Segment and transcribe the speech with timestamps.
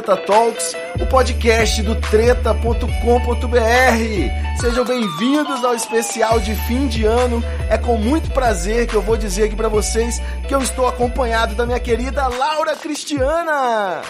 [0.00, 2.80] Treta Talks, o podcast do treta.com.br.
[4.58, 7.44] Sejam bem-vindos ao especial de fim de ano.
[7.68, 11.54] É com muito prazer que eu vou dizer aqui pra vocês que eu estou acompanhado
[11.54, 14.00] da minha querida Laura Cristiana.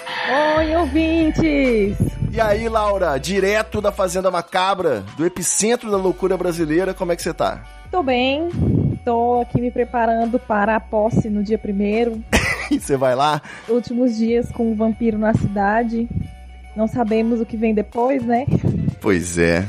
[0.59, 1.97] Oi, ouvintes!
[2.31, 7.23] E aí, Laura, direto da Fazenda Macabra, do epicentro da loucura brasileira, como é que
[7.23, 7.65] você tá?
[7.91, 8.49] Tô bem,
[9.05, 12.23] tô aqui me preparando para a posse no dia primeiro.
[12.79, 13.43] Você vai lá?
[13.69, 16.09] Últimos dias com o vampiro na cidade.
[16.77, 18.47] Não sabemos o que vem depois, né?
[19.01, 19.67] Pois é.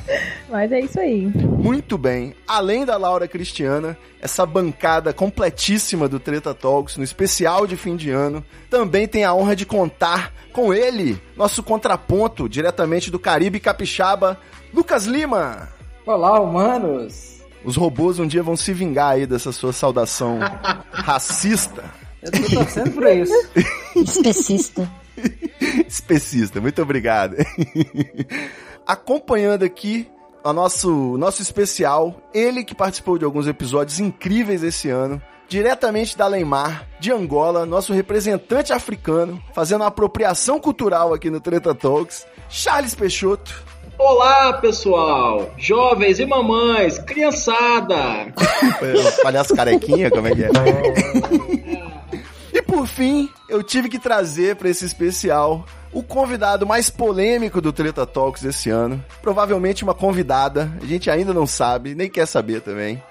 [0.50, 1.26] Mas é isso aí.
[1.26, 2.36] Muito bem.
[2.48, 8.12] Além da Laura Cristiana, essa bancada completíssima do Treta Talks no especial de fim de
[8.12, 14.38] ano, também tem a honra de contar com ele, nosso contraponto diretamente do Caribe Capixaba,
[14.74, 15.70] Lucas Lima.
[16.06, 17.40] Olá, humanos!
[17.64, 20.40] Os robôs um dia vão se vingar aí dessa sua saudação
[20.92, 21.84] racista.
[22.22, 23.34] Eu tô torcendo por isso.
[23.96, 24.90] Especista.
[25.88, 27.36] Especista, muito obrigado.
[28.86, 30.08] Acompanhando aqui
[30.44, 36.28] o nosso, nosso especial, ele que participou de alguns episódios incríveis esse ano, diretamente da
[36.28, 42.96] Leimar, de Angola, nosso representante africano, fazendo uma apropriação cultural aqui no Treta Talks, Charles
[42.96, 43.64] Peixoto.
[43.98, 45.54] Olá, pessoal!
[45.58, 48.34] Jovens e mamães, criançada!
[49.22, 50.50] Palhaço carequinha, como é que é?
[52.54, 57.74] E por fim, eu tive que trazer para esse especial o convidado mais polêmico do
[57.74, 59.04] Treta Talks esse ano.
[59.22, 63.02] Provavelmente uma convidada, a gente ainda não sabe, nem quer saber também.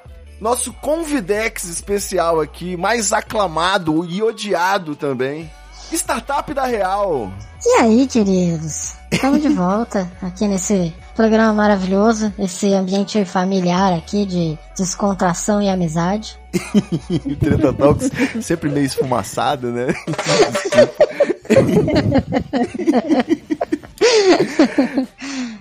[0.40, 5.50] Nosso convidex especial aqui, mais aclamado e odiado também.
[5.96, 7.32] Startup da Real.
[7.64, 8.94] E aí, queridos?
[9.10, 16.38] Estamos de volta aqui nesse programa maravilhoso, esse ambiente familiar aqui de descontração e amizade.
[17.40, 19.88] Treta Talks sempre meio esfumaçado, né?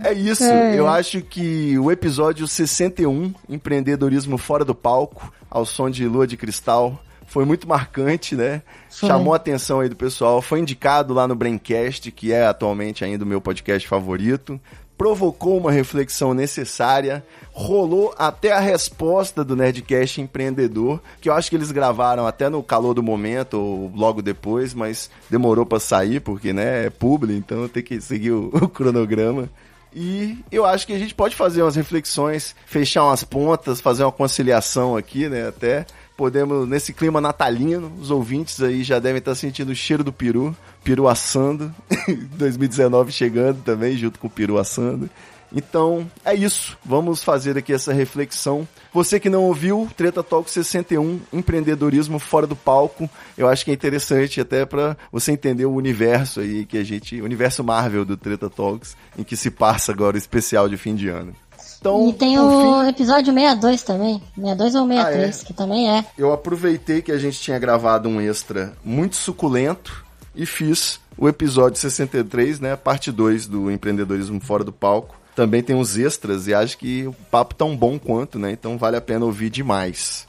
[0.02, 6.08] É isso, eu acho que o episódio 61, Empreendedorismo Fora do Palco, ao som de
[6.08, 8.62] Lua de Cristal, foi muito marcante, né?
[8.90, 9.08] Foi.
[9.08, 13.24] Chamou a atenção aí do pessoal, foi indicado lá no Braincast, que é atualmente ainda
[13.24, 14.60] o meu podcast favorito.
[14.98, 17.24] Provocou uma reflexão necessária,
[17.54, 22.62] rolou até a resposta do Nerdcast Empreendedor, que eu acho que eles gravaram até no
[22.62, 27.70] calor do momento ou logo depois, mas demorou pra sair porque, né, é publi, então
[27.70, 29.48] tem que seguir o, o cronograma.
[29.94, 34.12] E eu acho que a gente pode fazer umas reflexões, fechar umas pontas, fazer uma
[34.12, 35.48] conciliação aqui, né?
[35.48, 35.86] Até
[36.19, 40.53] podemos, nesse clima natalino, os ouvintes aí já devem estar sentindo o cheiro do peru,
[40.84, 41.74] peru assando,
[42.35, 45.09] 2019 chegando também, junto com o peru assando.
[45.50, 46.78] Então, é isso.
[46.84, 48.68] Vamos fazer aqui essa reflexão.
[48.94, 53.74] Você que não ouviu, Treta Talk 61, empreendedorismo fora do palco, eu acho que é
[53.74, 58.18] interessante até para você entender o universo aí que a gente, o universo Marvel do
[58.18, 61.33] Treta Talks, em que se passa agora o especial de fim de ano.
[61.80, 65.46] Então, E tem o fim, episódio 62 também, 62 ou 63, Ah, é?
[65.46, 66.06] que também é.
[66.18, 70.04] eu aproveitei que a gente tinha gravado um extra muito suculento
[70.36, 75.16] e fiz o episódio 63, né, parte 2 do empreendedorismo fora do palco.
[75.36, 78.52] Também tem uns extras e acho que o papo tão bom quanto, né?
[78.52, 80.28] Então vale a pena ouvir demais.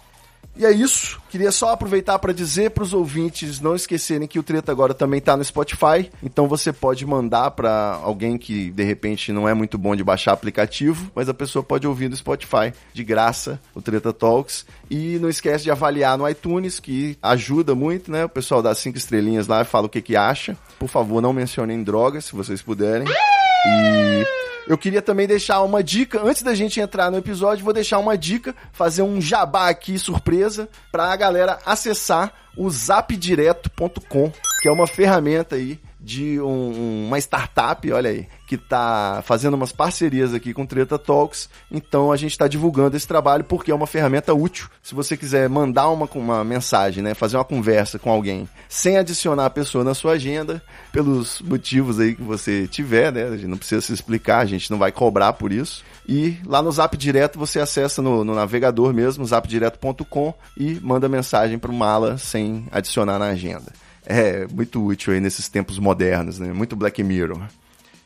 [0.57, 1.21] E é isso.
[1.31, 5.21] Queria só aproveitar para dizer para os ouvintes não esquecerem que o Treta agora também
[5.21, 6.11] tá no Spotify.
[6.23, 10.33] Então você pode mandar para alguém que de repente não é muito bom de baixar
[10.33, 14.67] aplicativo, mas a pessoa pode ouvir no Spotify de graça o Treta Talks.
[14.91, 18.25] E não esquece de avaliar no iTunes, que ajuda muito, né?
[18.25, 20.57] O pessoal dá cinco estrelinhas lá e fala o que, que acha.
[20.79, 23.07] Por favor, não mencionem drogas, se vocês puderem.
[23.09, 27.99] E eu queria também deixar uma dica, antes da gente entrar no episódio, vou deixar
[27.99, 34.31] uma dica, fazer um jabá aqui surpresa pra galera acessar o zapdireto.com,
[34.63, 39.71] que é uma ferramenta aí de um- uma startup, olha aí, que tá fazendo umas
[39.71, 41.49] parcerias aqui com Treta Talks.
[41.71, 44.69] Então a gente está divulgando esse trabalho porque é uma ferramenta útil.
[44.83, 49.47] Se você quiser mandar uma, uma mensagem, né, fazer uma conversa com alguém sem adicionar
[49.47, 53.59] a pessoa na sua agenda, pelos motivos aí que você tiver, né, a gente não
[53.59, 55.85] precisa se explicar, a gente não vai cobrar por isso.
[56.09, 61.59] E lá no Zap Direto você acessa no, no navegador mesmo, zapdireto.com e manda mensagem
[61.59, 63.73] para o Mala sem adicionar na agenda.
[64.11, 66.53] É muito útil aí nesses tempos modernos, né?
[66.53, 67.41] Muito Black Mirror.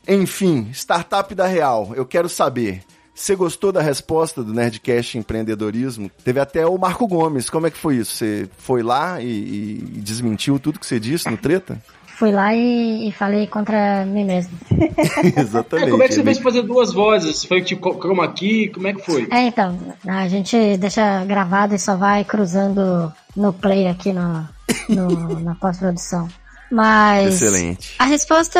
[0.07, 1.91] Enfim, startup da Real.
[1.95, 2.81] Eu quero saber.
[3.13, 6.11] Você gostou da resposta do Nerdcast Empreendedorismo?
[6.23, 7.49] Teve até o Marco Gomes.
[7.49, 8.13] Como é que foi isso?
[8.15, 9.25] Você foi lá e,
[9.95, 11.81] e desmentiu tudo que você disse no treta?
[12.17, 14.51] Fui lá e, e falei contra mim mesmo.
[15.37, 15.87] Exatamente.
[15.87, 17.43] É, como é que você É fez bem- fazer duas vozes?
[17.45, 18.69] Foi tipo chroma key?
[18.69, 19.27] Como é que foi?
[19.31, 24.47] É, então, a gente deixa gravado e só vai cruzando no play aqui no,
[24.89, 26.27] no- na pós-produção.
[26.71, 27.41] Mas.
[27.41, 27.95] Excelente.
[27.99, 28.59] A resposta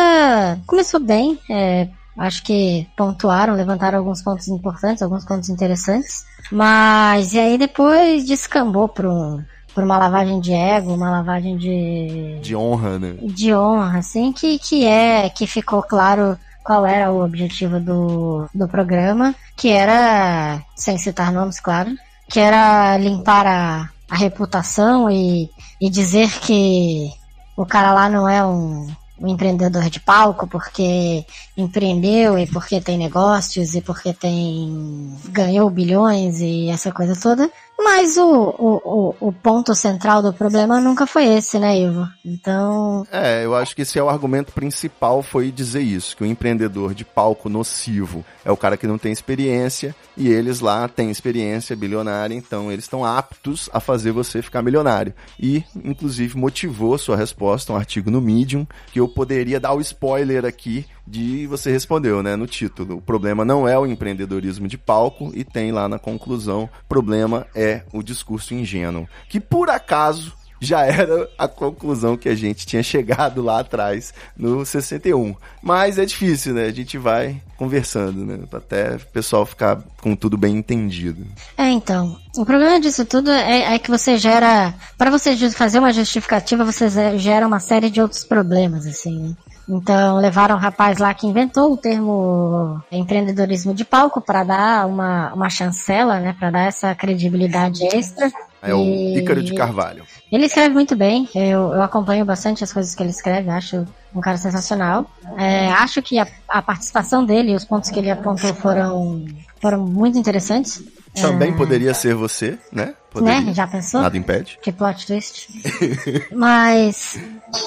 [0.67, 1.39] começou bem.
[1.49, 1.87] é,
[2.17, 6.23] acho que pontuaram, levantaram alguns pontos importantes, alguns pontos interessantes.
[6.51, 9.43] Mas e aí depois descambou para um,
[9.73, 13.15] pra uma lavagem de ego, uma lavagem de, De honra, né?
[13.21, 18.67] de honra, assim, que, que é, que ficou claro qual era o objetivo do, do
[18.67, 21.91] programa, que era, sem citar nomes, claro,
[22.29, 25.49] que era limpar a, a reputação e,
[25.79, 27.11] e dizer que
[27.55, 28.87] o cara lá não é um,
[29.19, 31.25] um empreendedor de palco porque
[31.57, 37.49] empreendeu e porque tem negócios e porque tem ganhou bilhões e essa coisa toda.
[37.77, 42.07] Mas o, o, o, o ponto central do problema nunca foi esse, né, Ivo?
[42.23, 46.25] Então, É, eu acho que esse é o argumento principal, foi dizer isso, que o
[46.25, 51.11] empreendedor de palco nocivo é o cara que não tem experiência, e eles lá têm
[51.11, 55.13] experiência bilionária, então eles estão aptos a fazer você ficar milionário.
[55.37, 60.45] E, inclusive, motivou sua resposta, um artigo no Medium, que eu poderia dar o spoiler
[60.45, 62.97] aqui de você respondeu, né, no título.
[62.97, 67.83] O problema não é o empreendedorismo de palco, e tem lá na conclusão, problema é
[67.93, 73.41] o discurso ingênuo, que por acaso já era a conclusão que a gente tinha chegado
[73.41, 75.35] lá atrás no 61.
[75.61, 76.65] Mas é difícil, né?
[76.65, 78.39] A gente vai conversando, né?
[78.51, 81.25] Até o pessoal ficar com tudo bem entendido.
[81.57, 82.17] É, então.
[82.37, 84.73] O problema disso tudo é, é que você gera.
[84.97, 89.35] Para você fazer uma justificativa, você gera uma série de outros problemas, assim, né?
[89.67, 95.33] Então, levaram o rapaz lá que inventou o termo empreendedorismo de palco para dar uma,
[95.33, 96.35] uma chancela, né?
[96.37, 98.31] Para dar essa credibilidade extra.
[98.61, 98.83] É o
[99.17, 100.05] Ícaro de Carvalho.
[100.31, 104.19] Ele escreve muito bem, eu, eu acompanho bastante as coisas que ele escreve, acho um
[104.19, 105.05] cara sensacional.
[105.37, 109.23] É, acho que a, a participação dele e os pontos que ele apontou foram,
[109.61, 110.83] foram muito interessantes.
[111.21, 112.93] Também É, poderia ser você, né?
[113.09, 113.41] Poderia.
[113.41, 113.53] Né?
[113.53, 114.01] Já pensou?
[114.01, 114.59] Nada impede.
[114.61, 115.47] Que plot twist.
[116.35, 117.17] mas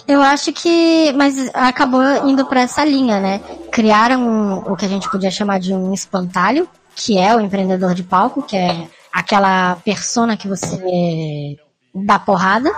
[0.06, 1.12] eu acho que.
[1.12, 3.41] Mas acabou indo pra essa linha, né?
[3.73, 8.03] Criaram o que a gente podia chamar de um espantalho, que é o empreendedor de
[8.03, 11.56] palco, que é aquela persona que você
[12.05, 12.71] dá porrada.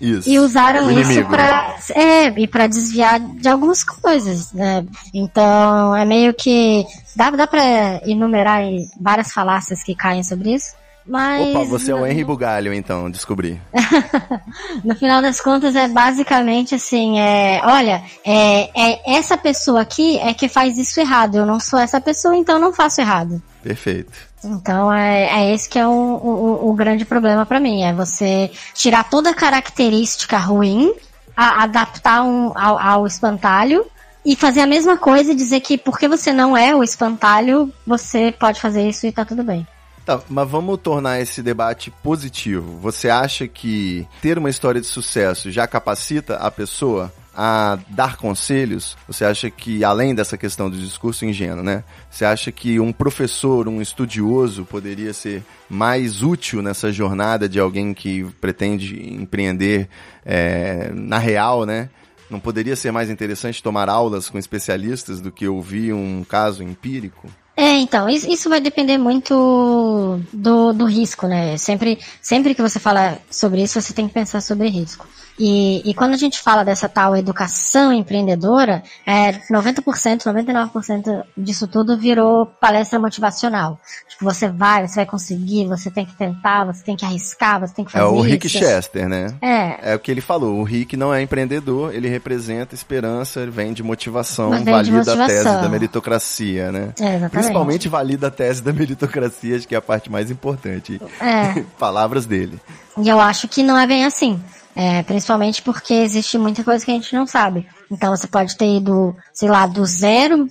[0.00, 0.28] Isso.
[0.28, 1.36] E usaram isso inimigo, né?
[1.36, 1.76] pra.
[1.94, 4.84] É, e pra desviar de algumas coisas, né?
[5.14, 6.84] Então, é meio que.
[7.14, 8.62] Dá, dá pra enumerar
[9.00, 10.74] várias falácias que caem sobre isso.
[11.06, 11.54] Mas.
[11.54, 13.60] Opa, você é o Henry Bugalho, então, descobri.
[14.84, 20.34] No final das contas é basicamente assim, é, olha, é, é essa pessoa aqui é
[20.34, 21.36] que faz isso errado.
[21.36, 23.40] Eu não sou essa pessoa, então não faço errado.
[23.62, 24.12] Perfeito.
[24.46, 28.50] Então é, é esse que é o, o, o grande problema pra mim, é você
[28.74, 30.94] tirar toda característica ruim,
[31.36, 33.84] a- adaptar um, ao, ao espantalho
[34.24, 38.32] e fazer a mesma coisa e dizer que porque você não é o espantalho, você
[38.32, 39.66] pode fazer isso e tá tudo bem.
[40.04, 42.78] Tá, mas vamos tornar esse debate positivo.
[42.78, 48.96] Você acha que ter uma história de sucesso já capacita a pessoa a dar conselhos?
[49.06, 51.84] Você acha que, além dessa questão do discurso ingênuo, né?
[52.10, 57.92] Você acha que um professor, um estudioso poderia ser mais útil nessa jornada de alguém
[57.92, 59.88] que pretende empreender
[60.24, 61.90] é, na real, né?
[62.30, 67.28] Não poderia ser mais interessante tomar aulas com especialistas do que ouvir um caso empírico?
[67.56, 71.56] É, então, isso, vai depender muito do, do risco, né?
[71.56, 75.08] Sempre, sempre que você fala sobre isso, você tem que pensar sobre risco.
[75.38, 81.96] E, e quando a gente fala dessa tal educação empreendedora, é 90%, 99% disso tudo
[81.98, 83.78] virou palestra motivacional.
[84.08, 87.74] Tipo, você vai, você vai conseguir, você tem que tentar, você tem que arriscar, você
[87.74, 88.58] tem que É fazer o Rick isso.
[88.58, 89.34] Chester, né?
[89.42, 90.58] É, É o que ele falou.
[90.58, 95.00] O Rick não é empreendedor, ele representa esperança, ele vem de motivação, vem de valida
[95.00, 95.62] a tese motivação.
[95.62, 96.94] da meritocracia, né?
[96.98, 97.30] é, exatamente.
[97.30, 101.00] Principalmente valida a tese da meritocracia, acho que é a parte mais importante.
[101.20, 101.60] É.
[101.78, 102.58] Palavras dele.
[102.98, 104.40] E eu acho que não é bem assim.
[104.78, 107.66] É, principalmente porque existe muita coisa que a gente não sabe.
[107.90, 110.48] Então você pode ter ido, sei lá, do zero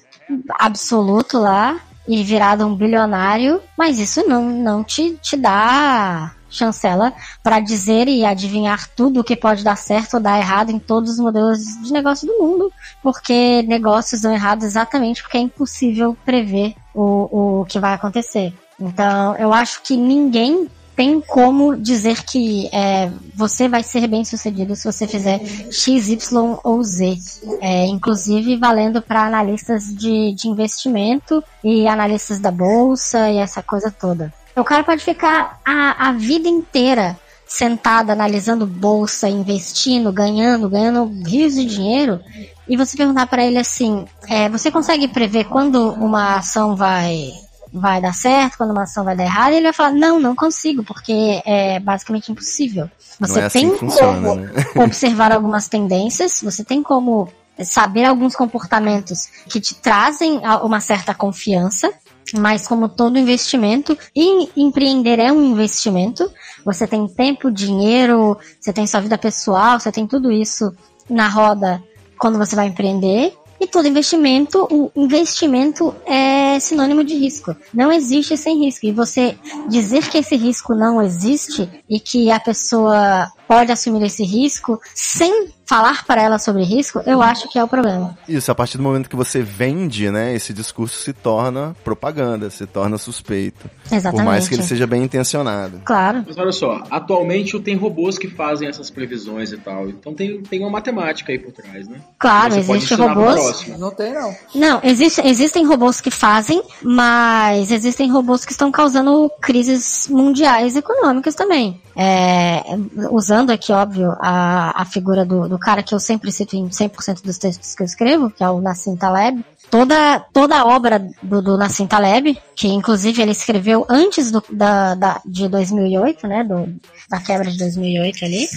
[0.60, 7.14] absoluto lá e virado um bilionário, mas isso não, não te, te dá chancela
[7.44, 11.12] para dizer e adivinhar tudo o que pode dar certo ou dar errado em todos
[11.12, 12.72] os modelos de negócio do mundo,
[13.04, 18.54] porque negócios dão errado exatamente porque é impossível prever o, o que vai acontecer.
[18.80, 24.76] Então, eu acho que ninguém tem como dizer que é, você vai ser bem sucedido
[24.76, 27.18] se você fizer X, Y ou Z.
[27.62, 33.92] É, inclusive valendo para analistas de, de investimento e analistas da bolsa e essa coisa
[33.92, 34.34] toda.
[34.56, 41.54] O cara pode ficar a, a vida inteira sentada analisando bolsa, investindo, ganhando, ganhando rios
[41.54, 42.20] de dinheiro,
[42.68, 47.32] e você perguntar para ele assim: é, você consegue prever quando uma ação vai
[47.76, 50.84] vai dar certo, quando uma ação vai dar errado, ele vai falar, não, não consigo,
[50.84, 52.90] porque é basicamente impossível.
[53.20, 54.54] Você é assim tem que funciona, como né?
[54.84, 57.28] observar algumas tendências, você tem como
[57.64, 61.92] saber alguns comportamentos que te trazem uma certa confiança,
[62.34, 66.30] mas como todo investimento, e empreender é um investimento,
[66.66, 70.74] você tem tempo, dinheiro, você tem sua vida pessoal, você tem tudo isso
[71.10, 71.82] na roda
[72.18, 73.34] quando você vai empreender.
[73.60, 77.56] E todo investimento, o investimento é sinônimo de risco.
[77.74, 78.86] Não existe sem risco.
[78.86, 79.38] E você
[79.70, 85.50] dizer que esse risco não existe e que a pessoa pode assumir esse risco sem
[85.66, 88.18] falar para ela sobre risco, eu acho que é o problema.
[88.30, 92.66] Isso, a partir do momento que você vende, né, esse discurso se torna propaganda, se
[92.68, 93.70] torna suspeito.
[93.92, 94.24] Exatamente.
[94.24, 95.82] Por mais que ele seja bem intencionado.
[95.84, 96.24] Claro.
[96.28, 99.90] Mas olha só, atualmente tem robôs que fazem essas previsões e tal.
[99.90, 102.00] Então tem, tem uma matemática aí por trás, né?
[102.20, 103.68] Claro, Você pode existe ensinar pro robôs.
[103.80, 104.36] Não tem, não.
[104.54, 111.34] Não, existe, existem robôs que fazem, mas existem robôs que estão causando crises mundiais econômicas
[111.34, 111.82] também.
[111.98, 112.62] É,
[113.10, 117.24] usando aqui, óbvio, a, a figura do, do cara que eu sempre cito em 100%
[117.24, 119.44] dos textos que eu escrevo, que é o Nassim Taleb.
[119.72, 124.94] Toda, toda a obra do, do Nassim Taleb, que inclusive ele escreveu antes do, da,
[124.94, 126.72] da, de 2008, né, do,
[127.10, 128.48] da quebra de 2008 ali,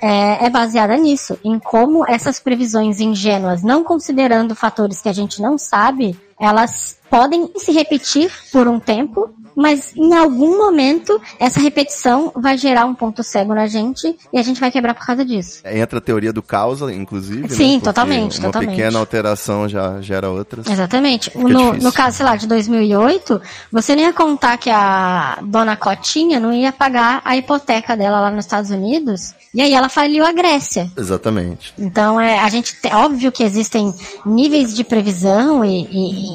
[0.00, 5.42] é, é baseada nisso, em como essas previsões ingênuas, não considerando fatores que a gente
[5.42, 12.32] não sabe, elas podem se repetir por um tempo, mas em algum momento essa repetição
[12.34, 15.60] vai gerar um ponto cego na gente e a gente vai quebrar por causa disso.
[15.64, 17.42] Entra a teoria do causa, inclusive.
[17.42, 17.48] né?
[17.50, 18.70] Sim, Porque totalmente, Uma totalmente.
[18.76, 20.66] pequena alteração já gera outras.
[20.66, 21.30] Exatamente.
[21.38, 26.40] No, no caso, sei lá, de 2008, você não ia contar que a dona Cotinha
[26.40, 30.32] não ia pagar a hipoteca dela lá nos Estados Unidos, e aí ela faliu a
[30.32, 30.90] Grécia.
[30.96, 31.72] Exatamente.
[31.78, 33.94] Então, é, a gente óbvio que existem
[34.26, 36.33] níveis de previsão e, e-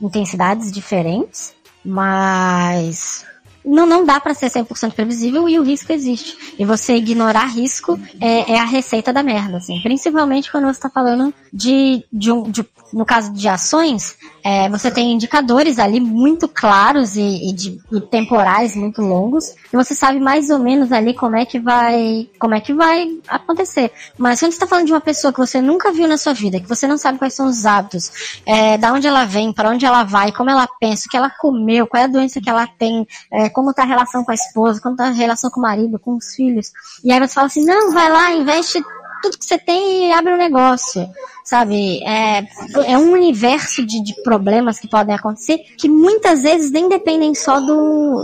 [0.00, 3.24] intensidades diferentes, mas
[3.64, 6.54] não, não dá para ser 100% previsível e o risco existe.
[6.58, 9.80] E você ignorar risco é, é a receita da merda, assim.
[9.82, 14.16] Principalmente quando você está falando de, de, um, de- no caso de ações,
[14.48, 19.76] é, você tem indicadores ali muito claros e, e de, e temporais muito longos, e
[19.76, 23.92] você sabe mais ou menos ali como é que vai, como é que vai acontecer.
[24.16, 26.58] Mas quando você está falando de uma pessoa que você nunca viu na sua vida,
[26.58, 29.84] que você não sabe quais são os hábitos, é, da onde ela vem, para onde
[29.84, 32.66] ela vai, como ela pensa, o que ela comeu, qual é a doença que ela
[32.66, 35.62] tem, é, como tá a relação com a esposa, como tá a relação com o
[35.62, 36.72] marido, com os filhos.
[37.04, 38.82] E aí você fala assim, não, vai lá, investe
[39.20, 41.06] tudo que você tem e abre um negócio.
[41.48, 42.02] Sabe?
[42.04, 42.46] É,
[42.84, 47.58] é um universo de, de problemas que podem acontecer que muitas vezes nem dependem só
[47.58, 48.22] do,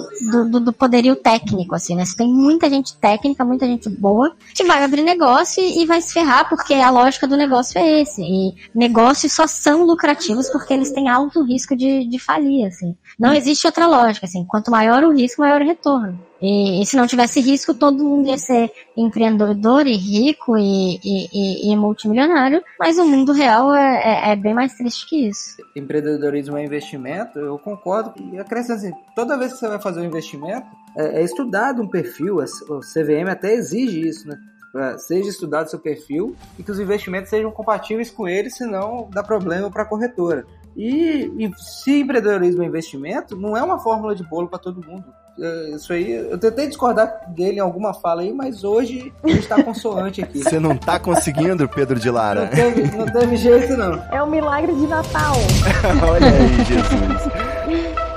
[0.51, 2.05] do, do- poderio técnico, assim, né?
[2.05, 6.03] Você tem muita gente técnica, muita gente boa que vai abrir negócio e, e vai
[6.03, 8.21] se ferrar porque a lógica do negócio é esse.
[8.21, 12.95] E negócios só são lucrativos porque eles têm alto risco de, de falir, assim.
[13.19, 14.45] Não existe outra lógica, assim.
[14.45, 16.21] Quanto maior o risco, maior o retorno.
[16.43, 21.29] E, e se não tivesse risco, todo mundo ia ser empreendedor e rico e, e,
[21.33, 25.57] e- e multimilionário, mas o mundo real é, é- é bem mais triste que isso.
[25.77, 28.13] Empreendedorismo é investimento, eu concordo.
[28.33, 30.67] E acrescento assim, toda vez que você vai fazer um investimento,
[30.97, 34.39] é, é estudado um perfil, o CVM até exige isso, né?
[34.73, 39.23] Pra- seja estudado seu perfil e que os investimentos sejam compatíveis com ele, senão dá
[39.23, 40.45] problema para a corretora.
[40.77, 45.05] E, e se empreendedorismo é investimento, não é uma fórmula de bolo para todo mundo.
[45.41, 49.63] É, Isso aí, eu tentei discordar dele em alguma fala aí, mas hoje ele está
[49.63, 50.43] consoante aqui.
[50.43, 52.47] Você não tá conseguindo, Pedro de Não Lara?
[52.47, 53.95] teve, não teve jeito, não.
[54.13, 55.35] É o milagre de Natal.
[56.09, 58.14] Olha aí, Jesus.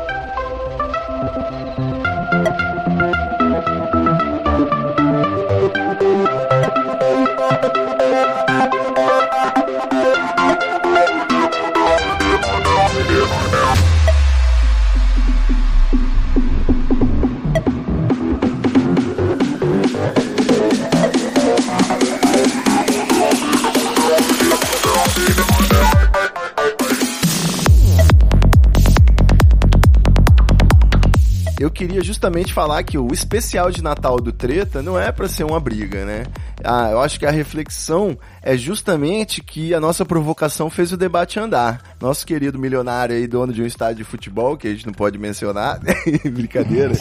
[32.27, 36.05] Justamente falar que o especial de Natal do Treta não é pra ser uma briga,
[36.05, 36.25] né?
[36.63, 41.39] Ah, eu acho que a reflexão é justamente que a nossa provocação fez o debate
[41.39, 41.95] andar.
[41.99, 45.17] Nosso querido milionário aí, dono de um estádio de futebol, que a gente não pode
[45.17, 45.79] mencionar,
[46.31, 46.93] brincadeira.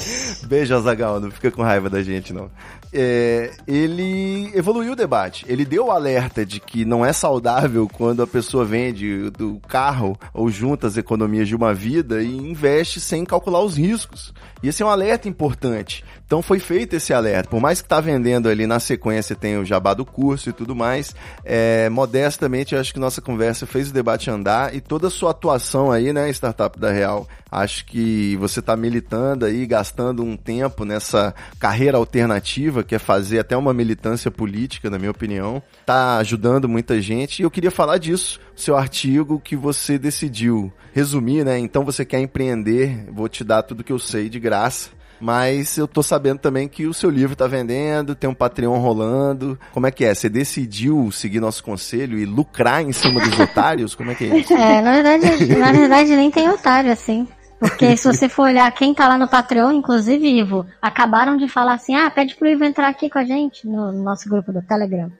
[0.46, 2.50] Beijo, Azagal, não fica com raiva da gente, não.
[2.92, 5.44] É, ele evoluiu o debate.
[5.48, 10.18] Ele deu o alerta de que não é saudável quando a pessoa vende do carro
[10.32, 14.32] ou junta as economias de uma vida e investe sem calcular os riscos.
[14.62, 16.04] E esse é um alerta importante.
[16.24, 17.50] Então foi feito esse alerta.
[17.50, 20.74] Por mais que tá vendendo ali na sequência tem o jabá do curso e tudo
[20.74, 25.10] mais, é, modestamente eu acho que nossa conversa fez o debate andar e toda a
[25.10, 30.36] sua atuação aí, né, Startup da Real, acho que você tá militando aí, gastando um
[30.36, 36.16] tempo nessa carreira alternativa, que é fazer até uma militância política, na minha opinião, tá
[36.18, 37.40] ajudando muita gente.
[37.40, 40.72] E eu queria falar disso, seu artigo que você decidiu.
[40.92, 44.95] Resumir, né, então você quer empreender, vou te dar tudo que eu sei de graça.
[45.20, 49.58] Mas eu tô sabendo também que o seu livro tá vendendo, tem um Patreon rolando.
[49.72, 50.14] Como é que é?
[50.14, 53.94] Você decidiu seguir nosso conselho e lucrar em cima dos otários?
[53.94, 54.52] Como é que é isso?
[54.52, 57.26] É, na verdade, na verdade nem tem otário, assim.
[57.58, 61.74] Porque se você for olhar quem tá lá no Patreon, inclusive, Ivo, acabaram de falar
[61.74, 65.10] assim, ah, pede pro Ivo entrar aqui com a gente no nosso grupo do Telegram.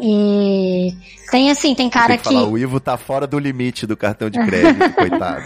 [0.00, 0.94] E
[1.30, 2.52] tem assim, tem cara Tem que falar, que.
[2.52, 5.42] o Ivo tá fora do limite do cartão de crédito, coitado.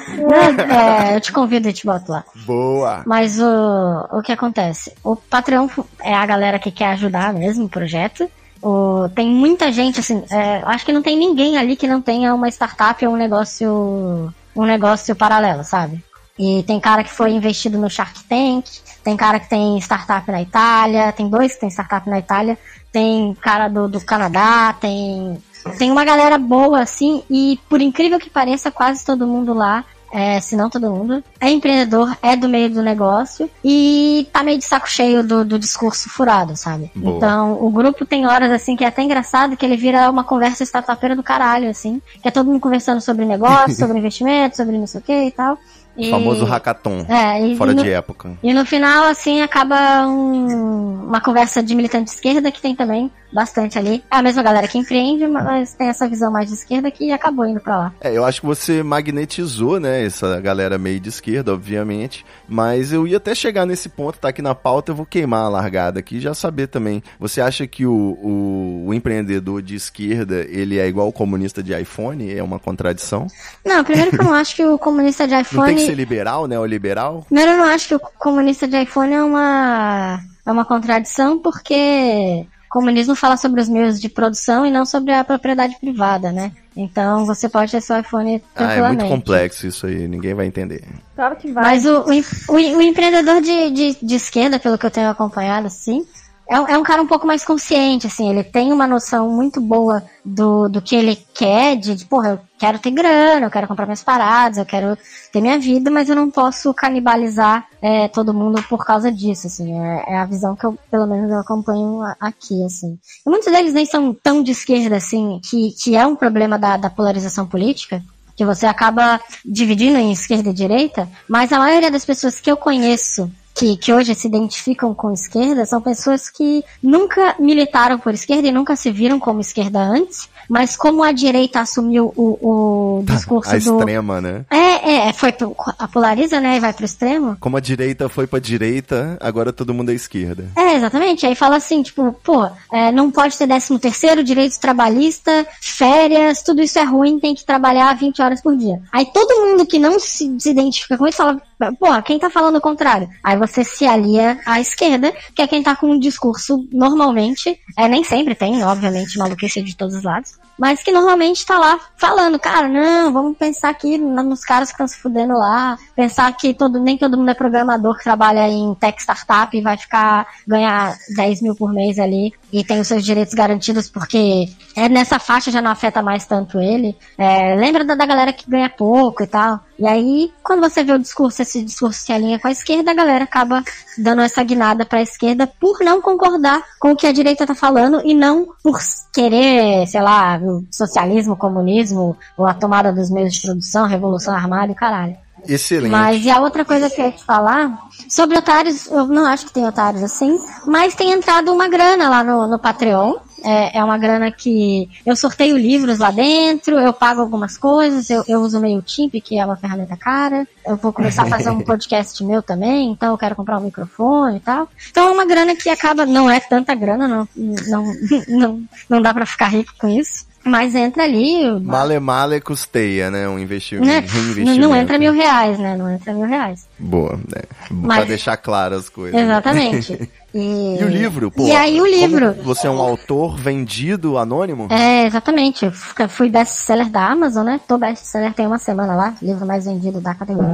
[0.71, 2.25] É, eu te convido e te boto lá.
[2.47, 3.03] Boa!
[3.07, 4.93] Mas o, o que acontece?
[5.03, 5.69] O Patreon
[6.01, 8.31] é a galera que quer ajudar mesmo o projeto.
[8.63, 12.35] O, tem muita gente, assim, é, acho que não tem ninguém ali que não tenha
[12.35, 16.03] uma startup ou um negócio, um negócio paralelo, sabe?
[16.39, 18.65] E tem cara que foi investido no Shark Tank,
[19.05, 22.59] tem cara que tem startup na Itália, tem dois que tem startup na Itália,
[22.91, 25.39] tem cara do, do Canadá, tem,
[25.79, 30.39] tem uma galera boa, assim, e por incrível que pareça, quase todo mundo lá é,
[30.41, 34.65] se não todo mundo, é empreendedor, é do meio do negócio e tá meio de
[34.67, 36.93] saco cheio do, do discurso furado, sabe?
[36.95, 37.17] Boa.
[37.17, 40.63] Então, o grupo tem horas, assim, que é até engraçado que ele vira uma conversa
[40.65, 44.87] startupeira do caralho, assim, que é todo mundo conversando sobre negócio, sobre investimento, sobre não
[44.87, 45.59] sei o que e tal.
[45.97, 46.09] E...
[46.09, 48.33] O famoso hackathon, É, e, fora e no, de época.
[48.43, 53.11] e no final, assim, acaba um- uma conversa de militante de esquerda que tem também
[53.33, 54.05] bastante ali.
[54.11, 57.47] É a mesma galera que empreende, mas tem essa visão mais de esquerda que acabou
[57.47, 57.93] indo pra lá.
[58.01, 63.07] É, eu acho que você magnetizou, né, essa galera meio de esquerda, obviamente, mas eu
[63.07, 66.17] ia até chegar nesse ponto, tá aqui na pauta, eu vou queimar a largada aqui
[66.17, 67.03] e já saber também.
[67.19, 71.73] Você acha que o, o, o empreendedor de esquerda, ele é igual o comunista de
[71.79, 72.31] iPhone?
[72.35, 73.27] É uma contradição?
[73.65, 75.73] Não, primeiro que eu não acho que o comunista de iPhone.
[75.87, 77.23] Ser liberal, né, o liberal?
[77.27, 82.47] Primeiro, eu não acho que o comunista de iPhone é uma, é uma contradição, porque
[82.67, 86.53] o comunismo fala sobre os meios de produção e não sobre a propriedade privada, né?
[86.75, 89.03] Então você pode ter seu iPhone Ah, é tranquilamente.
[89.05, 90.83] muito complexo isso aí, ninguém vai entender.
[91.15, 91.63] Claro que vai.
[91.65, 95.11] Mas o, o, o, em- o empreendedor de, de, de esquerda, pelo que eu tenho
[95.11, 96.07] acompanhado, assim,
[96.49, 99.61] é, um- é um cara um pouco mais consciente, assim, ele tem uma noção muito
[99.61, 103.67] boa do, do que ele quer, de, de, porra, eu quero ter grana, eu quero
[103.67, 104.97] comprar minhas paradas, eu quero
[105.33, 109.79] ter minha vida, mas eu não posso canibalizar é, todo mundo por causa disso, assim,
[109.81, 112.99] é, é a visão que eu, pelo menos, eu acompanho aqui, assim.
[113.27, 116.77] E muitos deles nem são tão de esquerda, assim, que, que é um problema da,
[116.77, 118.03] da polarização política,
[118.37, 122.57] que você acaba dividindo em esquerda e direita, mas a maioria das pessoas que eu
[122.57, 128.49] conheço que, que hoje se identificam com esquerda são pessoas que nunca militaram por esquerda
[128.49, 133.49] e nunca se viram como esquerda antes, mas como a direita assumiu o, o discurso
[133.49, 133.59] A do.
[133.59, 134.45] extrema, né?
[134.51, 137.39] É, é, foi pro, a polariza, né, e vai pro extremo.
[137.41, 140.45] Como a direita foi pra direita, agora todo mundo é esquerda.
[140.55, 141.25] É, exatamente.
[141.25, 146.61] Aí fala assim, tipo, pô, é, não pode ter 13 terceiro, direito trabalhista, férias, tudo
[146.61, 148.79] isso é ruim, tem que trabalhar 20 horas por dia.
[148.93, 151.41] Aí todo mundo que não se, se identifica com isso fala,
[151.79, 153.09] Pô, quem tá falando o contrário?
[153.23, 157.87] Aí você se alia à esquerda, que é quem tá com um discurso normalmente, é
[157.89, 160.52] nem sempre tem, obviamente, maluquice de todos os lados, Sorry.
[160.59, 164.87] Mas que normalmente tá lá falando, cara, não, vamos pensar aqui nos caras que estão
[164.87, 169.01] se fudendo lá, pensar que todo, nem todo mundo é programador que trabalha em tech
[169.01, 173.35] startup e vai ficar, ganhar 10 mil por mês ali e tem os seus direitos
[173.35, 176.97] garantidos porque é nessa faixa já não afeta mais tanto ele.
[177.17, 179.61] É, lembra da, da galera que ganha pouco e tal.
[179.79, 182.95] E aí, quando você vê o discurso, esse discurso se alinha com a esquerda, a
[182.95, 183.65] galera acaba
[183.99, 187.55] dando essa guinada para a esquerda por não concordar com o que a direita tá
[187.55, 188.79] falando e não por
[189.13, 194.73] querer, sei lá, o socialismo, comunismo, ou a tomada dos meios de produção, revolução armada
[194.73, 195.17] e caralho.
[195.49, 195.91] Excelente.
[195.91, 197.79] Mas e a outra coisa que eu ia te falar,
[198.09, 202.23] sobre otários, eu não acho que tem otários assim, mas tem entrado uma grana lá
[202.23, 203.15] no, no Patreon.
[203.45, 208.23] É, é uma grana que eu sorteio livros lá dentro, eu pago algumas coisas, eu,
[208.29, 210.47] eu uso o MailChimp, que é uma ferramenta cara.
[210.65, 214.37] Eu vou começar a fazer um podcast meu também, então eu quero comprar um microfone
[214.37, 214.69] e tal.
[214.89, 217.93] Então é uma grana que acaba, não é tanta grana, não, não,
[218.29, 220.25] não, não dá pra ficar rico com isso.
[220.45, 221.61] Mas entra ali.
[221.61, 223.29] Male male custeia, né?
[223.29, 223.87] Um investimento.
[223.87, 224.01] Né?
[224.01, 224.59] um.
[224.59, 225.77] Não, entra mil reais, né?
[225.77, 226.67] Não entra mil reais.
[226.79, 227.43] Boa, né?
[227.71, 229.21] Mas- Pra deixar claras as coisas.
[229.21, 230.11] Exatamente.
[230.35, 231.47] E, E o livro, pô?
[231.47, 232.35] E aí o como livro.
[232.43, 234.67] Você é um autor vendido anônimo?
[234.71, 235.65] É, exatamente.
[235.67, 237.61] Eu fui best-seller da Amazon, né?
[237.69, 239.15] Tô best-seller tem uma semana lá.
[239.21, 240.53] Livro mais vendido da categoria.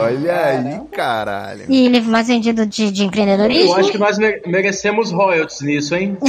[0.00, 1.64] Olha aí, caralho.
[1.68, 3.72] E livro mais vendido de, de empreendedorismo.
[3.72, 6.16] Eu acho que nós mere- merecemos royalties nisso, hein?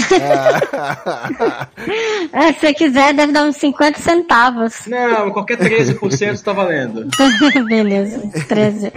[2.31, 4.73] É, se você quiser, deve dar uns 50 centavos.
[4.87, 7.07] Não, qualquer 13% tá valendo.
[7.67, 8.91] Beleza, 13.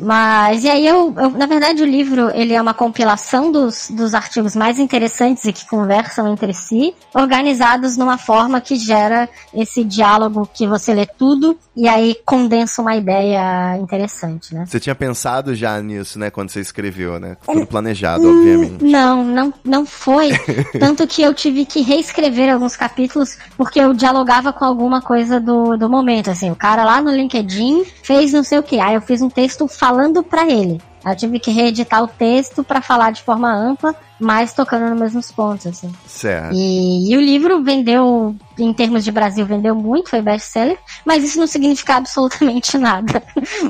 [0.00, 4.14] Mas, e aí eu, eu- na verdade o livro, ele é uma compilação dos, dos
[4.14, 10.48] artigos mais interessantes e que conversam entre si, organizados numa forma que gera esse diálogo
[10.52, 14.64] que você lê tudo e aí condensa uma ideia interessante, né?
[14.66, 16.30] Você tinha pensado já nisso, né?
[16.30, 17.36] Quando você escreveu, né?
[17.44, 18.84] Tudo planejado, obviamente.
[18.84, 20.30] Não, não, não foi.
[20.78, 25.76] Tanto que eu tive que reescrever alguns capítulos porque eu dialogava com alguma coisa do,
[25.76, 26.30] do momento.
[26.30, 28.80] Assim, o cara lá no LinkedIn fez não sei o que.
[28.80, 30.80] Aí eu fiz um texto falando pra ele.
[31.10, 35.30] Eu tive que reeditar o texto pra falar de forma ampla, mas tocando nos mesmos
[35.30, 35.92] pontos, assim.
[36.06, 36.54] Certo.
[36.54, 41.38] E, e o livro vendeu, em termos de Brasil, vendeu muito, foi best-seller, mas isso
[41.38, 43.22] não significa absolutamente nada,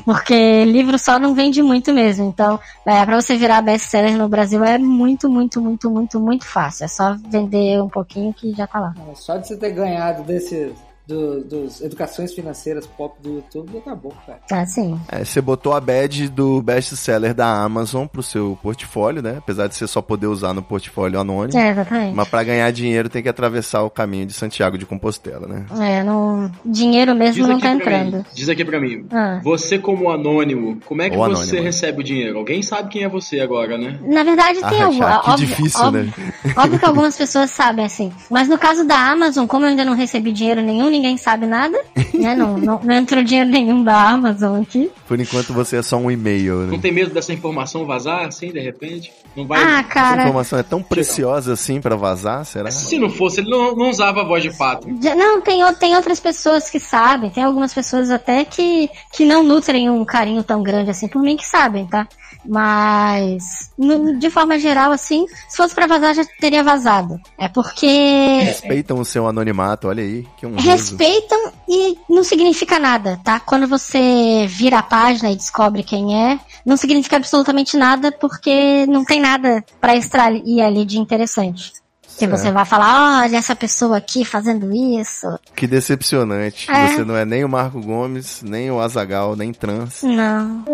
[0.03, 2.25] porque livro só não vende muito mesmo.
[2.25, 6.85] Então, é, para você virar best-seller no Brasil é muito, muito, muito, muito, muito fácil.
[6.85, 8.93] É só vender um pouquinho que já tá lá.
[9.11, 10.73] É, Só de você ter ganhado desse,
[11.09, 14.39] do, dos educações financeiras pop do YouTube, já tá bom, cara.
[14.61, 19.35] Assim, É, você botou a badge do best-seller da Amazon pro seu portfólio, né?
[19.39, 21.57] Apesar de você só poder usar no portfólio anônimo.
[21.59, 22.15] é, exatamente.
[22.15, 25.65] Mas pra ganhar dinheiro tem que atravessar o caminho de Santiago de Compostela, né?
[25.81, 28.17] É, não, dinheiro mesmo Diz não tá entrando.
[28.17, 29.05] mim, diz aqui pra mim.
[29.11, 29.39] Ah.
[29.43, 31.63] Você como anônimo, como é que Ou você anônimo.
[31.63, 32.37] recebe o dinheiro?
[32.37, 33.99] Alguém sabe quem é você agora, né?
[34.03, 34.97] Na verdade, tem Ah, algum.
[34.97, 36.33] já, que óbvio, difícil, óbvio, né?
[36.55, 38.11] óbvio que algumas pessoas sabem, assim.
[38.29, 41.79] Mas no caso da Amazon, como eu ainda não recebi dinheiro nenhum, ninguém sabe nada,
[42.13, 42.35] né?
[42.35, 44.91] Não, não, não entrou dinheiro nenhum da Amazon aqui.
[45.07, 46.79] Por enquanto você é só um e-mail, Não né?
[46.81, 49.11] tem medo dessa informação vazar assim, de repente?
[49.35, 49.63] Não vai.
[49.63, 50.21] Ah, Essa cara.
[50.23, 52.69] informação é tão preciosa assim pra vazar, será?
[52.71, 54.87] Se não fosse, ele não, não usava a voz de pato.
[55.01, 59.41] já- Não, tem, tem outras pessoas que sabem, tem algumas pessoas até que, que não
[59.43, 62.07] nutrem um carinho tão grande assim por mim que sabem, tá?
[62.45, 67.19] Mas, no- de forma geral, assim, se fosse pra vazar, já teria vazado.
[67.37, 70.65] É porque Respeitam o seu anonimato, olha aí, que honroso.
[70.67, 73.39] respeitam e não significa nada, tá?
[73.39, 79.03] Quando você vira a página e descobre quem é, não significa absolutamente nada porque não
[79.03, 81.73] tem nada pra extrair ali de interessante.
[82.19, 82.37] Que Certo.
[82.37, 85.25] você vai falar, olha essa pessoa aqui fazendo isso.
[85.55, 86.69] Que decepcionante.
[86.69, 86.87] É.
[86.87, 90.03] Você não é nem o Marco Gomes, nem o Azagal, nem trans.
[90.03, 90.65] Não.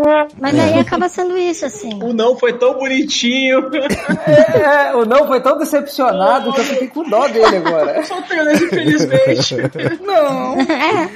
[0.42, 2.02] Mas aí acaba sendo isso, assim.
[2.02, 3.70] O não foi tão bonitinho.
[4.26, 8.04] É, o não foi tão decepcionado que eu fiquei com dó dele agora.
[8.04, 9.56] Só trans, infelizmente.
[10.02, 10.60] Não.
[10.62, 11.10] É.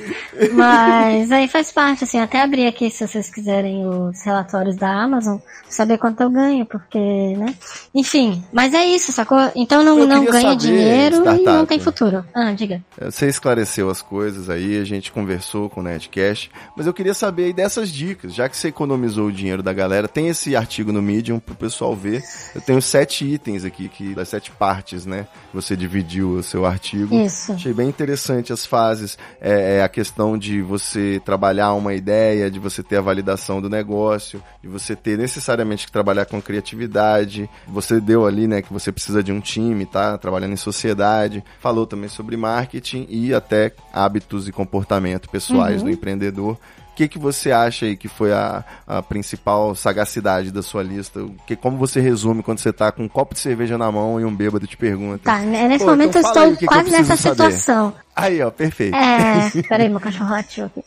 [0.54, 5.38] Mas aí faz parte, assim, até abrir aqui se vocês quiserem os relatórios da Amazon,
[5.70, 7.54] saber quanto eu ganho, porque, né?
[7.94, 9.40] Enfim, mas é isso, sacou?
[9.56, 11.46] Então não, Eu não ganha saber, dinheiro e startup.
[11.46, 12.26] não tem futuro.
[12.34, 12.82] Ah, diga.
[13.00, 17.46] Você esclareceu as coisas aí, a gente conversou com o Nerdcast, mas eu queria saber
[17.46, 21.02] aí dessas dicas, já que você economizou o dinheiro da galera, tem esse artigo no
[21.02, 22.24] Medium pro pessoal ver.
[22.56, 25.28] Eu tenho sete itens aqui, que das sete partes, né?
[25.54, 27.16] Você dividiu o seu artigo.
[27.16, 27.54] Isso.
[27.54, 32.60] Achei bem interessante as fases, é, é a questão de você trabalhar uma ideia, de
[32.60, 37.50] você ter a validação do negócio, de você ter necessariamente que trabalhar com criatividade.
[37.68, 40.09] Você deu ali, né, que você precisa de um time, tá?
[40.18, 41.44] Trabalhando em sociedade.
[41.60, 46.58] Falou também sobre marketing e até hábitos e comportamento pessoais do empreendedor.
[46.96, 51.22] que, que você acha aí que foi a, a principal sagacidade da sua lista?
[51.24, 54.20] O Que, como você resume quando você tá com um copo de cerveja na mão
[54.20, 55.24] e um bêbado te pergunta?
[55.24, 57.14] Tá, né, nesse Pô, momento então eu aí estou o que que eu quase nessa
[57.16, 57.52] preciso saber.
[57.54, 57.94] situação.
[58.14, 58.96] Aí, ó, perfeito.
[58.96, 60.84] É, peraí, meu cachorro latiu aqui.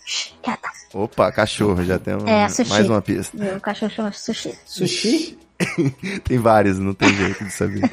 [0.93, 2.69] Opa, cachorro, já temos É, sushi.
[2.69, 3.35] mais uma pista.
[3.35, 4.53] Meu cachorro chama sushi.
[4.67, 5.39] Sushi?
[6.25, 7.83] Tem vários, não tem jeito de saber.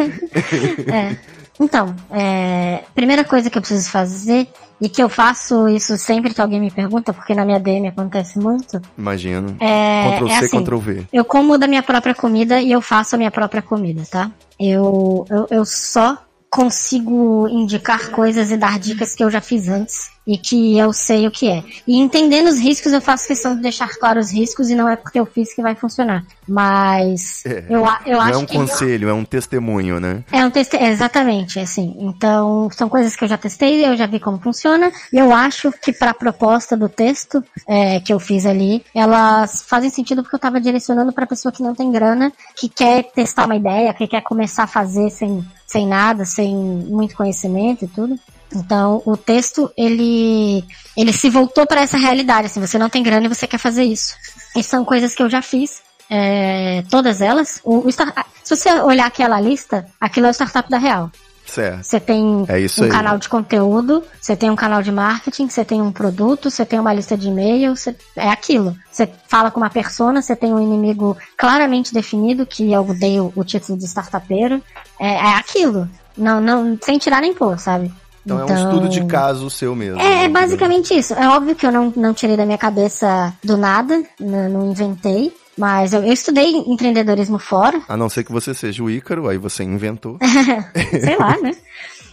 [0.91, 1.15] É.
[1.59, 4.47] Então, é, primeira coisa que eu preciso fazer,
[4.81, 8.39] e que eu faço isso sempre que alguém me pergunta, porque na minha DM acontece
[8.39, 9.57] muito, Imagino.
[9.59, 10.63] É, Ctrl é C, assim.
[10.63, 11.05] Ctrl V.
[11.11, 14.31] eu como da minha própria comida e eu faço a minha própria comida, tá?
[14.59, 16.17] Eu, eu, eu só
[16.49, 21.27] consigo indicar coisas e dar dicas que eu já fiz antes e que eu sei
[21.27, 21.63] o que é.
[21.87, 24.95] E entendendo os riscos, eu faço questão de deixar claro os riscos e não é
[24.95, 26.23] porque eu fiz que vai funcionar.
[26.47, 30.23] Mas É, eu, eu não acho é um que conselho, é um testemunho, né?
[30.31, 31.95] é um teste, é, exatamente, assim.
[31.99, 35.71] Então, são coisas que eu já testei, eu já vi como funciona, e eu acho
[35.71, 40.35] que para a proposta do texto é, que eu fiz ali, elas fazem sentido porque
[40.35, 44.07] eu estava direcionando para pessoa que não tem grana, que quer testar uma ideia, que
[44.07, 48.19] quer começar a fazer sem, sem nada, sem muito conhecimento e tudo.
[48.55, 50.65] Então, o texto, ele,
[50.97, 53.83] ele se voltou para essa realidade, assim, você não tem grana e você quer fazer
[53.83, 54.15] isso.
[54.55, 57.61] E são coisas que eu já fiz, é, todas elas.
[57.63, 61.11] O, o se você olhar aquela lista, aquilo é o startup da Real.
[61.49, 61.83] Certo.
[61.83, 62.89] Você tem É um aí.
[62.89, 66.79] canal de conteúdo, você tem um canal de marketing, você tem um produto, você tem
[66.79, 68.75] uma lista de e-mail, você- é aquilo.
[68.91, 73.33] Você fala com uma persona, você tem um inimigo claramente definido, que eu dei o,
[73.35, 74.61] o título de startupeiro.
[74.99, 75.89] É, é aquilo.
[76.17, 77.91] Não, não, sem tirar nem pôr, sabe?
[78.25, 79.99] Então, é um estudo de caso seu mesmo.
[79.99, 80.23] É, né?
[80.25, 81.13] é basicamente isso.
[81.13, 85.33] É óbvio que eu não, não tirei da minha cabeça do nada, n- não inventei.
[85.59, 89.37] Mas eu, eu estudei empreendedorismo fora, A não ser que você seja o Ícaro, aí
[89.37, 90.17] você inventou.
[90.73, 91.51] sei lá, né?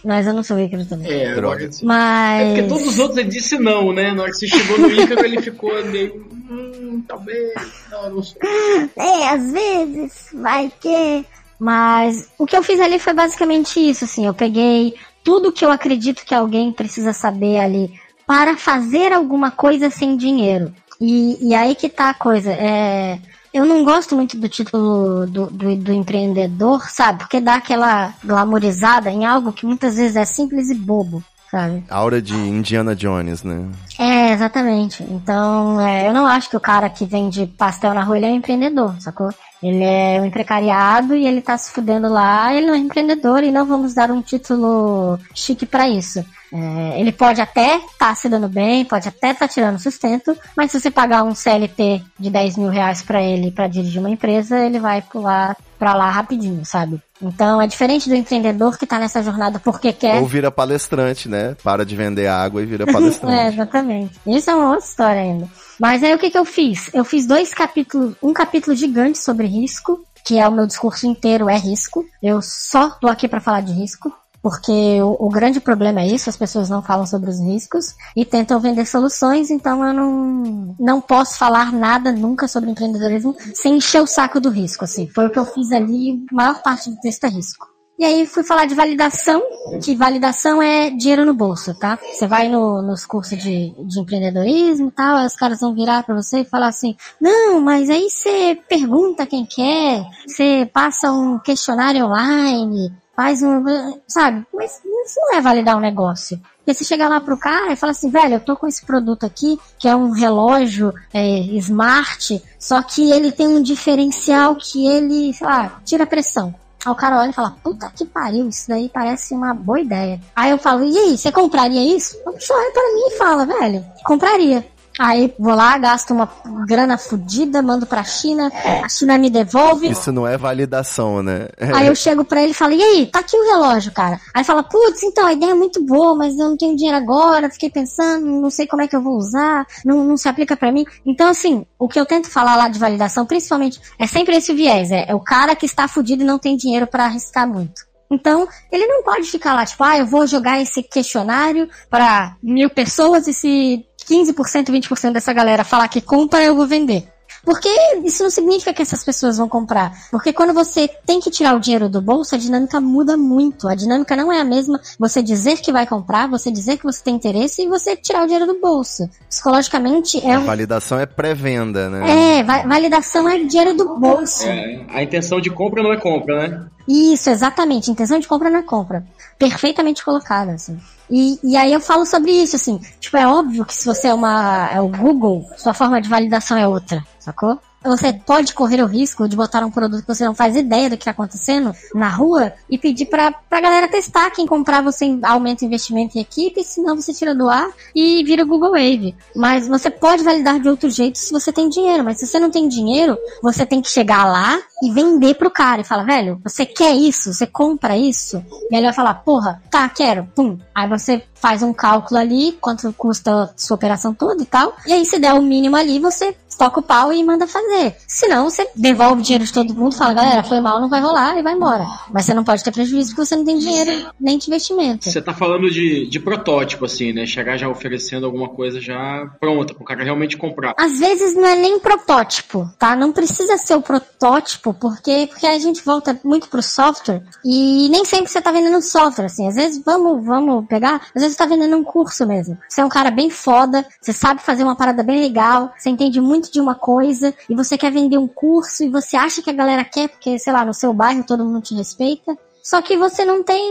[0.03, 1.11] Mas eu não sou ícaro também.
[1.11, 1.69] É, Droga.
[1.81, 2.41] Mas.
[2.41, 4.13] É porque todos os outros ele disse não, né?
[4.13, 6.27] Na hora que você chegou no Ícaro, ele ficou meio.
[6.49, 7.53] Hum, talvez.
[7.89, 8.37] Não, não sei.
[8.95, 11.25] É, às vezes, vai que.
[11.59, 14.25] Mas o que eu fiz ali foi basicamente isso, assim.
[14.25, 17.91] Eu peguei tudo que eu acredito que alguém precisa saber ali
[18.25, 20.73] para fazer alguma coisa sem dinheiro.
[21.01, 22.51] E, e aí que tá a coisa.
[22.51, 23.19] É,
[23.57, 27.19] eu não gosto muito do título do, do, do empreendedor, sabe?
[27.19, 31.83] Porque dá aquela glamourizada em algo que muitas vezes é simples e bobo, sabe?
[31.89, 33.67] Aura de Indiana Jones, né?
[33.97, 35.03] É, exatamente.
[35.03, 38.29] Então, é, eu não acho que o cara que vende pastel na rua ele é
[38.29, 39.29] um empreendedor, sacou?
[39.61, 43.51] Ele é um emprecariado e ele tá se fudendo lá, ele não é empreendedor e
[43.51, 46.23] não vamos dar um título chique pra isso.
[46.53, 50.79] É, ele pode até tá se dando bem, pode até tá tirando sustento, mas se
[50.79, 54.79] você pagar um CLT de 10 mil reais pra ele pra dirigir uma empresa, ele
[54.79, 57.01] vai pular pra lá rapidinho, sabe?
[57.21, 60.19] Então é diferente do empreendedor que tá nessa jornada porque quer.
[60.21, 61.55] Ou vira palestrante, né?
[61.63, 63.53] Para de vender água e vira É, palestrante.
[63.53, 64.19] exatamente.
[64.25, 65.47] Isso é uma outra história ainda.
[65.79, 66.89] Mas aí o que, que eu fiz?
[66.93, 71.49] Eu fiz dois capítulos, um capítulo gigante sobre risco, que é o meu discurso inteiro
[71.49, 72.05] é risco.
[72.21, 74.11] Eu só tô aqui para falar de risco.
[74.47, 78.23] Porque o, o grande problema é isso, as pessoas não falam sobre os riscos e
[78.23, 84.01] tentam vender soluções, então eu não, não posso falar nada nunca sobre empreendedorismo sem encher
[84.01, 85.09] o saco do risco, assim.
[85.09, 87.67] Foi o que eu fiz ali, a maior parte do texto é risco.
[87.99, 89.41] E aí fui falar de validação,
[89.83, 91.99] que validação é dinheiro no bolso, tá?
[92.01, 96.03] Você vai no, nos cursos de, de empreendedorismo e tal, aí os caras vão virar
[96.03, 101.37] pra você e falar assim, não, mas aí você pergunta quem quer, você passa um
[101.39, 103.63] questionário online, faz um,
[104.07, 104.45] sabe?
[104.53, 106.39] Mas isso não é validar um negócio.
[106.59, 109.25] Porque você chega lá pro cara e fala assim, velho, eu tô com esse produto
[109.25, 115.33] aqui, que é um relógio é, smart, só que ele tem um diferencial que ele,
[115.33, 116.53] sei lá, tira pressão.
[116.85, 120.21] Aí o cara olha e fala, puta que pariu, isso daí parece uma boa ideia.
[120.35, 122.17] Aí eu falo, e aí, você compraria isso?
[122.25, 124.76] O bicho olha pra mim e fala, velho, compraria.
[124.99, 126.29] Aí vou lá, gasto uma
[126.67, 128.51] grana fodida, mando pra China,
[128.83, 129.89] a China me devolve.
[129.89, 131.47] Isso não é validação, né?
[131.75, 134.19] Aí eu chego pra ele e falo, e aí, tá aqui o relógio, cara.
[134.33, 137.49] Aí fala, putz, então, a ideia é muito boa, mas eu não tenho dinheiro agora,
[137.49, 140.71] fiquei pensando, não sei como é que eu vou usar, não, não se aplica pra
[140.71, 140.85] mim.
[141.05, 144.91] Então, assim, o que eu tento falar lá de validação, principalmente, é sempre esse viés,
[144.91, 147.87] é, é o cara que está fudido e não tem dinheiro pra arriscar muito.
[148.09, 152.69] Então, ele não pode ficar lá, tipo, ah, eu vou jogar esse questionário pra mil
[152.69, 157.07] pessoas e se 15%, 20% dessa galera falar que compra, eu vou vender.
[157.47, 157.69] Porque
[158.03, 159.93] isso não significa que essas pessoas vão comprar.
[160.11, 163.69] Porque quando você tem que tirar o dinheiro do bolso, a dinâmica muda muito.
[163.69, 167.01] A dinâmica não é a mesma você dizer que vai comprar, você dizer que você
[167.01, 169.09] tem interesse e você tirar o dinheiro do bolso.
[169.29, 170.43] Psicologicamente é A um.
[170.45, 172.39] validação é pré-venda, né?
[172.39, 174.43] É, va- validação é dinheiro do bolso.
[174.45, 176.65] É, a intenção de compra não é compra, né?
[176.85, 177.89] Isso, exatamente.
[177.89, 179.05] Intenção de compra não é compra.
[179.39, 180.77] Perfeitamente colocada, assim.
[181.09, 182.79] E, e aí eu falo sobre isso, assim.
[182.99, 184.69] Tipo, é óbvio que se você é uma.
[184.71, 187.59] é o Google, sua forma de validação é outra, sacou?
[187.87, 190.97] Você pode correr o risco de botar um produto que você não faz ideia do
[190.97, 194.29] que está acontecendo na rua e pedir pra, pra galera testar.
[194.31, 198.43] Quem comprar, você aumenta o investimento em equipe, senão você tira do ar e vira
[198.43, 199.15] o Google Wave.
[199.35, 202.03] Mas você pode validar de outro jeito se você tem dinheiro.
[202.03, 205.81] Mas se você não tem dinheiro, você tem que chegar lá e vender pro cara
[205.81, 207.33] e falar, velho, você quer isso?
[207.33, 208.43] Você compra isso?
[208.69, 210.27] E ele vai falar, porra, tá, quero.
[210.35, 210.57] Pum.
[210.75, 214.75] Aí você faz um cálculo ali, quanto custa a sua operação toda e tal.
[214.85, 217.95] E aí se der o mínimo ali, você toca o pau e manda fazer.
[218.07, 221.37] Senão, você devolve o dinheiro de todo mundo, fala, galera, foi mal, não vai rolar
[221.37, 221.85] e vai embora.
[222.11, 225.09] Mas você não pode ter prejuízo porque você não tem dinheiro nem de investimento.
[225.09, 227.25] Você tá falando de, de protótipo, assim, né?
[227.25, 230.73] Chegar já oferecendo alguma coisa já pronta, pro cara realmente comprar.
[230.77, 232.95] Às vezes não é nem protótipo, tá?
[232.95, 238.03] Não precisa ser o protótipo, porque, porque a gente volta muito pro software e nem
[238.05, 239.47] sempre você tá vendendo software, assim.
[239.47, 242.57] Às vezes, vamos, vamos pegar, às vezes você tá vendendo um curso mesmo.
[242.67, 246.19] Você é um cara bem foda, você sabe fazer uma parada bem legal, você entende
[246.19, 249.53] muito de uma coisa e você quer vender um curso e você acha que a
[249.53, 252.37] galera quer porque, sei lá, no seu bairro todo mundo te respeita.
[252.67, 253.63] Só que você não tem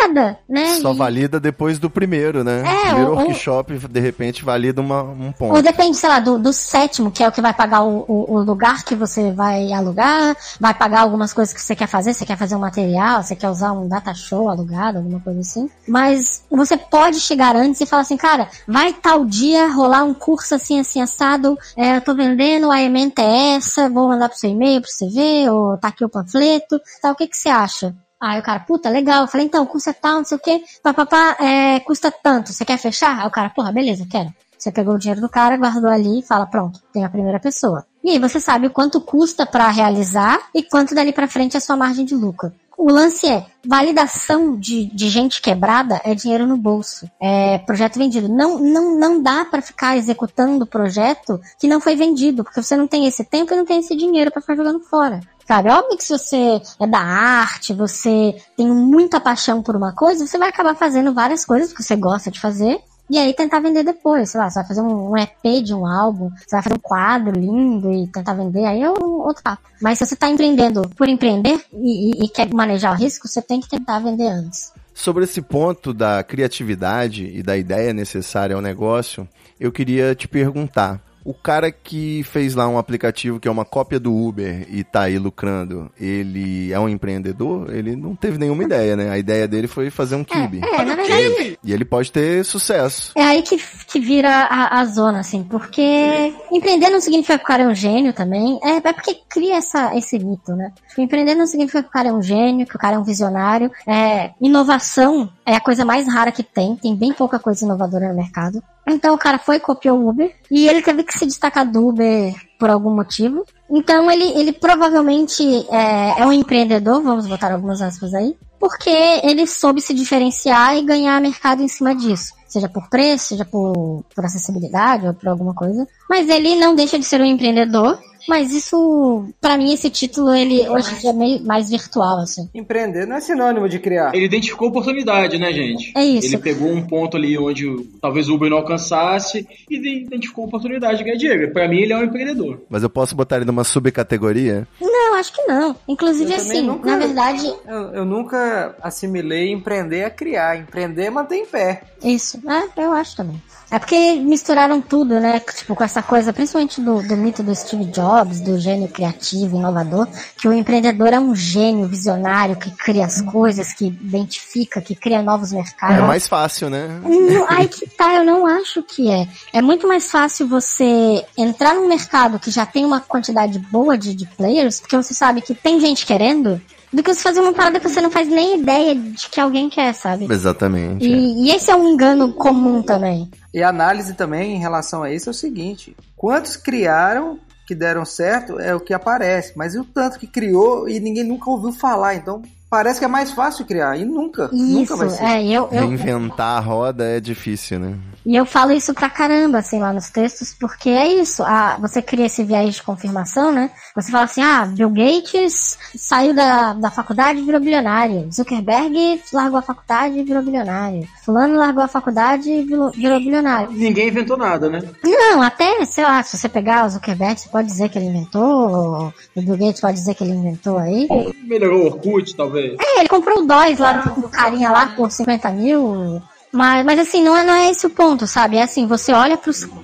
[0.00, 0.76] nada, né?
[0.76, 2.60] Só valida depois do primeiro, né?
[2.60, 5.54] É, primeiro ou- workshop, de repente, valida uma, um ponto.
[5.54, 8.36] Ou depende, sei lá, do, do sétimo, que é o que vai pagar o, o,
[8.36, 12.24] o lugar que você vai alugar, vai pagar algumas coisas que você quer fazer, você
[12.24, 15.68] quer fazer um material, você quer usar um data show alugado, alguma coisa assim.
[15.86, 20.54] Mas você pode chegar antes e falar assim, cara, vai tal dia rolar um curso
[20.54, 24.48] assim, assim, assado, é, eu tô vendendo, a ementa é essa, vou mandar pro seu
[24.48, 27.94] e-mail pra você ver, ou tá aqui o panfleto, tá, o que que você acha?
[28.22, 29.22] Aí o cara, puta, legal.
[29.22, 30.62] Eu falei, então, custa tal, não sei o quê.
[30.80, 32.52] Papapá, é, custa tanto.
[32.52, 33.18] Você quer fechar?
[33.18, 34.32] Aí o cara, porra, beleza, quero.
[34.56, 37.84] Você pegou o dinheiro do cara, guardou ali e fala, pronto, tem a primeira pessoa.
[38.04, 41.58] E aí você sabe o quanto custa pra realizar e quanto dali pra frente é
[41.58, 42.52] a sua margem de lucro.
[42.78, 47.08] O lance é, validação de, de gente quebrada é dinheiro no bolso.
[47.20, 48.28] É projeto vendido.
[48.28, 52.88] Não, não, não dá pra ficar executando projeto que não foi vendido, porque você não
[52.88, 55.20] tem esse tempo e não tem esse dinheiro pra ficar jogando fora.
[55.46, 60.26] Sabe, óbvio que se você é da arte, você tem muita paixão por uma coisa,
[60.26, 63.82] você vai acabar fazendo várias coisas que você gosta de fazer, e aí tentar vender
[63.82, 66.80] depois, sei lá, você vai fazer um, EP de um álbum, você vai fazer um
[66.80, 69.62] quadro lindo e tentar vender, aí é um outro papo.
[69.82, 73.42] Mas se você tá empreendendo por empreender e, e- e quer manejar o risco, você
[73.42, 74.72] tem que tentar vender antes.
[74.94, 79.28] Sobre esse ponto da criatividade e da ideia necessária ao negócio,
[79.58, 81.00] eu queria te perguntar.
[81.24, 85.02] O cara que fez lá um aplicativo que é uma cópia do Uber e tá
[85.02, 87.72] aí lucrando, ele é um empreendedor?
[87.72, 89.10] Ele não teve nenhuma ideia, né?
[89.10, 90.60] A ideia dele foi fazer um kibe.
[90.62, 93.12] É, na verdade, E ele pode ter sucesso.
[93.14, 93.56] É aí que,
[93.86, 97.74] que vira a, a zona, assim, porque empreender não significa que o cara é um
[97.74, 100.72] gênio também, é, é porque cria essa, esse mito, né?
[100.88, 103.04] Tipo, empreender não significa que o cara é um gênio, que o cara é um
[103.04, 108.08] visionário, é, inovação é a coisa mais rara que tem, tem bem pouca coisa inovadora
[108.08, 108.62] no mercado.
[108.86, 112.34] Então o cara foi, copiou o Uber, e ele teve que se destacar do Uber
[112.58, 113.44] por algum motivo.
[113.70, 118.90] Então ele, ele provavelmente é, é um empreendedor, vamos botar algumas aspas aí, porque
[119.24, 122.32] ele soube se diferenciar e ganhar mercado em cima disso.
[122.46, 125.88] Seja por preço, seja por, por acessibilidade ou por alguma coisa.
[126.08, 127.98] Mas ele não deixa de ser um empreendedor.
[128.28, 132.48] Mas isso, pra mim, esse título, ele hoje em dia é meio mais virtual, assim.
[132.54, 134.14] Empreender não é sinônimo de criar.
[134.14, 135.92] Ele identificou oportunidade, né, gente?
[135.96, 136.28] É isso.
[136.28, 137.66] Ele pegou um ponto ali onde
[138.00, 141.52] talvez o Uber não alcançasse e identificou oportunidade de ganhar dinheiro.
[141.52, 142.62] Pra mim, ele é um empreendedor.
[142.70, 144.66] Mas eu posso botar ele numa subcategoria?
[144.80, 145.76] Não, acho que não.
[145.88, 150.58] Inclusive, Eu assim, nunca- na verdade, Eu, eu nunca assimilei empreender a criar.
[150.58, 151.82] Empreender é manter em pé.
[152.02, 153.40] Isso, é, eu acho também.
[153.72, 155.40] É porque misturaram tudo, né?
[155.40, 160.06] Tipo, com essa coisa, principalmente do, do mito do Steve Jobs, do gênio criativo, inovador,
[160.36, 165.22] que o empreendedor é um gênio visionário que cria as coisas, que identifica, que cria
[165.22, 165.96] novos mercados.
[165.96, 167.00] É mais fácil, né?
[167.02, 169.26] Não, aí que tá, eu não acho que é.
[169.54, 174.14] É muito mais fácil você entrar num mercado que já tem uma quantidade boa de,
[174.14, 176.60] de players, porque você sabe que tem gente querendo,
[176.92, 179.70] do que você fazer uma parada que você não faz nem ideia de que alguém
[179.70, 180.26] quer, sabe?
[180.30, 181.06] Exatamente.
[181.06, 181.08] é.
[181.08, 183.30] E, e esse é um engano comum também.
[183.52, 188.04] E a análise também em relação a isso é o seguinte: quantos criaram que deram
[188.04, 191.72] certo é o que aparece, mas e o tanto que criou e ninguém nunca ouviu
[191.72, 192.14] falar?
[192.14, 195.22] Então parece que é mais fácil criar e nunca, nunca Isso, vai ser.
[195.22, 197.98] é, eu, eu, Reinventar a roda é difícil, né?
[198.24, 201.42] E eu falo isso pra caramba, assim, lá nos textos, porque é isso.
[201.42, 203.70] A, você cria esse viés de confirmação, né?
[203.94, 208.32] Você fala assim, ah, Bill Gates saiu da, da faculdade e virou bilionário.
[208.32, 211.06] Zuckerberg largou a faculdade e virou bilionário.
[211.24, 213.72] Fulano largou a faculdade e virou, virou bilionário.
[213.72, 214.82] Ninguém inventou nada, né?
[215.04, 219.12] Não, até, sei lá, se você pegar o Zuckerberg, você pode dizer que ele inventou,
[219.36, 221.08] o Bill Gates pode dizer que ele inventou aí.
[221.42, 222.61] Melhorou o Orkut, talvez.
[222.80, 226.22] É, ele comprou o DOS lá do carinha lá por 50 mil.
[226.52, 228.56] Mas, mas assim, não é, não é esse o ponto, sabe?
[228.58, 229.38] É assim, você olha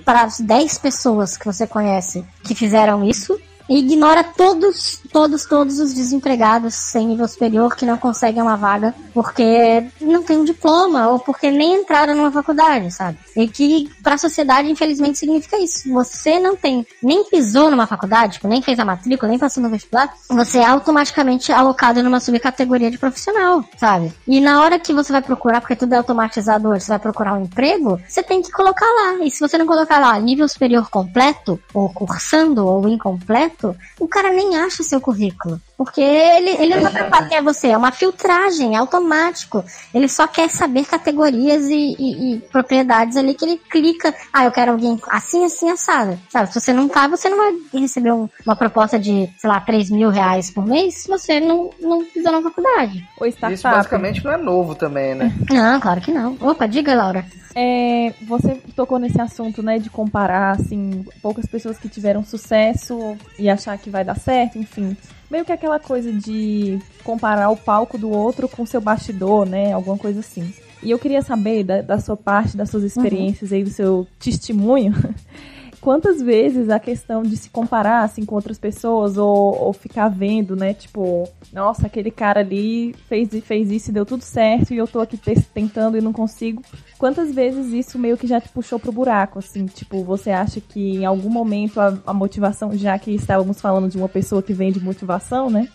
[0.05, 5.79] para as 10 pessoas que você conhece que fizeram isso e ignora todos, todos, todos
[5.79, 11.09] os desempregados sem nível superior que não conseguem uma vaga porque não tem um diploma
[11.09, 13.17] ou porque nem entraram numa faculdade, sabe?
[13.35, 15.91] E que para a sociedade, infelizmente, significa isso.
[15.91, 19.69] Você não tem, nem pisou numa faculdade, tipo, nem fez a matrícula, nem passou no
[19.69, 24.13] vestibular, você é automaticamente alocado numa subcategoria de profissional, sabe?
[24.27, 27.33] E na hora que você vai procurar, porque tudo é automatizado hoje, você vai procurar
[27.33, 29.25] um emprego, você tem que colocar lá.
[29.25, 34.31] E se você não colocar lá nível superior completo, ou cursando, ou incompleto, o cara
[34.31, 35.61] nem acha seu currículo.
[35.79, 39.63] Porque ele, ele não tá preocupado quem é você, é uma filtragem, é automático.
[39.93, 44.13] Ele só quer saber categorias e, e, e, propriedades ali que ele clica.
[44.33, 46.19] Ah, eu quero alguém assim, assim, assado.
[46.27, 49.61] Sabe, se você não tá, você não vai receber um, uma proposta de, sei lá,
[49.61, 53.07] 3 mil reais por mês se você não, não fizer na faculdade.
[53.17, 53.53] Ou startup.
[53.53, 55.33] Isso basicamente não é novo também, né?
[55.49, 56.37] Não, claro que não.
[56.41, 57.25] Opa, diga, Laura.
[57.55, 63.49] É, você tocou nesse assunto, né, de comparar, assim, poucas pessoas que tiveram sucesso e
[63.49, 64.95] achar que vai dar certo, enfim.
[65.29, 69.73] Meio que aquela coisa de comparar o palco do outro com o seu bastidor, né,
[69.73, 70.53] alguma coisa assim.
[70.81, 73.57] E eu queria saber da, da sua parte, das suas experiências uhum.
[73.57, 74.93] aí, do seu testemunho,
[75.89, 80.55] quantas vezes a questão de se comparar assim com outras pessoas ou, ou ficar vendo,
[80.55, 80.71] né?
[80.71, 84.99] Tipo, nossa, aquele cara ali fez, fez isso e deu tudo certo e eu tô
[84.99, 85.19] aqui
[85.51, 86.61] tentando e não consigo.
[86.99, 89.65] Quantas vezes isso meio que já te puxou pro buraco, assim?
[89.65, 93.97] Tipo, você acha que em algum momento a, a motivação, já que estávamos falando de
[93.97, 95.69] uma pessoa que vende motivação, né?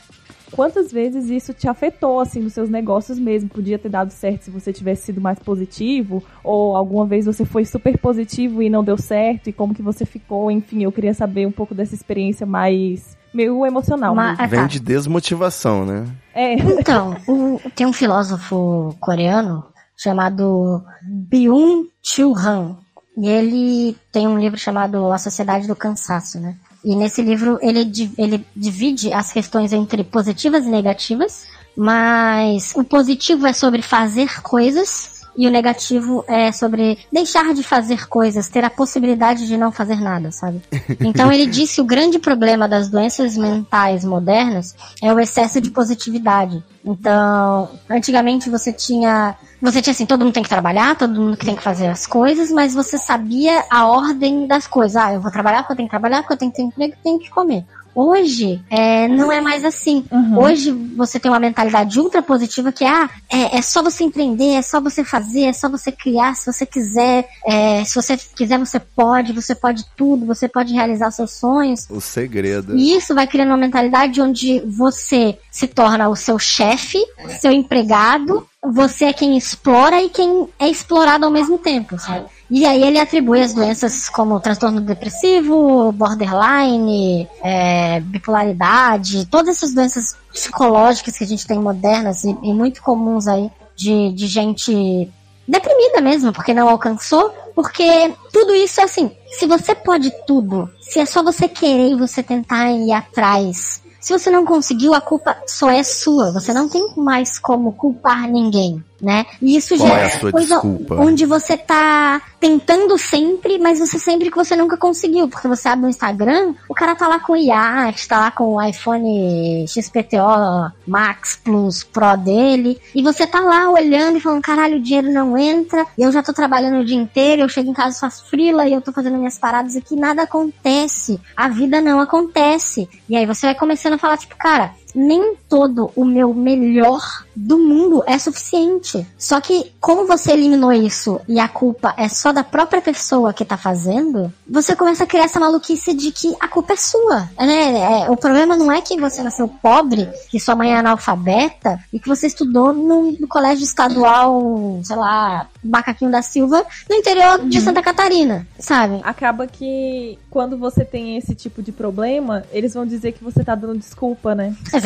[0.54, 3.48] Quantas vezes isso te afetou, assim, nos seus negócios mesmo?
[3.48, 6.22] Podia ter dado certo se você tivesse sido mais positivo?
[6.42, 9.48] Ou alguma vez você foi super positivo e não deu certo?
[9.48, 10.50] E como que você ficou?
[10.50, 14.14] Enfim, eu queria saber um pouco dessa experiência mais meio emocional.
[14.14, 14.66] Mas, Vem tá.
[14.66, 16.06] de desmotivação, né?
[16.32, 16.54] É.
[16.54, 19.64] Então, o, tem um filósofo coreano
[19.96, 22.76] chamado Byung-Chul Han.
[23.16, 26.56] E ele tem um livro chamado A Sociedade do Cansaço, né?
[26.84, 33.46] E nesse livro ele, ele divide as questões entre positivas e negativas, mas o positivo
[33.46, 38.70] é sobre fazer coisas e o negativo é sobre deixar de fazer coisas, ter a
[38.70, 40.60] possibilidade de não fazer nada, sabe?
[41.00, 45.70] Então ele disse que o grande problema das doenças mentais modernas é o excesso de
[45.70, 46.62] positividade.
[46.84, 49.34] Então, antigamente você tinha.
[49.60, 52.50] Você tinha assim, todo mundo tem que trabalhar, todo mundo tem que fazer as coisas,
[52.50, 54.96] mas você sabia a ordem das coisas.
[54.96, 56.94] Ah, eu vou trabalhar porque eu tenho que trabalhar, porque eu tenho que ter emprego,
[57.02, 57.64] tenho que comer.
[57.94, 60.04] Hoje, é, não é mais assim.
[60.10, 60.38] Uhum.
[60.38, 64.62] Hoje, você tem uma mentalidade ultra positiva que ah, é, é só você empreender, é
[64.62, 67.28] só você fazer, é só você criar, se você quiser.
[67.46, 71.86] É, se você quiser, você pode, você pode tudo, você pode realizar seus sonhos.
[71.88, 72.76] O segredo.
[72.76, 76.98] E isso vai criando uma mentalidade onde você se torna o seu chefe,
[77.40, 82.26] seu empregado, você é quem explora e quem é explorado ao mesmo tempo, sabe?
[82.50, 90.16] E aí ele atribui as doenças como transtorno depressivo, borderline, é, bipolaridade, todas essas doenças
[90.32, 95.10] psicológicas que a gente tem modernas e, e muito comuns aí de, de gente
[95.48, 101.00] deprimida mesmo, porque não alcançou, porque tudo isso é assim, se você pode tudo, se
[101.00, 105.34] é só você querer e você tentar ir atrás se você não conseguiu, a culpa
[105.46, 106.30] só é sua.
[106.30, 109.26] Você não tem mais como culpar ninguém né?
[109.40, 110.94] E isso já é, é coisa desculpa?
[110.96, 115.86] onde você tá tentando sempre, mas você sempre que você nunca conseguiu, porque você abre
[115.86, 120.72] o Instagram, o cara tá lá com o IA, tá lá com o iPhone XPTO
[120.86, 125.36] Max Plus Pro dele, e você tá lá olhando e falando, caralho, o dinheiro não
[125.36, 128.66] entra, e eu já tô trabalhando o dia inteiro, eu chego em casa faço frila
[128.66, 131.20] e eu tô fazendo minhas paradas aqui, nada acontece.
[131.36, 132.88] A vida não acontece.
[133.08, 137.58] E aí você vai começando a falar, tipo, cara, nem todo o meu melhor do
[137.58, 139.06] mundo é suficiente.
[139.18, 143.44] Só que, como você eliminou isso e a culpa é só da própria pessoa que
[143.44, 147.28] tá fazendo, você começa a criar essa maluquice de que a culpa é sua.
[147.38, 148.04] Né?
[148.04, 151.98] É, o problema não é que você nasceu pobre, que sua mãe é analfabeta e
[151.98, 157.58] que você estudou no, no colégio estadual, sei lá, Macaquinho da Silva, no interior de
[157.58, 157.64] uhum.
[157.64, 159.00] Santa Catarina, sabe?
[159.02, 163.54] Acaba que quando você tem esse tipo de problema, eles vão dizer que você tá
[163.54, 164.54] dando desculpa, né?
[164.66, 164.83] Exatamente.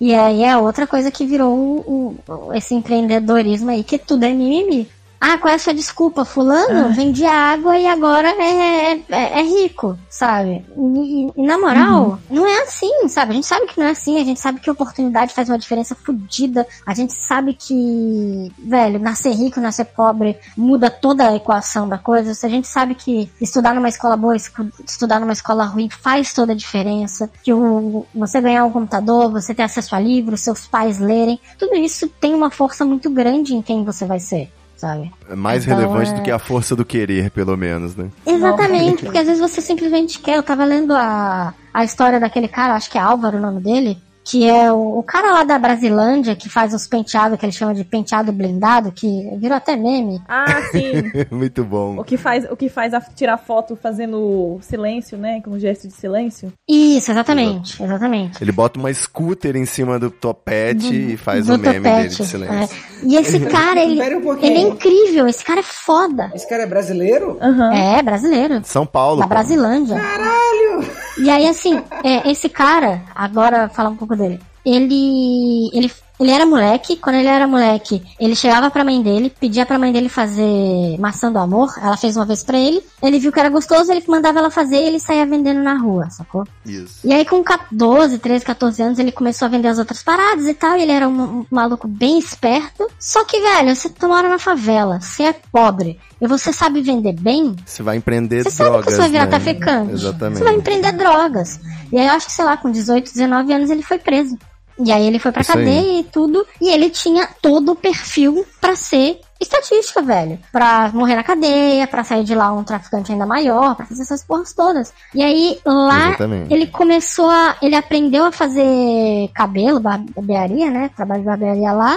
[0.00, 4.32] E aí é outra coisa que virou o, o, esse empreendedorismo aí, que tudo é
[4.32, 4.88] mimimi.
[5.20, 6.24] Ah, qual é a sua desculpa?
[6.24, 6.88] Fulano ah.
[6.88, 10.64] vendia água e agora é, é, é rico, sabe?
[10.76, 12.36] E, e na moral, uhum.
[12.36, 13.32] não é assim, sabe?
[13.32, 15.94] A gente sabe que não é assim, a gente sabe que oportunidade faz uma diferença
[15.94, 21.98] fodida, a gente sabe que, velho, nascer rico, nascer pobre muda toda a equação da
[21.98, 26.52] coisa, a gente sabe que estudar numa escola boa, estudar numa escola ruim faz toda
[26.52, 30.98] a diferença, que o, você ganhar um computador, você ter acesso a livros, seus pais
[30.98, 34.50] lerem, tudo isso tem uma força muito grande em quem você vai ser.
[34.76, 35.10] Sabe?
[35.28, 38.08] É mais Então, relevante é- do que a força do querer, pelo menos, né?
[38.26, 40.36] Exatamente, porque às vezes você simplesmente quer.
[40.36, 43.98] Eu tava lendo a, a história daquele cara, acho que é Álvaro o nome dele,
[44.26, 47.72] que é o, o cara lá da Brasilândia que faz os penteados, que ele chama
[47.72, 49.06] de penteado blindado, que
[49.38, 50.20] virou até meme.
[50.28, 50.92] Ah, sim.
[51.30, 52.00] Muito bom.
[52.00, 55.40] o que faz, o que faz a tirar foto fazendo silêncio, né?
[55.42, 56.52] Com um gesto de silêncio.
[56.68, 58.42] Isso, exatamente, exatamente.
[58.42, 62.22] Ele bota uma scooter em cima do topete e faz Do o meme dele topete,
[62.22, 62.76] de silêncio.
[63.02, 63.06] é.
[63.06, 66.32] E esse cara, ele, um ele é incrível, esse cara é foda.
[66.34, 67.38] Esse cara é brasileiro?
[67.40, 67.72] Aham.
[67.72, 68.60] É, brasileiro.
[68.64, 69.20] São Paulo.
[69.20, 69.28] Da pô.
[69.28, 69.94] Brasilândia.
[69.96, 71.05] Caralho!
[71.18, 74.40] E aí, assim, é, esse cara, agora falar um pouco dele.
[74.64, 76.96] Ele, ele, ele era moleque.
[76.96, 81.30] Quando ele era moleque, ele chegava pra mãe dele, pedia pra mãe dele fazer maçã
[81.30, 81.72] do amor.
[81.80, 82.82] Ela fez uma vez pra ele.
[83.02, 86.08] Ele viu que era gostoso, ele mandava ela fazer e ele saía vendendo na rua,
[86.10, 86.44] sacou?
[86.64, 87.00] Isso.
[87.04, 90.54] E aí, com 12, 13, 14 anos, ele começou a vender as outras paradas e
[90.54, 90.76] tal.
[90.76, 92.88] E ele era um, um maluco bem esperto.
[92.98, 97.54] Só que, velho, você mora na favela, você é pobre e você sabe vender bem,
[97.64, 99.30] Você vai empreender você sabe drogas, que você vai virar né?
[99.30, 99.92] traficante.
[99.92, 100.38] Exatamente.
[100.38, 101.60] Você vai empreender drogas.
[101.92, 104.38] E aí eu acho que, sei lá, com 18, 19 anos ele foi preso.
[104.78, 105.64] E aí ele foi pra Isso aí.
[105.64, 106.46] cadeia e tudo.
[106.60, 110.38] E ele tinha todo o perfil pra ser estatística, velho.
[110.52, 114.22] Pra morrer na cadeia, pra sair de lá um traficante ainda maior, pra fazer essas
[114.24, 114.92] porras todas.
[115.14, 116.52] E aí lá Exatamente.
[116.52, 117.56] ele começou a.
[117.62, 120.90] Ele aprendeu a fazer cabelo, barbearia, né?
[120.94, 121.96] Trabalho de barbearia lá.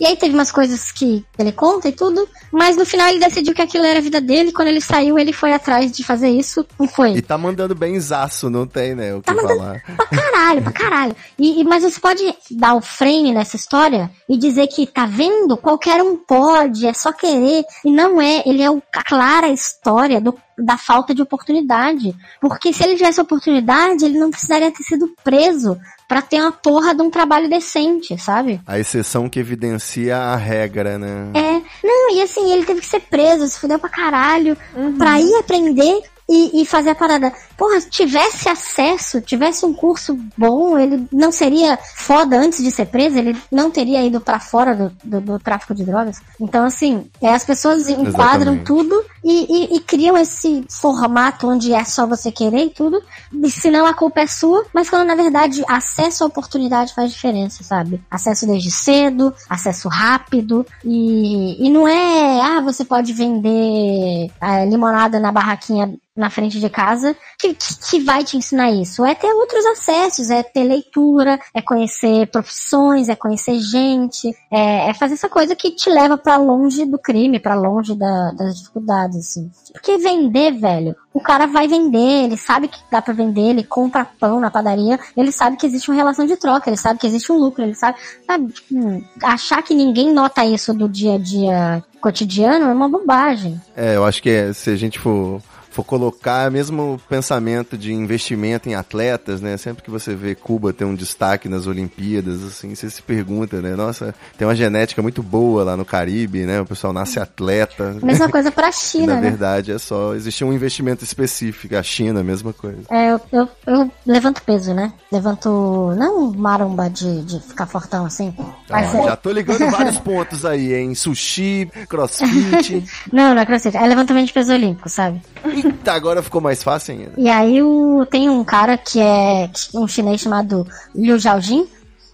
[0.00, 3.54] E aí teve umas coisas que ele conta e tudo, mas no final ele decidiu
[3.54, 4.52] que aquilo era a vida dele.
[4.52, 7.12] Quando ele saiu, ele foi atrás de fazer isso e foi.
[7.14, 9.14] E tá mandando bem zaço, não tem, né?
[9.14, 9.82] O que Tá mandando- falar.
[9.96, 11.16] Pra caralho, pra caralho.
[11.38, 15.56] E, e- mas você pode dar o frame nessa história e dizer que, tá vendo?
[15.56, 17.64] Qualquer um pode, é só querer.
[17.84, 22.14] E não é, ele é o- a clara história do- da falta de oportunidade.
[22.40, 25.78] Porque se ele tivesse oportunidade, ele não precisaria ter sido preso
[26.08, 28.60] pra ter uma porra de um trabalho decente, sabe?
[28.66, 31.30] A exceção que evidencia a regra, né?
[31.34, 34.56] É, não, e assim, ele teve que ser preso, se fudeu pra caralho,
[34.98, 37.32] pra ir aprender e, e fazer a parada.
[37.56, 42.86] Porra, se tivesse acesso, tivesse um curso bom, ele não seria foda antes de ser
[42.86, 46.20] preso, ele não teria ido pra fora do, do, do tráfico de drogas.
[46.40, 48.64] Então, assim, é, as pessoas enquadram Exatamente.
[48.64, 53.02] tudo e, e- e criam esse formato onde é só você querer e tudo,
[53.32, 57.62] e senão a culpa é sua, mas quando na verdade acesso à oportunidade faz diferença,
[57.62, 58.02] sabe?
[58.10, 65.18] Acesso desde cedo, acesso rápido, e, e não é, ah, você pode vender ah, limonada
[65.20, 69.04] na barraquinha na frente de casa que, que, vai te ensinar isso.
[69.04, 74.94] É ter outros acessos, é ter leitura, é conhecer profissões, é conhecer gente, é, é
[74.94, 79.16] fazer essa coisa que te leva pra longe do crime, pra longe da- das dificuldades,
[79.18, 79.50] assim.
[79.72, 84.04] Porque vender, velho, o cara vai vender, ele sabe que dá pra vender, ele compra
[84.04, 87.32] pão na padaria, ele sabe que existe uma relação de troca, ele sabe que existe
[87.32, 91.84] um lucro, ele sabe, sabe, tipo, achar que ninguém nota isso do dia a dia
[92.00, 93.60] cotidiano é uma bobagem.
[93.74, 95.40] É, eu acho que é, se a gente for,
[95.74, 99.56] for colocar mesmo pensamento de investimento em atletas, né?
[99.56, 103.74] Sempre que você vê Cuba ter um destaque nas Olimpíadas, assim, você se pergunta, né?
[103.74, 106.60] Nossa, tem uma genética muito boa lá no Caribe, né?
[106.60, 107.96] O pessoal nasce atleta.
[108.02, 109.30] Mesma coisa pra E, China, na né?
[109.30, 110.14] verdade, é só.
[110.14, 111.74] Existe um investimento específico.
[111.74, 112.82] A China, a mesma coisa.
[112.90, 114.92] É, eu, eu, eu levanto peso, né?
[115.10, 118.32] Levanto, não maromba de, de ficar fortão assim.
[118.70, 120.94] Ó, é- já tô ligando vários pontos aí, hein?
[120.94, 122.84] Sushi, crossfit.
[123.12, 125.20] Não, não é crossfit, é levantamento de peso olímpico, sabe?
[125.64, 127.12] Eita, agora ficou mais fácil ainda.
[127.16, 131.66] E aí o, tem um cara que é um chinês chamado Liu Xiaojin.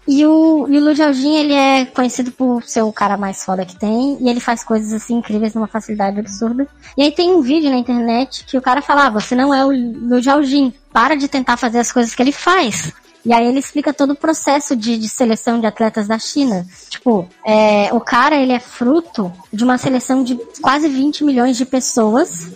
[0.07, 3.65] E o, e o Liu Xiaojin, ele é conhecido por ser o cara mais foda
[3.65, 4.17] que tem.
[4.19, 6.67] E ele faz coisas assim incríveis numa facilidade absurda.
[6.97, 9.65] E aí tem um vídeo na internet que o cara fala, ah, você não é
[9.65, 10.73] o Liu Xiaojin.
[10.91, 12.91] Para de tentar fazer as coisas que ele faz.
[13.23, 16.65] E aí ele explica todo o processo de, de seleção de atletas da China.
[16.89, 21.65] Tipo, é, o cara, ele é fruto de uma seleção de quase 20 milhões de
[21.65, 22.47] pessoas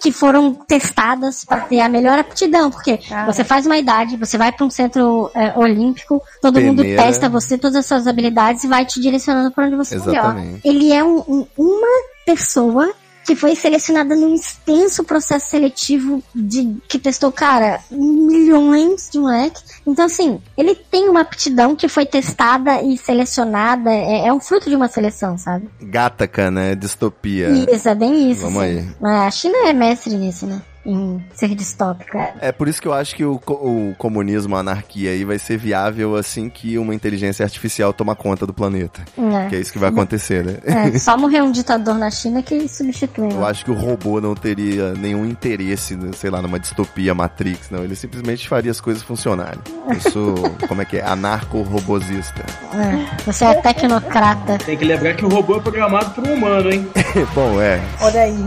[0.00, 3.32] que foram testadas para ter a melhor aptidão, porque Cara.
[3.32, 7.02] você faz uma idade, você vai para um centro é, olímpico, todo mundo Peneira.
[7.04, 10.12] testa você, todas as suas habilidades e vai te direcionando para onde você é melhor.
[10.14, 10.60] Exatamente.
[10.64, 11.88] Ele é um- um- uma
[12.26, 12.92] pessoa
[13.24, 19.64] que foi selecionada num extenso processo seletivo de que testou, cara, milhões de moleques.
[19.86, 24.68] Então, assim, ele tem uma aptidão que foi testada e selecionada, é, é um fruto
[24.68, 25.68] de uma seleção, sabe?
[25.80, 26.74] Gataca, né?
[26.74, 27.48] Distopia.
[27.48, 28.42] Isso, é bem isso.
[28.42, 28.94] Vamos assim.
[29.02, 29.16] aí.
[29.26, 30.60] A China é mestre nisso, né?
[30.84, 32.18] Em ser distópico.
[32.40, 35.56] É por isso que eu acho que o, o comunismo, a anarquia aí vai ser
[35.56, 39.02] viável assim que uma inteligência artificial tomar conta do planeta.
[39.16, 39.48] É.
[39.48, 40.58] Que é isso que vai acontecer, né?
[40.64, 43.32] É, só morrer um ditador na China que substitui.
[43.32, 43.46] Eu né?
[43.46, 47.84] acho que o robô não teria nenhum interesse, né, sei lá, numa distopia Matrix, não.
[47.84, 49.60] Ele simplesmente faria as coisas funcionarem.
[49.88, 50.34] Eu sou,
[50.68, 51.04] como é que é?
[51.04, 52.44] Anarco-robosista.
[52.72, 54.58] É, Você é tecnocrata.
[54.58, 56.86] Tem que lembrar que o robô é programado por um humano, hein?
[57.34, 57.80] Bom, é.
[58.00, 58.46] Olha aí.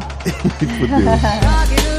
[0.79, 1.96] Fudeu.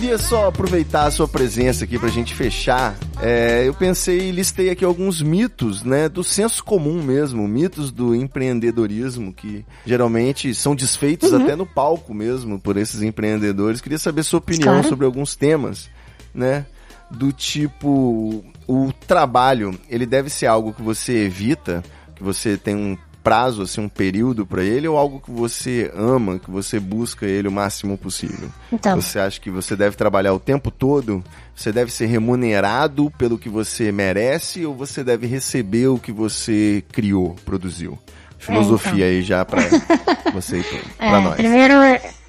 [0.00, 2.94] Queria só aproveitar a sua presença aqui pra gente fechar.
[3.18, 8.14] É, eu pensei e listei aqui alguns mitos, né, do senso comum mesmo, mitos do
[8.14, 13.80] empreendedorismo que geralmente são desfeitos até no palco mesmo por esses empreendedores.
[13.80, 14.88] Queria saber sua opinião Claro.
[14.88, 15.88] sobre alguns temas,
[16.34, 16.66] né?
[17.10, 21.82] Do tipo, o trabalho, ele deve ser algo que você evita,
[22.14, 26.38] que você tem um prazo, assim, um período pra ele, ou algo que você ama,
[26.38, 28.48] que você busca ele o máximo possível?
[28.72, 31.24] Então, Você acha que você deve trabalhar o tempo todo?
[31.52, 36.84] Você deve ser remunerado pelo que você merece ou você deve receber o que você
[36.92, 37.98] criou, produziu?
[38.38, 39.60] Filosofia aí já pra
[40.32, 41.34] você e pra, pra é, nós.
[41.34, 41.74] primeiro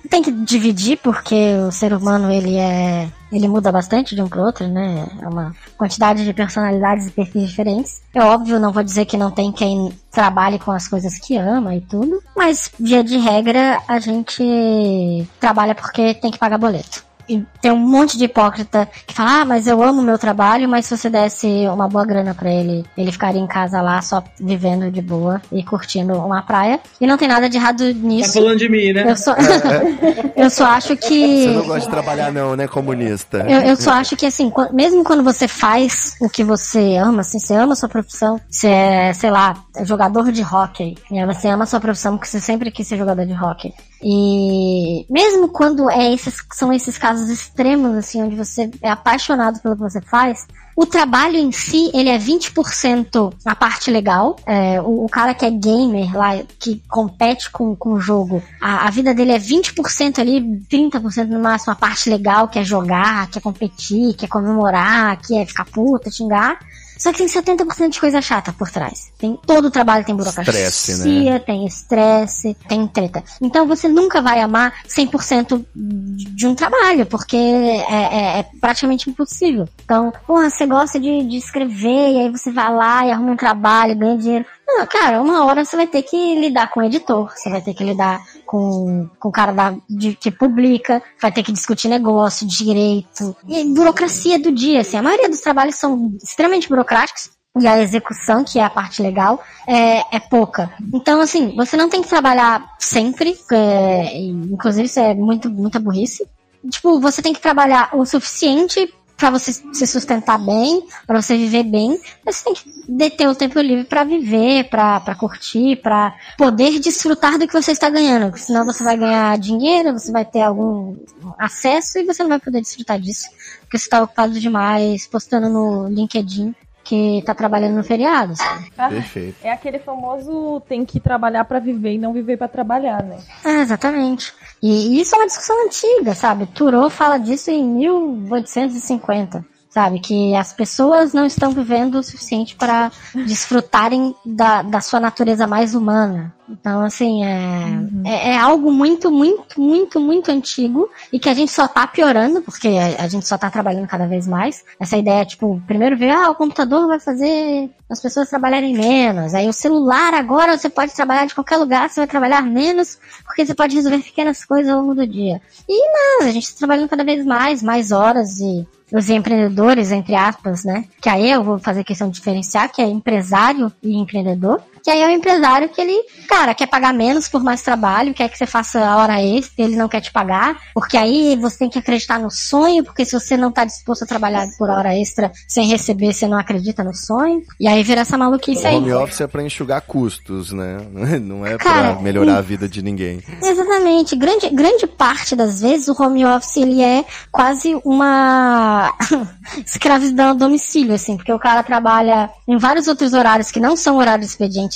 [0.08, 4.42] tem que dividir porque o ser humano ele é ele muda bastante de um pro
[4.42, 5.06] outro, né?
[5.22, 8.02] É uma quantidade de personalidades e perfis diferentes.
[8.14, 11.76] É óbvio, não vou dizer que não tem quem trabalhe com as coisas que ama
[11.76, 17.06] e tudo, mas via de regra a gente trabalha porque tem que pagar boleto.
[17.30, 20.86] E tem um monte de hipócrita que fala, ah, mas eu amo meu trabalho, mas
[20.86, 24.90] se você desse uma boa grana pra ele, ele ficaria em casa lá só vivendo
[24.92, 26.80] de boa e curtindo uma praia.
[27.00, 28.34] E não tem nada de errado Tá nisso.
[28.34, 29.10] falando de mim, né?
[29.12, 29.36] Eu só,
[30.36, 31.44] eu só acho que.
[31.44, 33.46] Você não gosta de trabalhar não, né, comunista?
[33.48, 37.40] Eu, eu só acho que assim, mesmo quando você faz o que você ama, assim,
[37.40, 41.26] você ama a sua profissão, você é, sei lá, jogador de hockey, né?
[41.26, 43.74] Você ama a sua profissão porque você sempre quis ser jogador de hockey.
[44.02, 49.76] E mesmo quando é esses, são esses casos extremos, assim, onde você é apaixonado pelo
[49.76, 50.46] que você faz,
[50.76, 54.36] o trabalho em si, ele é 20% a parte legal.
[54.46, 58.88] É, o, o cara que é gamer lá, que compete com, com o jogo, a,
[58.88, 60.40] a vida dele é 20% ali,
[60.70, 65.20] 30% no máximo a parte legal, que é jogar, que é competir, que é comemorar,
[65.20, 66.60] que é ficar puta, xingar.
[66.98, 69.12] Só que tem 70% de coisa chata por trás.
[69.18, 71.40] Tem, todo o trabalho tem burocracia, Estresse, né?
[71.40, 73.24] tem estresse, tem treta.
[73.42, 79.68] Então você nunca vai amar 100% de um trabalho, porque é, é- é praticamente impossível.
[79.84, 83.38] Então, porra, você gosta de, de escrever, e aí você vai lá e arruma um
[83.38, 84.46] trabalho, ganha dinheiro.
[84.68, 87.74] Não, cara, uma hora você vai ter que lidar com o editor, você vai ter
[87.74, 92.46] que lidar com, com o cara da, de, que publica, vai ter que discutir negócio,
[92.46, 94.98] direito, e burocracia do dia, assim.
[94.98, 99.42] A maioria dos trabalhos são extremamente burocráticos, e a execução, que é a parte legal,
[99.66, 100.70] é, é pouca.
[100.94, 106.28] Então, assim, você não tem que trabalhar sempre, é, inclusive isso é muito, muita burrice.
[106.70, 111.64] Tipo, você tem que trabalhar o suficiente pra você se sustentar bem, pra você viver
[111.64, 117.40] bem, você tem que deter o tempo livre pra viver, pra curtir, pra poder desfrutar
[117.40, 120.96] do que você está ganhando, senão você vai ganhar dinheiro, você vai ter algum
[121.40, 123.28] acesso e você não vai poder desfrutar disso,
[123.62, 126.54] porque você está ocupado demais postando no LinkedIn
[126.88, 128.36] que tá trabalhando no feriado.
[128.36, 128.72] sabe?
[128.78, 129.36] Ah, Perfeito.
[129.44, 133.18] É aquele famoso tem que trabalhar pra viver e não viver pra trabalhar, né?
[133.44, 134.34] É, exatamente.
[134.64, 136.46] E isso é uma discussão antiga, sabe?
[136.46, 140.00] Thoreau fala disso em 1850, sabe?
[140.00, 145.76] Que as pessoas não estão vivendo o suficiente para desfrutarem da, da sua natureza mais
[145.76, 146.34] humana.
[146.50, 147.66] Então, assim, é,
[148.06, 152.42] é, é algo muito, muito, muito, muito antigo e que a gente só tá piorando,
[152.42, 154.64] porque a, a gente só tá trabalhando cada vez mais.
[154.80, 159.34] Essa ideia, tipo, primeiro ver, ah, o computador vai fazer as pessoas trabalharem menos.
[159.34, 163.46] Aí o celular agora você pode trabalhar de qualquer lugar, você vai trabalhar menos, porque
[163.46, 165.42] você pode resolver pequenas coisas ao longo do dia.
[165.68, 170.16] E não, a gente tá trabalhando cada vez mais, mais horas e os empreendedores, entre
[170.16, 170.86] aspas, né?
[171.02, 174.62] Que aí eu vou fazer questão de diferenciar, que é empresário e empreendedor.
[174.88, 178.30] Que aí é o empresário que ele, cara, quer pagar menos por mais trabalho, quer
[178.30, 181.70] que você faça a hora extra, ele não quer te pagar, porque aí você tem
[181.70, 185.30] que acreditar no sonho, porque se você não tá disposto a trabalhar por hora extra
[185.46, 187.42] sem receber, você não acredita no sonho.
[187.60, 188.76] E aí vira essa maluquice O aí.
[188.78, 190.78] home office é pra enxugar custos, né?
[191.20, 193.22] Não é Cara, pra melhorar a vida de ninguém.
[193.44, 194.16] Exatamente.
[194.16, 198.94] Grande, grande parte das vezes o home office ele é quase uma
[199.66, 203.98] escravidão a domicílio, assim, porque o cara trabalha em vários outros horários que não são
[203.98, 204.24] o horário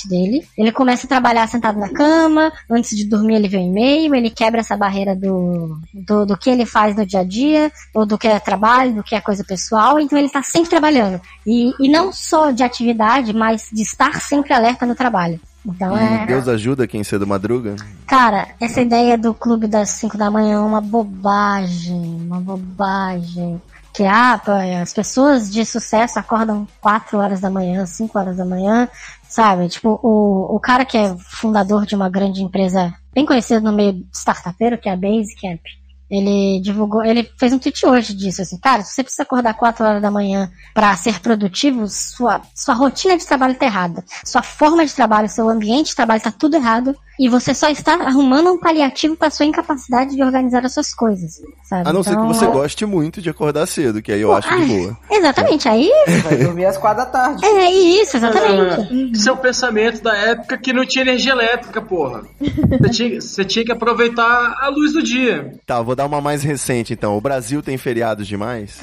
[0.08, 0.46] dele.
[0.56, 4.30] Ele começa a trabalhar sentado na cama, antes de dormir ele vê um e-mail, ele
[4.30, 8.18] quebra essa barreira do, do, do que ele faz no dia a dia, ou do
[8.18, 11.20] que é trabalho, do que é coisa pessoal, então ele tá sempre trabalhando.
[11.46, 15.40] E, e não só de atividade, mas de estar sempre alerta no trabalho.
[15.64, 16.26] Então E é.
[16.26, 17.76] Deus ajuda quem cedo madruga.
[18.06, 23.60] Cara, essa ideia do clube das 5 da manhã é uma bobagem, uma bobagem.
[23.94, 24.40] Que ah,
[24.80, 28.88] as pessoas de sucesso acordam 4 horas da manhã, 5 horas da manhã,
[29.32, 29.68] sabe?
[29.68, 34.06] Tipo, o, o cara que é fundador de uma grande empresa bem conhecida no meio
[34.12, 35.60] startupeiro, que é a Basecamp,
[36.10, 39.82] ele divulgou, ele fez um tweet hoje disso, assim, cara, se você precisa acordar 4
[39.82, 44.04] horas da manhã para ser produtivo, sua, sua rotina de trabalho tá errada.
[44.22, 46.94] Sua forma de trabalho, seu ambiente de trabalho tá tudo errado.
[47.20, 51.40] E você só está arrumando um paliativo para sua incapacidade de organizar as suas coisas,
[51.62, 51.88] sabe?
[51.88, 54.48] A não ser que Então- você goste muito de acordar cedo, que aí eu acho
[54.48, 54.96] de boa.
[55.10, 55.90] Exatamente, aí.
[56.24, 57.44] Vai dormir às quatro da tarde.
[57.44, 59.18] É isso, exatamente.
[59.18, 62.22] Seu pensamento da época que não tinha energia elétrica, porra.
[62.80, 65.52] Você tinha, você tinha que aproveitar a luz do dia.
[65.66, 67.16] Tá, vou dar uma mais recente então.
[67.16, 68.78] O Brasil tem feriados demais?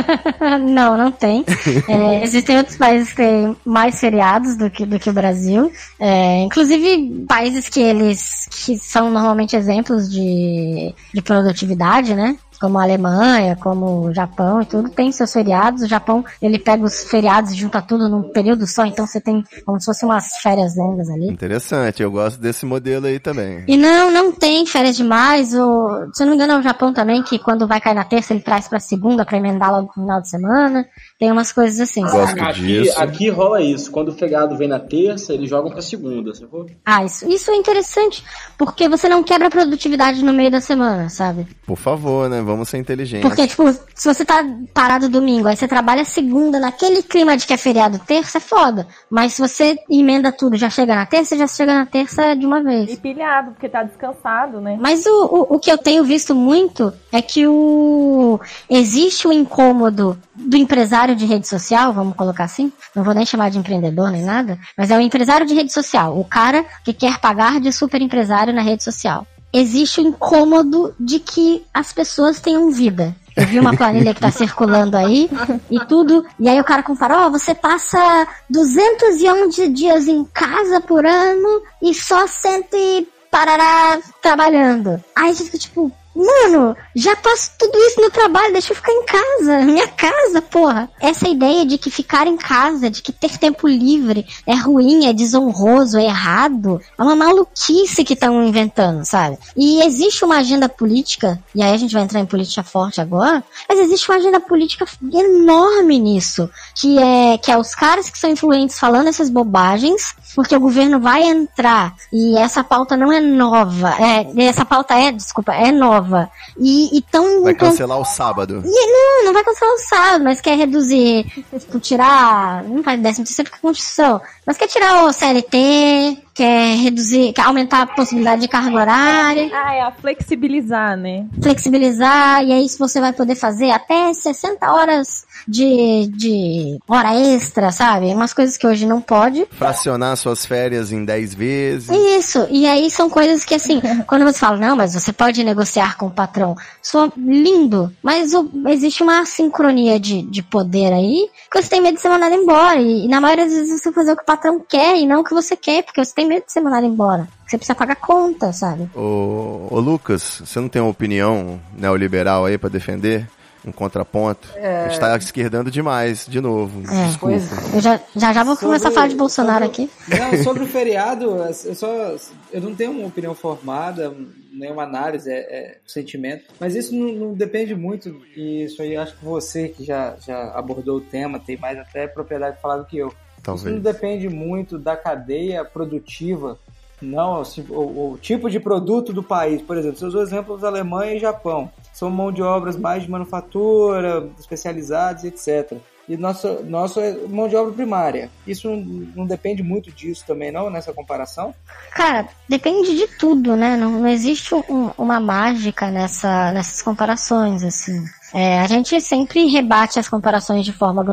[0.68, 1.44] não, não tem.
[1.88, 5.70] É, existem outros países que têm mais feriados do que, do que o Brasil.
[5.98, 12.36] É, inclusive países que eles que são normalmente exemplos de, de produtividade, né?
[12.60, 15.82] Como a Alemanha, como o Japão e tudo, tem seus feriados.
[15.82, 19.44] O Japão, ele pega os feriados e junta tudo num período só, então você tem
[19.64, 21.28] como se fossem umas férias longas ali.
[21.28, 23.64] Interessante, eu gosto desse modelo aí também.
[23.68, 25.54] E não, não tem férias demais.
[25.54, 28.04] O, se eu não me engano, é o Japão também, que quando vai cair na
[28.04, 30.86] terça, ele traz pra segunda pra emendar logo no final de semana.
[31.18, 32.40] Tem umas coisas assim, Gosto sabe?
[32.40, 33.00] Aqui, disso.
[33.00, 33.90] aqui rola isso.
[33.90, 36.66] Quando o feriado vem na terça, eles jogam pra segunda, sacou?
[36.84, 38.24] Ah, isso, isso é interessante,
[38.58, 41.46] porque você não quebra a produtividade no meio da semana, sabe?
[41.66, 42.42] Por favor, né?
[42.46, 43.28] Vamos ser inteligentes.
[43.28, 47.52] Porque, tipo, se você tá parado domingo, aí você trabalha segunda, naquele clima de que
[47.52, 48.86] é feriado terça, é foda.
[49.10, 52.62] Mas se você emenda tudo, já chega na terça, já chega na terça de uma
[52.62, 52.92] vez.
[52.92, 54.78] E pilhado, porque tá descansado, né?
[54.80, 58.38] Mas o, o, o que eu tenho visto muito é que o
[58.70, 63.50] existe o incômodo do empresário de rede social, vamos colocar assim, não vou nem chamar
[63.50, 67.18] de empreendedor nem nada, mas é o empresário de rede social, o cara que quer
[67.18, 69.26] pagar de super empresário na rede social.
[69.58, 73.16] Existe o incômodo de que as pessoas tenham vida.
[73.34, 75.30] Eu vi uma planilha que tá circulando aí
[75.70, 76.22] e tudo.
[76.38, 81.94] E aí o cara compara, ó, você passa 211 dias em casa por ano e
[81.94, 85.02] só 100 e parará trabalhando.
[85.16, 88.92] Aí a gente fica tipo, mano, já passo tudo isso no trabalho, deixa eu ficar
[88.92, 90.88] em casa, minha casa, porra.
[91.00, 95.12] Essa ideia de que ficar em casa, de que ter tempo livre é ruim, é
[95.12, 99.38] desonroso, é errado, é uma maluquice que estão inventando, sabe?
[99.56, 103.44] E existe uma agenda política, e aí a gente vai entrar em política forte agora,
[103.68, 108.30] mas existe uma agenda política enorme nisso, que é que é os caras que são
[108.30, 113.94] influentes falando essas bobagens, porque o governo vai entrar e essa pauta não é nova,
[113.98, 116.30] é, essa pauta é, desculpa, é nova.
[116.58, 118.62] E, e tão Vai cancelar o sábado.
[118.62, 121.24] e, não, não vai cancelar o sábado, mas quer reduzir,
[121.58, 126.76] tipo, tirar, não vai décimo terceiro porque é Constituição, mas quer tirar o CLT, quer
[126.76, 131.24] reduzir, quer aumentar a possibilidade de carga horária, Ah, é a flexibilizar, né?
[131.42, 138.06] flexibilizar, e aí você vai poder fazer até 60 horas de, de hora extra, sabe?
[138.12, 139.46] Umas coisas que hoje não pode.
[139.52, 141.88] Fracionar suas férias em 10 vezes.
[141.90, 145.96] Isso, e aí são coisas que assim, quando você fala, não, mas você pode negociar
[145.96, 151.62] com o patrão, sou lindo, mas o- existe uma sincronia de, de poder aí, que
[151.62, 154.12] você tem medo de ser mandado embora, e, e na maioria das vezes você fazer
[154.12, 156.44] o que o patrão quer e não o que você quer, porque você tem medo
[156.46, 158.88] de ser mandado embora, você precisa pagar conta, sabe?
[158.94, 163.28] Ô, ô Lucas, você não tem uma opinião neoliberal aí pra defender?
[163.64, 164.48] Um contraponto?
[164.56, 166.82] A gente tá esquerdando demais, de novo.
[166.88, 167.06] É.
[167.08, 167.34] Desculpa.
[167.74, 170.16] Eu já já, já vou Sobre- começar a falar de Bolsonaro sobre- aqui.
[170.36, 171.24] Não, sobre o feriado,
[171.64, 172.14] eu só.
[172.52, 174.14] Eu não tenho uma opinião formada,
[174.52, 176.44] nenhuma análise, é, é sentimento.
[176.60, 180.52] Mas isso não, não depende muito, e isso aí acho que você que já, já
[180.54, 183.12] abordou o tema tem mais até propriedade de falar do que eu.
[183.54, 183.82] Isso não Talvez.
[183.82, 186.58] depende muito da cadeia produtiva,
[187.00, 189.60] não, assim, o, o tipo de produto do país.
[189.62, 191.70] Por exemplo, usou exemplos Alemanha e Japão.
[191.92, 195.78] São mão de obras mais de manufatura, especializadas, etc.
[196.08, 198.30] E nossa, nossa é mão de obra primária.
[198.46, 198.76] Isso não,
[199.16, 201.52] não depende muito disso também, não, nessa comparação?
[201.92, 203.76] Cara, depende de tudo, né?
[203.76, 208.04] Não, não existe um- uma mágica nessa, nessas comparações, assim.
[208.34, 211.04] É, a gente sempre rebate as comparações de forma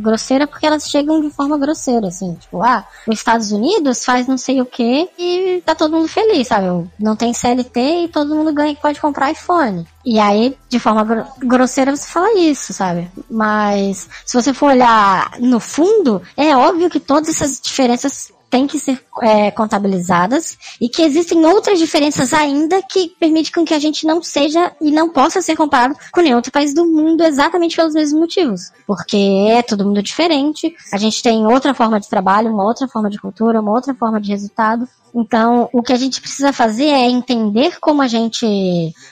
[0.00, 2.34] grosseira porque elas chegam de forma grosseira, assim.
[2.34, 6.48] Tipo, ah, os Estados Unidos faz não sei o que e tá todo mundo feliz,
[6.48, 6.66] sabe?
[6.98, 9.86] Não tem CLT e todo mundo ganha pode comprar iPhone.
[10.04, 13.10] E aí, de forma gro- grosseira, você fala isso, sabe?
[13.30, 18.78] Mas se você for olhar no fundo, é óbvio que todas essas diferenças têm que
[18.78, 24.06] ser é, contabilizadas e que existem outras diferenças ainda que permitem com que a gente
[24.06, 27.94] não seja e não possa ser comparado com nenhum outro país do mundo exatamente pelos
[27.94, 28.70] mesmos motivos.
[28.86, 29.16] Porque
[29.50, 33.18] é todo mundo diferente, a gente tem outra forma de trabalho, uma outra forma de
[33.18, 34.88] cultura, uma outra forma de resultado.
[35.12, 38.46] Então, o que a gente precisa fazer é entender como a gente,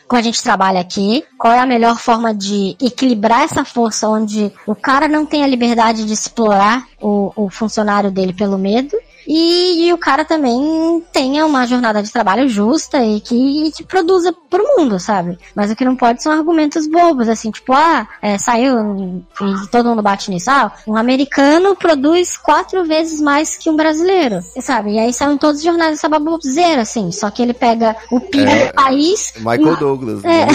[0.06, 4.52] como a gente trabalha aqui, qual é a melhor forma de equilibrar essa força onde
[4.68, 9.86] o cara não tem a liberdade de explorar o, o funcionário dele pelo medo e,
[9.86, 14.64] e o cara também tenha uma jornada de trabalho justa e que te produza pro
[14.76, 15.38] mundo, sabe?
[15.54, 19.88] Mas o que não pode são argumentos bobos, assim, tipo, ah, é, saiu e todo
[19.88, 20.50] mundo bate nisso.
[20.50, 24.92] Ah, um americano produz quatro vezes mais que um brasileiro, sabe?
[24.92, 28.50] E aí saem todos os jornais essa baboseira, assim, só que ele pega o PIB
[28.50, 29.32] É, do país...
[29.38, 30.24] Michael Douglas.
[30.24, 30.46] É.
[30.46, 30.52] né?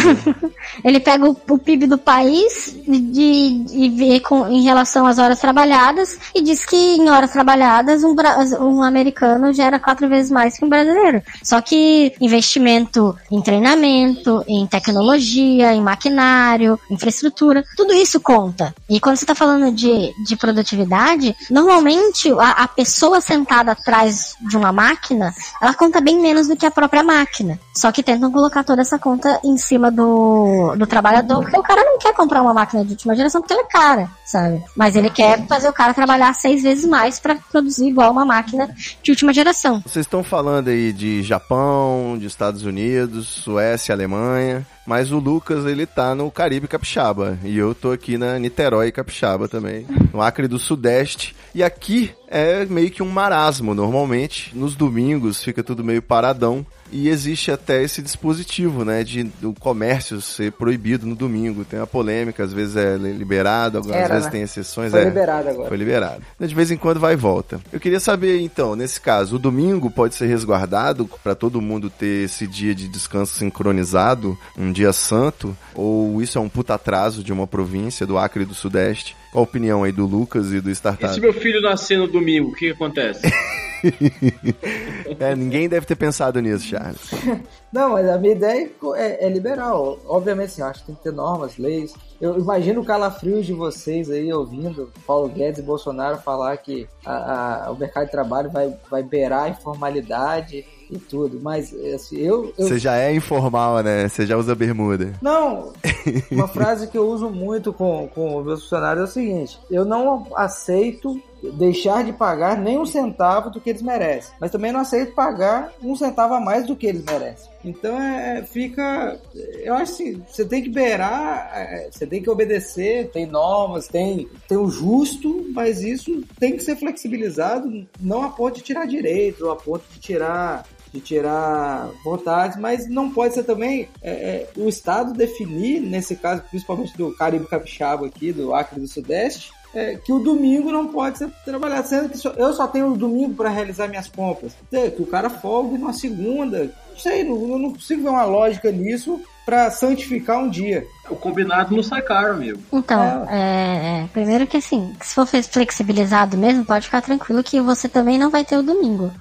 [0.83, 5.39] Ele pega o, o PIB do país de, e vê com, em relação às horas
[5.39, 8.15] trabalhadas e diz que em horas trabalhadas um,
[8.59, 11.21] um americano gera quatro vezes mais que um brasileiro.
[11.43, 18.73] Só que investimento em treinamento, em tecnologia, em maquinário, infraestrutura, tudo isso conta.
[18.89, 24.57] E quando você está falando de, de produtividade, normalmente a, a pessoa sentada atrás de
[24.57, 27.59] uma máquina, ela conta bem menos do que a própria máquina.
[27.77, 31.83] Só que tentam colocar toda essa conta em cima do, do trabalhador, porque o cara
[31.83, 34.63] não quer comprar uma máquina de última geração porque ela é cara, sabe?
[34.75, 38.67] Mas ele quer fazer o cara trabalhar seis vezes mais para produzir igual uma máquina
[39.03, 39.79] de última geração.
[39.85, 45.85] Vocês estão falando aí de Japão, de Estados Unidos, Suécia, Alemanha, mas o Lucas ele
[45.85, 50.57] tá no Caribe Capixaba e eu tô aqui na Niterói Capixaba também, no Acre do
[50.57, 51.35] Sudeste.
[51.53, 56.65] E aqui é meio que um marasmo normalmente, nos domingos fica tudo meio paradão.
[56.91, 61.65] E existe até esse dispositivo, né, de do comércio ser proibido no domingo.
[61.65, 64.31] Tem uma polêmica, às vezes é liberado, às Era, vezes né?
[64.31, 64.91] tem exceções.
[64.91, 65.05] Foi é.
[65.05, 65.67] liberado agora.
[65.67, 66.23] Foi liberado.
[66.39, 67.59] De vez em quando vai e volta.
[67.71, 72.25] Eu queria saber, então, nesse caso, o domingo pode ser resguardado para todo mundo ter
[72.25, 77.33] esse dia de descanso sincronizado, um dia santo, ou isso é um puta atraso de
[77.33, 79.15] uma província do Acre do Sudeste?
[79.31, 81.13] Qual a opinião aí do Lucas e do E Startup?
[81.13, 83.21] se meu filho nascer no domingo, o que, que acontece?
[85.19, 86.99] É, ninguém deve ter pensado nisso, Charles.
[87.71, 89.97] Não, mas a minha ideia é, é liberal.
[90.07, 91.93] Obviamente, sim, eu acho que tem que ter normas, leis.
[92.19, 97.65] Eu imagino o calafrio de vocês aí ouvindo Paulo Guedes e Bolsonaro falar que a-
[97.67, 101.39] a- o mercado de trabalho vai, vai beirar a informalidade e tudo.
[101.41, 104.07] Mas assim, eu, eu Você já é informal, né?
[104.07, 105.13] Você já usa bermuda.
[105.21, 105.73] Não,
[106.31, 109.83] uma frase que eu uso muito com, com os meus funcionários é o seguinte: eu
[109.85, 111.19] não aceito
[111.53, 115.71] deixar de pagar nem um centavo do que eles merecem, mas também não aceito pagar
[115.81, 117.49] um centavo a mais do que eles merecem.
[117.63, 119.19] Então é, fica.
[119.63, 124.29] Eu acho assim: você tem que beirar, é, você tem que obedecer, tem normas, tem,
[124.47, 129.41] tem o justo, mas isso tem que ser flexibilizado, não a ponto de tirar direitos
[129.41, 134.49] ou a ponto de tirar de tirar vontades, mas não pode ser também é, é,
[134.55, 139.95] o Estado definir, nesse caso, principalmente do Caribe Capixaba aqui, do Acre do Sudeste, é,
[139.95, 143.33] que o domingo não pode ser trabalhado, sendo que só- eu só tenho o domingo
[143.35, 144.53] para realizar minhas compras.
[144.71, 146.63] Que o cara folgue numa segunda.
[146.91, 150.85] Não sei, não, eu não consigo ver uma lógica nisso para santificar um dia.
[151.09, 152.59] O combinado não sai caro, amigo.
[152.71, 157.87] Então, é, é, primeiro que assim, se for flexibilizado mesmo, pode ficar tranquilo que você
[157.87, 159.11] também não vai ter o domingo.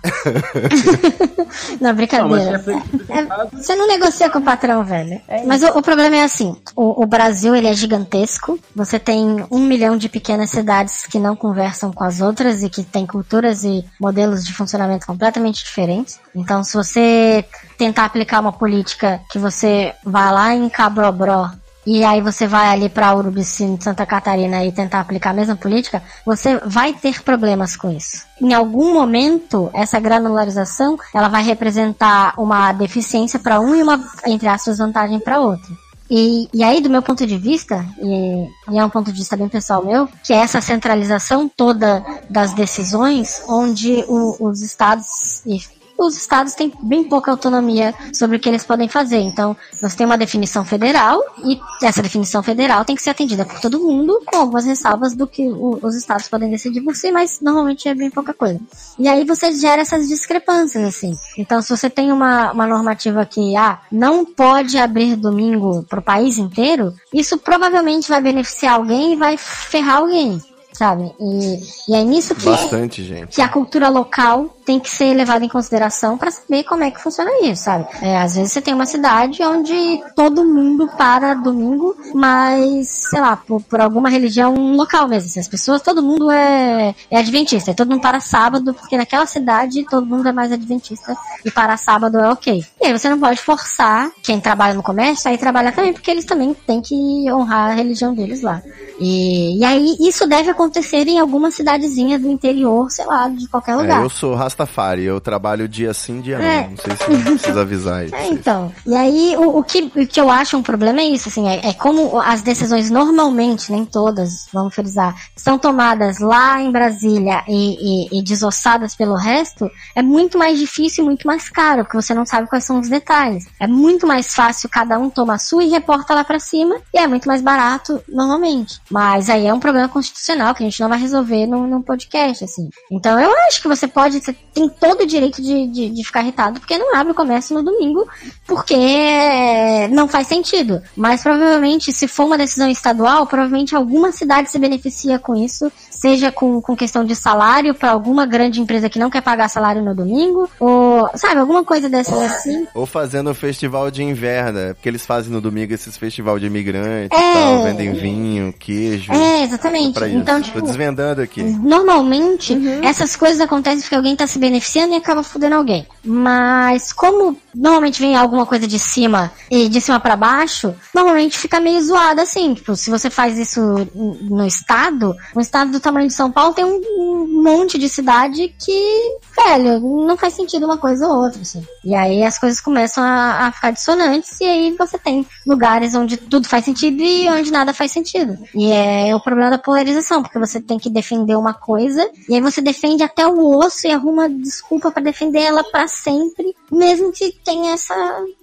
[1.81, 2.63] não, brincadeira.
[3.09, 5.21] É, você não negocia com o patrão, velho.
[5.47, 9.61] Mas o, o problema é assim, o, o Brasil ele é gigantesco, você tem um
[9.61, 13.85] milhão de pequenas cidades que não conversam com as outras e que têm culturas e
[14.01, 16.19] modelos de funcionamento completamente diferentes.
[16.35, 17.45] Então, se você
[17.79, 21.51] tentar aplicar uma política que você vai lá em Cabrobró
[21.87, 26.03] e aí você vai ali para Urubici, Santa Catarina e tentar aplicar a mesma política,
[26.25, 28.25] você vai ter problemas com isso.
[28.41, 34.49] Em algum momento, essa granularização, ela vai representar uma deficiência para um e uma, entre
[34.49, 35.77] aspas, vantagem para outro.
[36.11, 39.37] E, e aí, do meu ponto de vista, e, e é um ponto de vista
[39.37, 45.59] bem pessoal meu, que é essa centralização toda das decisões, onde o- os estados e
[45.99, 49.19] os estados têm bem pouca autonomia sobre o que eles podem fazer.
[49.19, 53.61] Então, você tem uma definição federal e essa definição federal tem que ser atendida por
[53.61, 57.41] todo mundo, com algumas ressalvas do que o- os estados podem decidir por si, mas
[57.41, 58.61] normalmente é bem pouca coisa.
[58.99, 61.17] E aí você gera essas discrepâncias, assim.
[61.39, 66.39] Então, se você tem uma, uma normativa que, ah, não pode abrir domingo pro país
[66.39, 70.41] inteiro, isso provavelmente vai beneficiar alguém e vai ferrar alguém.
[70.77, 71.13] Sabe?
[71.19, 73.35] E, e é nisso que, Bastante, gente.
[73.35, 77.01] que a cultura local tem que ser levada em consideração para saber como é que
[77.01, 77.87] funciona isso, sabe?
[78.03, 83.37] É, às vezes você tem uma cidade onde todo mundo para domingo, mas, sei lá,
[83.37, 85.29] por, por alguma religião local mesmo.
[85.29, 89.25] assim, as pessoas, todo mundo é, é adventista, e todo mundo para sábado, porque naquela
[89.25, 92.65] cidade todo mundo é mais adventista e para sábado é ok.
[92.83, 96.11] E aí você não pode forçar quem trabalha no comércio a ir trabalhar também, porque
[96.11, 98.61] eles também têm que honrar a religião deles lá.
[98.99, 100.66] E, e aí isso deve acontecer
[101.07, 104.03] em alguma cidadezinha do interior, sei lá, de qualquer É, lugar.
[104.03, 106.63] eu sou Rastafari, eu trabalho dia sim, dia É.
[106.63, 106.71] não.
[106.71, 108.73] Não sei se precisa avisar pra É, então.
[108.87, 111.69] E aí, o, o que, o que eu acho um problema é isso, assim, é,
[111.69, 118.09] é como as decisões normalmente, nem todas, vamos frisar, são tomadas lá em Brasília e,
[118.17, 122.15] e, e desossadas pelo resto, é muito mais difícil e muito mais caro, porque você
[122.15, 123.47] não sabe quais são os detalhes.
[123.61, 126.99] É muito mais fácil cada um toma a sua e reporta lá pra cima, e
[126.99, 128.81] é muito mais barato normalmente.
[128.91, 132.45] Mas aí é um problema constitucional que a gente não vai resolver num, num podcast,
[132.45, 132.69] assim.
[132.91, 136.23] Então eu acho que você pode, você tem todo o direito de, de, de ficar
[136.23, 138.07] irritado porque não abre o comércio no domingo,
[138.47, 140.83] porque não faz sentido.
[140.97, 146.31] Mas provavelmente, se for uma decisão estadual, provavelmente alguma cidade se beneficia com isso, seja
[146.31, 149.95] com, com questão de salário para alguma grande empresa que não quer pagar salário no
[149.95, 152.67] domingo, ou, sabe, alguma coisa dessas assim.
[152.75, 156.47] Ou fazendo o festival de inverno, é porque eles fazem no domingo esses festival de
[156.47, 157.31] imigrantes É.
[157.31, 159.13] e tal, vendem vinho, queijo.
[159.13, 159.99] É, exatamente.
[160.05, 161.43] Então, tipo, desvendando aqui.
[161.43, 165.87] Normalmente, essas coisas acontecem porque alguém tá se beneficiando e acaba fudendo alguém.
[166.05, 171.59] Mas como normalmente vem alguma coisa de cima e de cima pra baixo, normalmente fica
[171.59, 172.55] meio zoado assim.
[172.55, 173.61] Tipo, se você faz isso
[173.95, 178.55] no estado, um estado do tamanho de São Paulo tem um, um monte de cidade
[178.59, 181.65] que, velho, não faz sentido uma coisa ou outra, assim.
[181.85, 186.17] E aí as coisas começam a, a ficar dissonantes e aí você tem lugares onde
[186.17, 188.37] tudo faz sentido e onde nada faz sentido.
[188.55, 192.41] E é o problema da polarização, porque você tem que defender uma coisa e aí
[192.41, 197.33] você defende até o osso e arruma desculpa pra defender ela pra sempre, mesmo que
[197.45, 197.95] tenha essa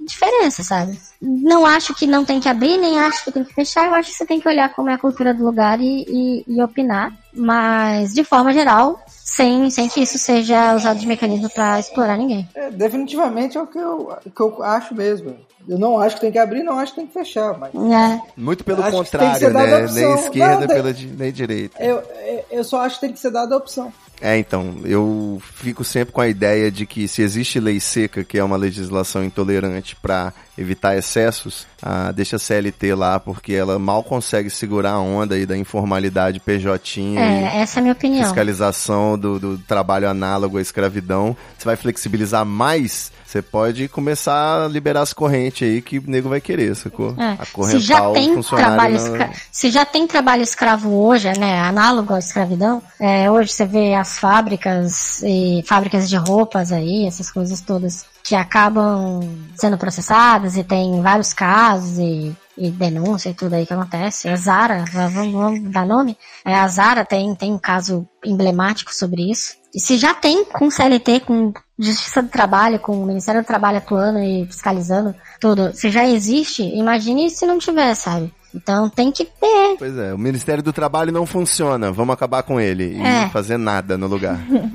[0.01, 0.99] diferença, sabe?
[1.21, 4.11] Não acho que não tem que abrir, nem acho que tem que fechar, eu acho
[4.11, 7.13] que você tem que olhar como é a cultura do lugar e, e, e opinar,
[7.33, 8.99] mas de forma geral,
[9.35, 12.47] sem, sem que isso seja usado de mecanismo pra explorar ninguém.
[12.53, 15.35] É, definitivamente é o que eu, que eu acho mesmo.
[15.67, 18.21] Eu não acho que tem que abrir, não acho que tem que fechar, mas É.
[18.35, 19.77] Muito pelo Acho contrário, né?
[19.83, 19.93] opção.
[19.95, 21.81] Nem esquerda, Não, pela nem direita.
[21.81, 23.91] eu, eu- eu só acho que tem que ser dada a opção.
[24.25, 28.37] É, então, eu fico sempre com a ideia de que se existe lei seca, que
[28.37, 34.01] é uma legislação intolerante para evitar excessos, ah, deixa a CLT lá, porque ela mal
[34.01, 38.23] consegue segurar a onda aí da informalidade PJ É, essa é a minha opinião.
[38.23, 41.35] fiscalização do, do trabalho análogo à escravidão.
[41.57, 46.29] Você vai flexibilizar mais, você pode começar a liberar as correntes aí que o nego
[46.29, 47.15] vai querer, sacou?
[47.17, 51.59] É, A se já o tem trabalho na- se já tem trabalho escravo hoje, né,
[51.61, 57.31] análogo à escravidão, é, hoje você vê as fábricas e fábricas de roupas aí, essas
[57.31, 59.21] coisas todas que acabam
[59.55, 64.29] sendo processadas e tem vários casos e, e denúncia e tudo aí que acontece.
[64.29, 66.15] A Zara, vamos, vamos dar nome,
[66.45, 69.62] é, a Zara tem, tem um caso emblemático sobre isso.
[69.75, 74.19] Se já tem com CLT, com Justiça do Trabalho, com o Ministério do Trabalho atuando
[74.19, 78.31] e fiscalizando tudo, se já existe, imagine se não tiver, sabe?
[78.55, 79.75] Então tem que ter.
[79.79, 83.21] Pois é, o Ministério do Trabalho não funciona, vamos acabar com ele e É.
[83.21, 84.39] não fazer nada no lugar.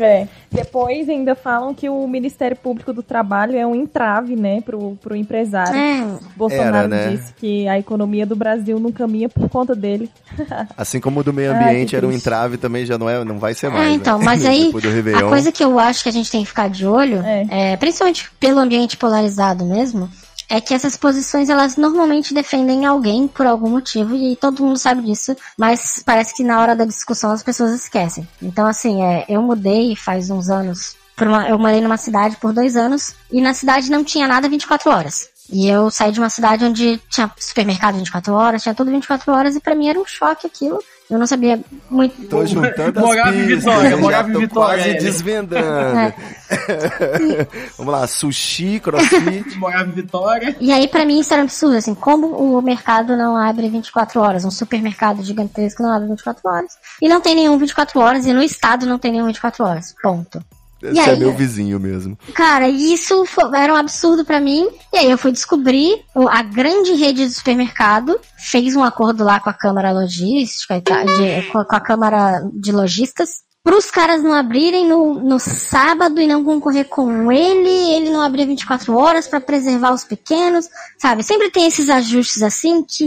[0.00, 0.26] É.
[0.50, 5.14] Depois ainda falam que o Ministério Público do Trabalho é um entrave, né, pro, pro
[5.14, 5.74] empresário.
[5.76, 7.08] É, Bolsonaro Era, né?
[7.10, 10.10] disse que a economia do Brasil não caminha por conta dele.
[10.76, 13.22] Assim como o do meio Ai, ambiente que era um entrave, também já não é,
[13.22, 13.86] não vai ser mais.
[13.86, 14.24] É, então, né?
[14.24, 16.86] mas aí do a coisa que eu acho que a gente tem que ficar de
[16.86, 17.72] olho, É.
[17.72, 20.08] é, principalmente pelo ambiente polarizado mesmo,
[20.48, 25.02] é que essas posições elas normalmente defendem alguém por algum motivo e todo mundo sabe
[25.02, 28.26] disso, mas parece que na hora da discussão as pessoas esquecem.
[28.40, 32.76] Então assim, é, eu mudei faz uns anos, uma- eu morei numa cidade por dois
[32.76, 35.28] anos e na cidade não tinha nada 24 horas.
[35.50, 39.54] E eu saí de uma cidade onde tinha supermercado 24 horas, tinha tudo 24 horas
[39.54, 40.82] e pra mim era um choque aquilo.
[41.08, 42.28] Eu não sabia muito.
[42.28, 44.94] Tô juntando as Morava em pistas, Vitória, já morava em Vitória, quase é.
[44.94, 46.14] desvendando.
[47.78, 49.54] Vamos lá, sushi, crossfit.
[49.56, 50.56] Morava em Vitória.
[50.60, 54.20] E aí, pra mim, isso era um absurdo, assim, como o mercado não abre 24
[54.20, 58.32] horas, um supermercado gigantesco não abre 24 horas, e não tem nenhum 24 horas, e
[58.32, 60.42] no estado não tem nenhum 24 horas, ponto.
[60.82, 61.10] Esse aí?
[61.10, 62.18] é meu vizinho mesmo.
[62.34, 66.92] Cara, isso fo- era um absurdo pra mim, e aí eu fui descobrir, a grande
[66.92, 71.58] rede de supermercado fez um acordo lá com a Câmara Logística, e tal, de- com,
[71.58, 77.32] a Câmara de Lojistas, pros caras não abrirem no, no sábado e não concorrer com
[77.32, 80.68] ele, ele não abrir 24 horas pra preservar os pequenos,
[80.98, 81.24] sabe?
[81.24, 83.04] Sempre tem esses ajustes assim que,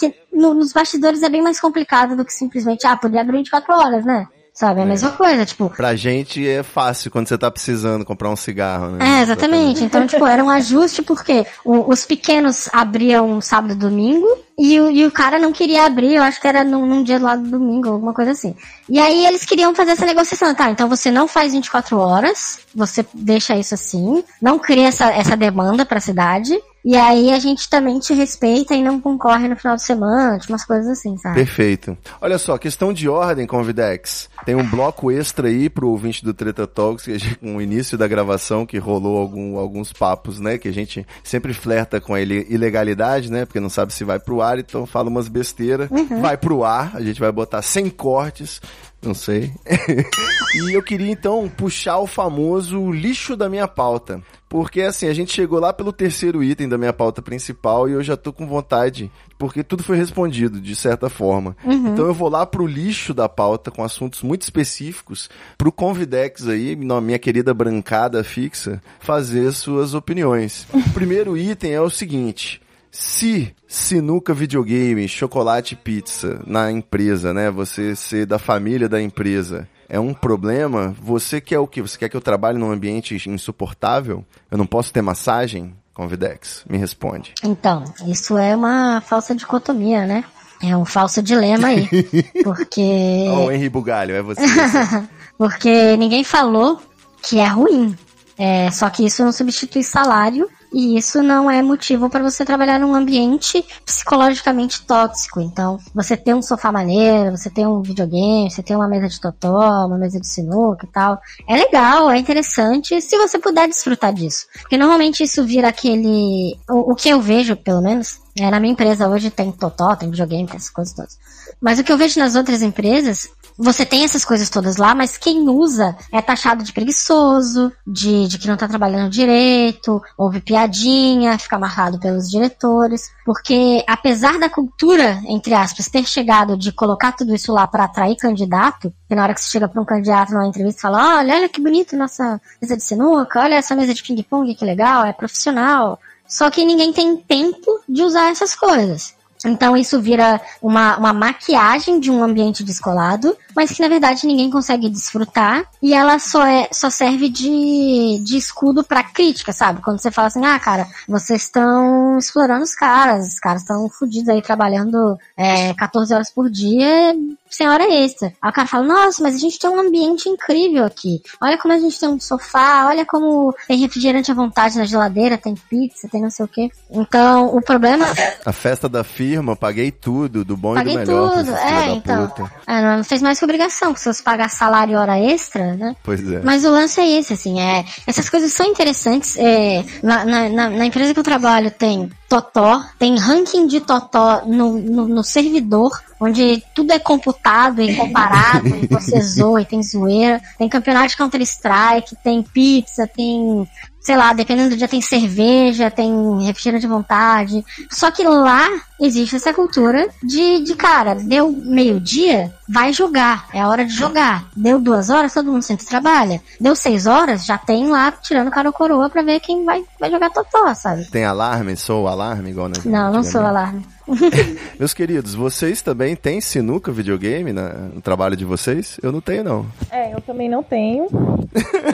[0.00, 3.74] que no- nos bastidores é bem mais complicado do que simplesmente, ah, poderia abrir 24
[3.74, 4.26] horas, né?
[4.52, 4.80] Sabe?
[4.80, 8.36] É a mesma coisa, tipo, Pra gente é fácil quando você tá precisando comprar um
[8.36, 9.20] cigarro, né?
[9.20, 9.82] É, exatamente.
[9.82, 14.26] Então, tipo, era um ajuste porque os pequenos abriam sábado e domingo
[14.58, 17.18] e o, e o cara não queria abrir, eu acho que era num, num dia
[17.18, 18.54] lá do domingo, alguma coisa assim.
[18.88, 20.70] E aí eles queriam fazer essa negociação, tá?
[20.70, 25.84] Então você não faz 24 horas, você deixa isso assim, não cria essa, essa demanda
[25.84, 26.52] pra cidade.
[26.84, 30.52] E aí a gente também te respeita e não concorre no final de semana, tipo
[30.52, 31.36] umas coisas assim, sabe?
[31.36, 31.96] Perfeito.
[32.20, 34.28] Olha só, questão de ordem, Convidex.
[34.44, 37.96] Tem um bloco extra aí pro ouvinte do Treta Talks, que gente, com o início
[37.96, 40.58] da gravação, que rolou algum- alguns papos, né?
[40.58, 43.44] Que a gente sempre flerta com a ile- ilegalidade, né?
[43.46, 45.88] Porque não sabe se vai pro ar, então fala umas besteiras.
[46.20, 48.60] Vai pro ar, a gente vai botar sem cortes.
[49.02, 49.52] Não sei.
[50.54, 54.22] e eu queria então puxar o famoso lixo da minha pauta.
[54.48, 58.02] Porque assim, a gente chegou lá pelo terceiro item da minha pauta principal e eu
[58.02, 61.56] já tô com vontade, porque tudo foi respondido de certa forma.
[61.64, 66.76] Então eu vou lá pro lixo da pauta com assuntos muito específicos, pro Convidex aí,
[66.76, 70.66] minha querida brancada fixa, fazer suas opiniões.
[70.72, 72.60] O primeiro item é o seguinte:
[72.92, 77.50] se sinuca videogame, chocolate e pizza na empresa, né?
[77.50, 81.80] Você ser da família da empresa é um problema, você quer o quê?
[81.80, 84.24] Você quer que eu trabalhe num ambiente insuportável?
[84.50, 85.74] Eu não posso ter massagem?
[85.94, 87.34] Convidex, me responde.
[87.42, 90.24] Então, isso é uma falsa dicotomia, né?
[90.62, 91.88] É um falso dilema aí.
[92.44, 93.26] Porque.
[93.30, 94.40] Oh, Henri Bugalho, é você.
[95.36, 96.80] Porque ninguém falou
[97.22, 97.96] que é ruim.
[98.38, 102.78] É, só que isso não substitui salário e isso não é motivo para você trabalhar
[102.78, 105.40] num ambiente psicologicamente tóxico.
[105.40, 109.20] Então, você tem um sofá maneiro, você tem um videogame, você tem uma mesa de
[109.20, 111.20] totó, uma mesa de sinuca e tal.
[111.48, 114.46] É legal, é interessante se você puder desfrutar disso.
[114.60, 116.56] Porque normalmente isso vira aquele.
[116.68, 120.10] O, o que eu vejo, pelo menos, é, na minha empresa hoje tem totó, tem
[120.10, 121.18] videogame, tem essas coisas todas.
[121.60, 125.16] Mas o que eu vejo nas outras empresas, você tem essas coisas todas lá, mas
[125.16, 131.38] quem usa é taxado de preguiçoso, de, de que não tá trabalhando direito, ouve piadinha,
[131.38, 133.10] fica amarrado pelos diretores.
[133.24, 138.16] Porque apesar da cultura, entre aspas, ter chegado de colocar tudo isso lá para atrair
[138.16, 141.34] candidato, que na hora que você chega para um candidato numa entrevista e fala, olha,
[141.34, 145.12] olha que bonito nossa mesa de sinuca, olha essa mesa de ping-pong, que legal, é
[145.12, 145.98] profissional.
[146.26, 149.14] Só que ninguém tem tempo de usar essas coisas.
[149.48, 154.50] Então isso vira uma, uma maquiagem de um ambiente descolado, mas que na verdade ninguém
[154.50, 159.82] consegue desfrutar e ela só é só serve de, de escudo pra crítica, sabe?
[159.82, 164.28] Quando você fala assim, ah, cara, vocês estão explorando os caras, os caras estão fodidos
[164.28, 167.14] aí trabalhando é, 14 horas por dia
[167.52, 168.32] sem hora extra.
[168.42, 171.20] Aí o cara fala, nossa, mas a gente tem um ambiente incrível aqui.
[171.40, 175.36] Olha como a gente tem um sofá, olha como tem refrigerante à vontade na geladeira,
[175.38, 176.70] tem pizza, tem não sei o quê.
[176.90, 178.06] Então, o problema
[178.44, 181.30] A festa da firma, paguei tudo, do bom e Paguei do melhor.
[181.32, 182.50] pra tudo, é, então.
[182.66, 185.94] Ah, não fez mais que obrigação, se você pagar salário e hora extra, né?
[186.02, 186.40] Pois é.
[186.42, 189.36] Mas o lance é esse, assim, é, essas coisas são interessantes.
[189.36, 194.46] É, na, na, na- na empresa que eu trabalho tem Totó, tem ranking de Totó
[194.46, 199.82] no, no, no servidor, onde tudo é computado e comparado, e você zoa e tem
[199.82, 200.40] zoeira.
[200.56, 203.68] Tem campeonato de Counter-Strike, tem pizza, tem,
[204.02, 207.64] sei lá, dependendo do dia tem cerveja, tem refrigerante de vontade.
[207.90, 208.68] Só que lá
[209.00, 214.44] existe essa cultura de, de cara, deu meio-dia, vai jogar, é a hora de jogar.
[214.56, 216.40] Deu duas horas, todo mundo sempre trabalha.
[216.60, 220.10] Deu seis horas, já tem lá tirando cara ou coroa pra ver quem vai, vai
[220.10, 221.04] jogar totó, sabe?
[221.04, 221.76] Tem alarme?
[221.76, 223.86] Sou alarme igual na Não, não sou alarme.
[224.78, 228.98] Meus queridos, vocês também têm sinuca videogame na- no trabalho de vocês?
[229.02, 229.66] Eu não tenho, não.
[229.90, 231.06] É, eu também não tenho.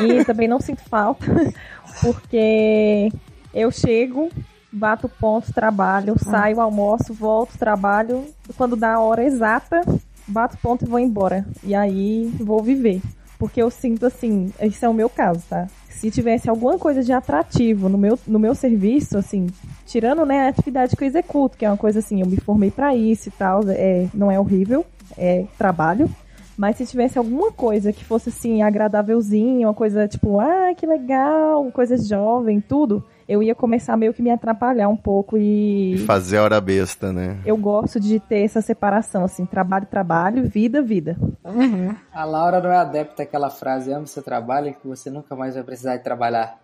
[0.03, 1.27] e também não sinto falta.
[2.01, 3.11] Porque
[3.53, 4.31] eu chego,
[4.73, 8.25] bato ponto, trabalho, saio, almoço, volto, trabalho.
[8.49, 9.81] E quando dá a hora exata,
[10.27, 11.45] bato ponto e vou embora.
[11.65, 13.01] E aí vou viver.
[13.39, 15.67] Porque eu sinto assim, esse é o meu caso, tá?
[15.91, 19.49] Se tivesse alguma coisa de atrativo no meu, no meu serviço, assim,
[19.89, 22.71] tirando né, a atividade que eu executo, que é uma coisa assim, eu me formei
[22.71, 24.85] pra isso e tal, é, não é horrível,
[25.17, 26.09] é trabalho.
[26.57, 31.71] Mas se tivesse alguma coisa que fosse assim, agradávelzinha, uma coisa tipo, ah, que legal,
[31.71, 36.39] coisa jovem, tudo, eu ia começar meio que me atrapalhar um pouco E e fazer
[36.39, 37.39] a hora besta, né?
[37.47, 41.17] eu gosto de ter essa separação, assim, trabalho, trabalho, vida, vida.
[41.45, 41.95] Uhum.
[42.19, 45.63] A Laura não é adepta àquela frase, ama seu trabalho que você nunca mais vai
[45.63, 46.59] precisar de trabalhar.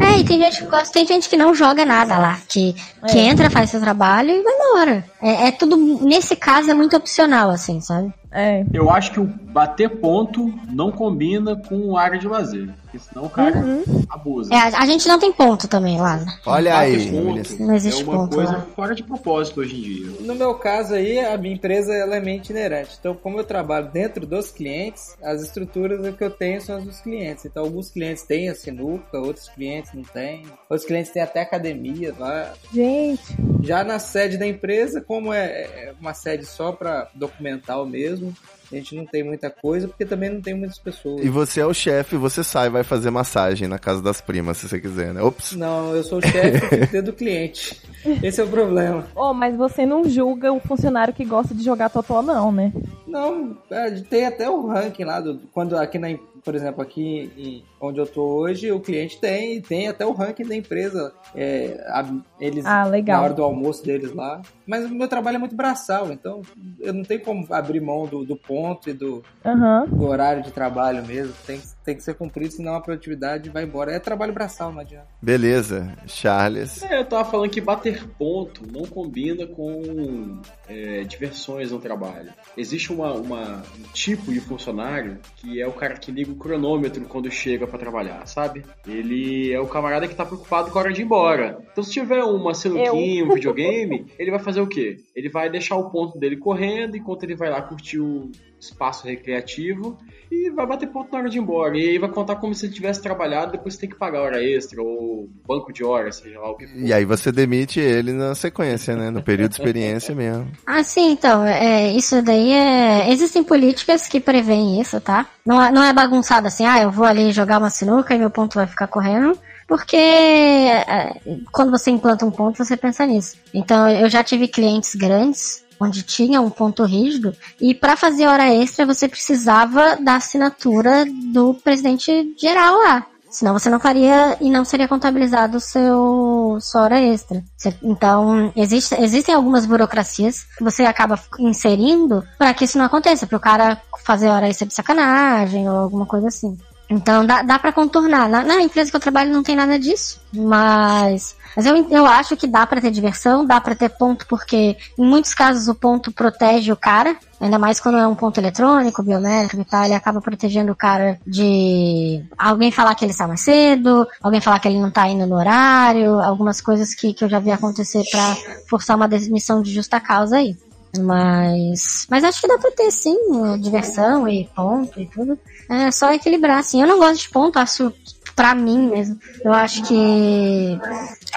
[0.00, 2.74] É, e tem gente que gosta, tem gente que não joga nada lá, que,
[3.08, 3.22] que É.
[3.22, 5.04] entra, faz seu trabalho e vai embora.
[5.20, 8.14] É, é tudo, nesse caso, é muito opcional, assim, sabe?
[8.32, 8.64] É.
[8.72, 12.68] Eu acho que o bater ponto não combina com área de lazer.
[12.82, 13.62] Porque senão o cara
[14.08, 14.52] abusa.
[14.52, 16.16] É, a, a gente não tem ponto também lá.
[16.16, 16.26] né?
[16.44, 17.62] Olha aí, ponto.
[17.62, 18.66] Não existe é uma ponto coisa lá.
[18.74, 20.06] fora de propósito hoje em dia.
[20.26, 22.96] No meu caso aí, a minha empresa ela é meio itinerante.
[22.98, 24.83] Então, como eu trabalho dentro dos clientes,
[25.22, 27.44] as estruturas que eu tenho são as dos clientes.
[27.44, 30.44] Então, alguns clientes têm a sinuca, outros clientes não têm.
[30.68, 32.54] Outros clientes têm até academia lá.
[32.72, 38.34] Gente, Já na sede da empresa, como é é uma sede só para documental mesmo,
[38.72, 41.24] a gente não tem muita coisa, porque também não tem muitas pessoas.
[41.24, 44.68] E você é o chefe, você sai, vai fazer massagem na casa das primas, se
[44.68, 45.22] você quiser, né?
[45.22, 45.52] Ops.
[45.52, 47.80] Não, eu sou o chefe do cliente.
[48.22, 49.06] Esse é o problema.
[49.14, 52.72] oh, mas você não julga o funcionário que gosta de jogar totó, não, né?
[53.06, 56.08] Não, é, tem até o ranking lá do quando aqui na,
[56.44, 60.44] por exemplo, aqui em- onde eu tô hoje, o cliente tem tem até o ranking
[60.44, 61.12] da empresa.
[61.34, 63.18] É, a- eles Ah, legal.
[63.18, 64.42] na hora do almoço deles lá.
[64.66, 66.42] Mas o meu trabalho é muito braçal, então
[66.80, 69.86] eu não tenho como abrir mão do, do ponto e do, Aham.
[69.86, 71.34] do horário de trabalho mesmo.
[71.46, 73.92] Tem, tem que ser cumprido, senão a produtividade vai embora.
[73.92, 75.06] É trabalho braçal, não adianta.
[75.20, 76.82] Beleza, Charles.
[76.82, 82.30] É, eu tava falando que bater ponto não combina com é, diversões no trabalho.
[82.56, 87.04] Existe uma, uma- um tipo de funcionário que é o cara que liga o cronômetro
[87.04, 88.64] quando chega pra trabalhar, sabe?
[88.86, 91.58] Ele é o camarada que tá preocupado com a hora de ir embora.
[91.72, 94.96] Então se tiver uma sinuquinha, um videogame, ele vai fazer o quê?
[95.14, 99.98] Ele vai deixar o ponto dele correndo enquanto ele vai lá curtir o espaço recreativo
[100.30, 101.76] e vai bater ponto na hora de ir embora.
[101.76, 104.82] E aí vai contar como se ele tivesse trabalhado, depois tem que pagar hora extra
[104.82, 106.76] ou banco de horas, seja lá o que for.
[106.78, 109.10] E aí você demite ele na sequência, né?
[109.10, 110.50] No período de experiência mesmo.
[110.66, 113.12] Ah, sim, então, é, isso daí é.
[113.12, 115.26] Existem políticas que preveem isso, tá?
[115.44, 118.30] Não, é- não é bagunçado assim, ah, eu vou ali jogar uma sinuca e meu
[118.30, 119.38] ponto vai ficar correndo.
[119.66, 121.20] Porque é,
[121.52, 123.36] quando você implanta um ponto, você pensa nisso.
[123.52, 128.52] Então, eu já tive clientes grandes onde tinha um ponto rígido e para fazer hora
[128.52, 133.06] extra você precisava da assinatura do presidente geral lá.
[133.34, 137.42] Senão você não faria e não seria contabilizado seu sua hora extra.
[137.82, 143.36] Então, existe, existem algumas burocracias que você acaba inserindo para que isso não aconteça, para
[143.36, 146.56] o cara fazer hora extra de sacanagem ou alguma coisa assim.
[146.88, 148.28] Então dá, dá para contornar.
[148.28, 152.36] Na, na empresa que eu trabalho não tem nada disso, mas mas eu, eu acho
[152.36, 156.10] que dá para ter diversão, dá para ter ponto porque em muitos casos o ponto
[156.10, 160.20] protege o cara, ainda mais quando é um ponto eletrônico, biométrico e tal, ele acaba
[160.20, 164.80] protegendo o cara de alguém falar que ele está mais cedo, alguém falar que ele
[164.80, 168.36] não tá indo no horário, algumas coisas que, que eu já vi acontecer para
[168.68, 170.56] forçar uma demissão de justa causa aí.
[170.98, 173.16] Mas, mas acho que dá pra ter sim,
[173.60, 175.38] diversão e ponto e tudo.
[175.68, 176.80] É só equilibrar, assim.
[176.80, 177.92] Eu não gosto de ponto, acho
[178.34, 179.18] pra mim mesmo.
[179.44, 180.78] Eu acho que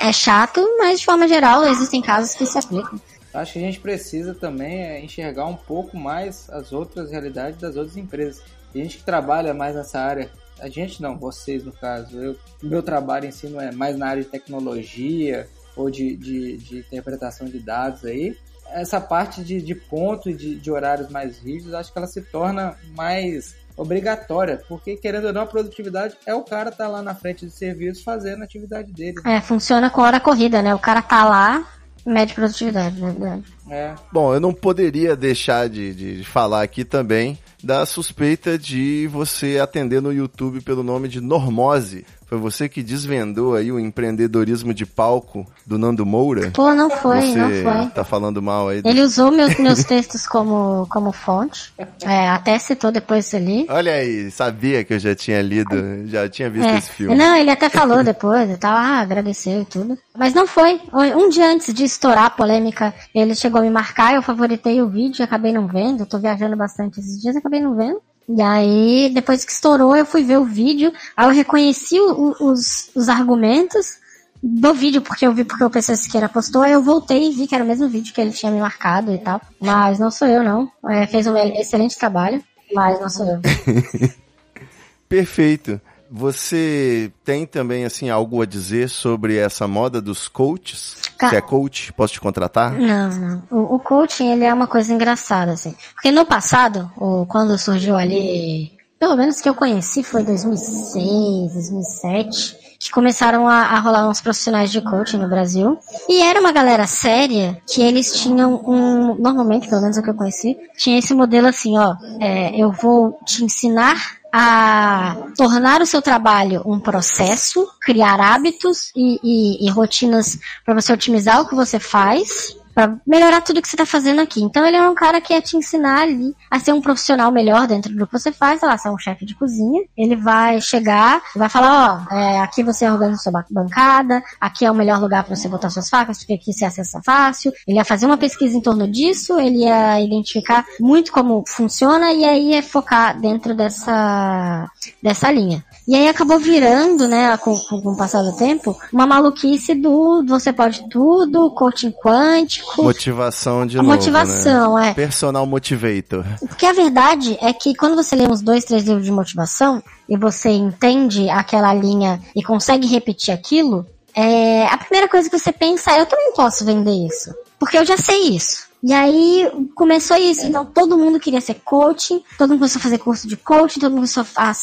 [0.01, 2.99] é chato, mas de forma geral existem casos que se aplicam.
[3.33, 7.75] Acho que a gente precisa também é, enxergar um pouco mais as outras realidades das
[7.75, 8.41] outras empresas.
[8.73, 10.29] A gente que trabalha mais nessa área,
[10.59, 14.07] a gente não, vocês no caso, eu, meu trabalho em si não é mais na
[14.07, 18.35] área de tecnologia ou de, de, de interpretação de dados aí.
[18.71, 22.21] Essa parte de, de ponto e de, de horários mais rígidos, acho que ela se
[22.21, 27.13] torna mais obrigatória, porque querendo ou não, a produtividade é o cara estar lá na
[27.13, 29.21] frente do serviço fazendo a atividade dele.
[29.23, 30.73] É, funciona com hora corrida, né?
[30.73, 31.65] O cara tá lá,
[32.05, 33.43] mede produtividade, na verdade.
[33.69, 33.93] É.
[34.11, 40.01] Bom, eu não poderia deixar de, de falar aqui também da suspeita de você atender
[40.01, 42.05] no YouTube pelo nome de Normose.
[42.27, 46.51] Foi você que desvendou aí o empreendedorismo de palco do Nando Moura?
[46.51, 47.89] Pô, não foi, você não foi.
[47.91, 48.81] tá falando mal aí.
[48.83, 51.73] Ele usou meus, meus textos como, como fonte.
[52.03, 53.65] É, até citou depois ali.
[53.69, 57.15] Olha aí, sabia que eu já tinha lido, já tinha visto É, esse filme.
[57.15, 59.97] Não, ele até falou depois e tal, ah, agradeceu e tudo.
[60.17, 60.81] Mas não foi.
[60.93, 64.89] Um dia antes de estourar a polêmica, ele chegou a me marcar, eu favoritei o
[64.89, 66.01] vídeo, acabei não vendo.
[66.01, 68.01] Eu tô viajando bastante esses dias, acabei não vendo.
[68.29, 72.89] E aí, depois que estourou, eu fui ver o vídeo, aí eu reconheci o- os,
[72.93, 73.97] os argumentos
[74.43, 77.47] do vídeo, porque eu vi porque o PC Siqueira postou, aí eu voltei e vi
[77.47, 79.41] que era o mesmo vídeo que ele tinha me marcado e tal.
[79.61, 80.69] Mas não sou eu, não.
[80.89, 82.43] É, fez um excelente trabalho,
[82.73, 83.39] mas não sou eu.
[85.09, 85.79] Perfeito.
[86.09, 90.95] Você tem também assim algo a dizer sobre essa moda dos coaches?
[91.17, 91.93] Ca- Você é coach?
[91.93, 92.73] Posso te contratar?
[92.73, 93.43] Não, não.
[93.51, 95.75] O, o coaching, ele é uma coisa engraçada, assim.
[95.93, 102.57] Porque no passado, o, quando surgiu ali, pelo menos que eu conheci foi 2006, 2007,
[102.79, 105.77] que começaram a, a rolar uns profissionais de coaching no Brasil.
[106.07, 110.13] E era uma galera séria que eles tinham um, normalmente, pelo menos o que eu
[110.15, 116.01] conheci, tinha esse modelo assim, ó, é, eu vou te ensinar a tornar o seu
[116.01, 121.79] trabalho um processo, criar hábitos e, e- e rotinas para você otimizar o que você
[121.79, 124.39] faz, para melhorar tudo que você tá fazendo aqui.
[124.39, 127.65] Então ele é um cara que ia te ensinar ali a ser um profissional melhor
[127.65, 130.61] dentro do que você faz, sei lá, você é um chefe de cozinha, ele vai
[130.61, 135.01] chegar vai falar, ó, é, aqui você organiza sua ba- bancada, aqui é o melhor
[135.01, 137.51] lugar para você botar suas facas, porque aqui você acessa fácil.
[137.67, 142.23] Ele ia fazer uma pesquisa em torno disso, ele ia identificar muito como funciona e
[142.23, 144.69] aí ia focar dentro dessa,
[145.01, 145.65] dessa linha.
[145.87, 150.23] E aí acabou virando, né, com, com, com o passar do tempo, uma maluquice do
[150.27, 152.66] você pode tudo, coaching quântico.
[152.77, 154.89] Motivação de A novo, motivação, né?
[154.89, 154.93] é.
[154.93, 156.25] Personal motivator.
[156.47, 160.17] Porque a verdade é que quando você lê uns dois, três livros de motivação e
[160.17, 163.85] você entende aquela linha e consegue repetir aquilo,
[164.15, 167.33] é, a primeira coisa que você pensa é, eu também posso vender isso.
[167.59, 168.67] Porque eu já sei isso.
[168.83, 170.45] E aí começou isso.
[170.45, 173.91] Então todo mundo queria ser coaching, todo mundo começou a fazer curso de coaching, todo
[173.91, 174.53] mundo começou a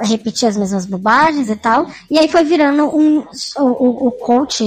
[0.00, 1.86] repetir as mesmas bobagens e tal.
[2.10, 3.24] E aí foi virando um.
[3.56, 4.64] O, o coach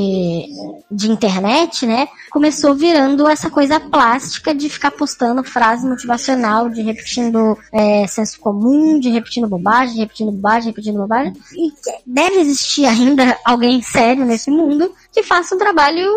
[0.90, 2.08] de internet, né?
[2.30, 9.00] Começou virando essa coisa plástica de ficar postando frase motivacional, de repetindo é, senso comum,
[9.00, 11.34] de repetindo bobagem, repetindo bobagem, repetindo bobagem.
[11.54, 11.72] E
[12.06, 16.08] deve existir ainda alguém sério nesse mundo que faça um trabalho,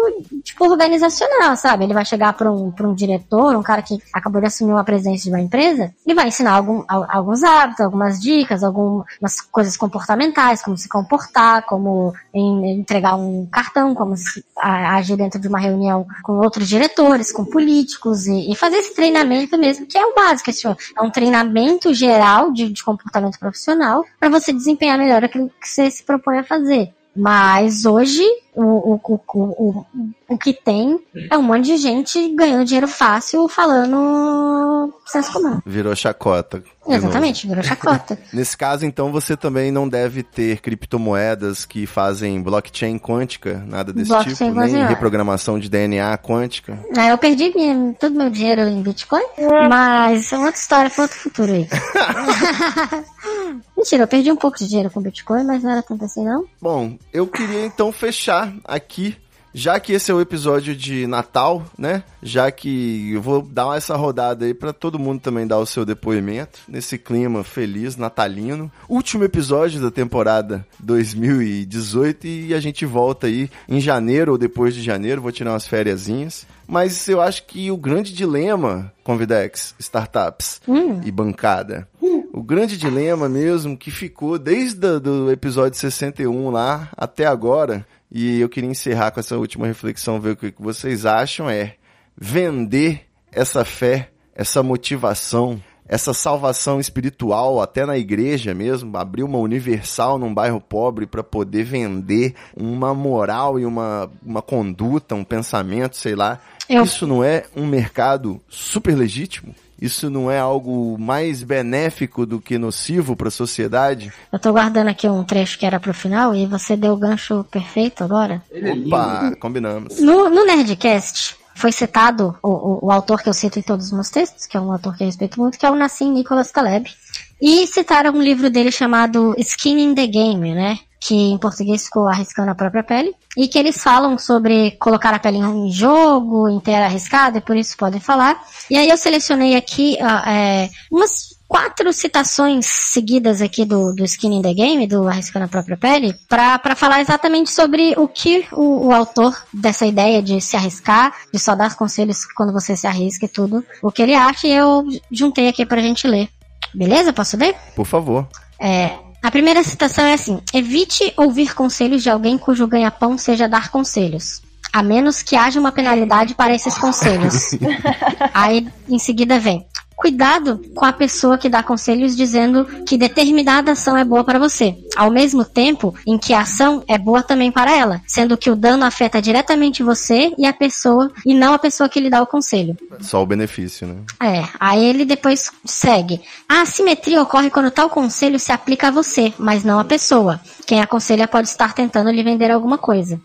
[0.43, 1.85] tipo, organizacional, sabe?
[1.85, 5.25] Ele vai chegar para um, um diretor, um cara que acabou de assumir uma presença
[5.25, 10.63] de uma empresa, e vai ensinar algum, al- alguns hábitos, algumas dicas, algumas coisas comportamentais,
[10.63, 14.15] como se comportar, como entregar um cartão, como
[14.57, 19.59] agir dentro de uma reunião com outros diretores, com políticos, e, e fazer esse treinamento
[19.59, 20.51] mesmo, que é o básico,
[20.97, 25.91] é um treinamento geral de, de comportamento profissional para você desempenhar melhor aquilo que você
[25.91, 26.93] se propõe a fazer.
[27.17, 29.87] Mas hoje, o, o, o, o,
[30.29, 30.99] o que tem
[31.31, 35.61] é um monte de gente ganhando dinheiro fácil falando senso comum.
[35.67, 36.63] Virou chacota.
[36.87, 38.19] Exatamente, virou chacota.
[38.33, 44.09] Nesse caso, então, você também não deve ter criptomoedas que fazem blockchain quântica, nada desse
[44.11, 44.87] Blockchain tipo, nem quântica.
[44.89, 46.79] reprogramação de DNA quântica.
[46.97, 49.23] É, eu perdi minha- todo meu dinheiro em Bitcoin,
[49.69, 51.67] mas é uma outra história para outro futuro aí.
[53.77, 56.45] Mentira, eu perdi um pouco de dinheiro com Bitcoin, mas não era tanto assim não.
[56.61, 59.17] Bom, eu queria então fechar aqui,
[59.55, 62.03] já que esse é o episódio de Natal, né?
[62.21, 65.85] Já que eu vou dar essa rodada aí pra todo mundo também dar o seu
[65.85, 68.71] depoimento nesse clima feliz natalino.
[68.89, 74.83] Último episódio da temporada 2018 e a gente volta aí em janeiro ou depois de
[74.83, 76.45] janeiro, vou tirar umas fériasinhas.
[76.67, 80.61] Mas eu acho que o grande dilema, Convidex, startups
[81.05, 81.87] e bancada,
[82.33, 88.41] o grande dilema mesmo que ficou desde o do episódio 61 lá até agora, e
[88.41, 91.75] eu queria encerrar com essa última reflexão, ver o que vocês acham, é
[92.17, 100.19] vender essa fé, essa motivação, essa salvação espiritual, até na igreja mesmo, abrir uma universal
[100.19, 106.15] num bairro pobre para poder vender uma moral e uma, uma conduta, um pensamento, sei
[106.15, 106.41] lá.
[106.69, 109.55] Eu- Isso não é um mercado super legítimo?
[109.85, 114.11] Isso não é algo mais benéfico do que nocivo para a sociedade?
[114.33, 117.45] Eu tô guardando aqui um trecho que era pro final e você deu o gancho
[117.51, 118.43] perfeito agora.
[118.51, 118.73] É.
[118.73, 120.01] Opa, combinamos.
[120.01, 123.93] No, no Nerdcast foi citado o, o, o autor que eu cito em todos os
[123.93, 126.51] meus textos, que é um autor que eu respeito muito, que é o Nassim Nicholas
[126.51, 126.91] Taleb.
[127.39, 130.79] E citaram um livro dele chamado Skin in the Game, né?
[131.07, 133.15] Que em português ficou Arriscando a Própria Pele.
[133.37, 137.57] E que eles falam sobre colocar a pele em jogo, em ter arriscado, e por
[137.57, 138.41] isso podem falar.
[138.71, 144.39] E aí eu selecionei aqui ah, é, umas quatro citações seguidas aqui do, do Skin
[144.39, 148.89] in the Game, do Arriscando a Própria Pele, pra falar exatamente sobre o que o,
[148.89, 153.27] o autor dessa ideia de se arriscar, de só dar conselhos quando você se arrisca
[153.27, 156.29] e tudo, o que ele acha, e eu juntei aqui pra gente ler.
[156.75, 157.13] Beleza?
[157.13, 157.55] Posso ler?
[157.77, 158.27] Por favor.
[158.59, 163.71] É, a primeira citação é assim: evite ouvir conselhos de alguém cujo ganha-pão seja dar
[163.71, 164.43] conselhos.
[164.71, 167.53] A menos que haja uma penalidade para esses conselhos.
[168.35, 169.65] Aí em seguida vem.
[169.97, 174.77] Cuidado com a pessoa que dá conselhos dizendo que determinada ação é boa para você,
[174.97, 178.57] ao mesmo tempo em que a ação é boa também para ela, sendo que o
[178.57, 182.27] dano afeta diretamente você e a pessoa e não a pessoa que lhe dá o
[182.27, 182.77] conselho.
[183.01, 183.97] Só o benefício, né?
[184.21, 186.21] É, aí ele depois segue.
[186.49, 190.41] A assimetria ocorre quando tal conselho se aplica a você, mas não à pessoa.
[190.67, 193.21] Quem aconselha pode estar tentando lhe vender alguma coisa.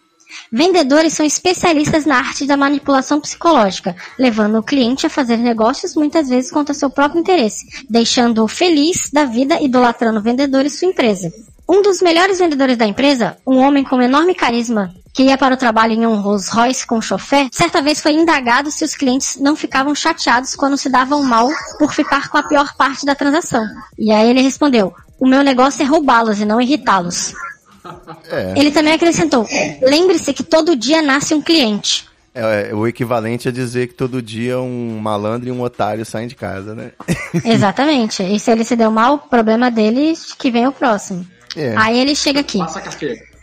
[0.51, 6.29] Vendedores são especialistas na arte da manipulação psicológica, levando o cliente a fazer negócios muitas
[6.29, 11.31] vezes contra seu próprio interesse, deixando-o feliz da vida idolatrando o vendedor e sua empresa.
[11.67, 15.57] Um dos melhores vendedores da empresa, um homem com enorme carisma que ia para o
[15.57, 19.55] trabalho em um Rolls Royce com chofé, certa vez foi indagado se os clientes não
[19.55, 23.65] ficavam chateados quando se davam mal por ficar com a pior parte da transação.
[23.97, 27.33] E aí ele respondeu: O meu negócio é roubá-los e não irritá-los.
[28.29, 29.45] É, Ele também acrescentou:
[29.81, 32.07] Lembre-se que todo dia nasce um cliente.
[32.33, 36.27] é, é o equivalente a dizer que todo dia um malandro e um otário saem
[36.27, 36.91] de casa, né?
[37.43, 38.23] Exatamente.
[38.23, 41.25] E se ele se deu mal, problema dele que vem o próximo.
[41.55, 41.73] É.
[41.77, 42.59] Aí ele chega aqui.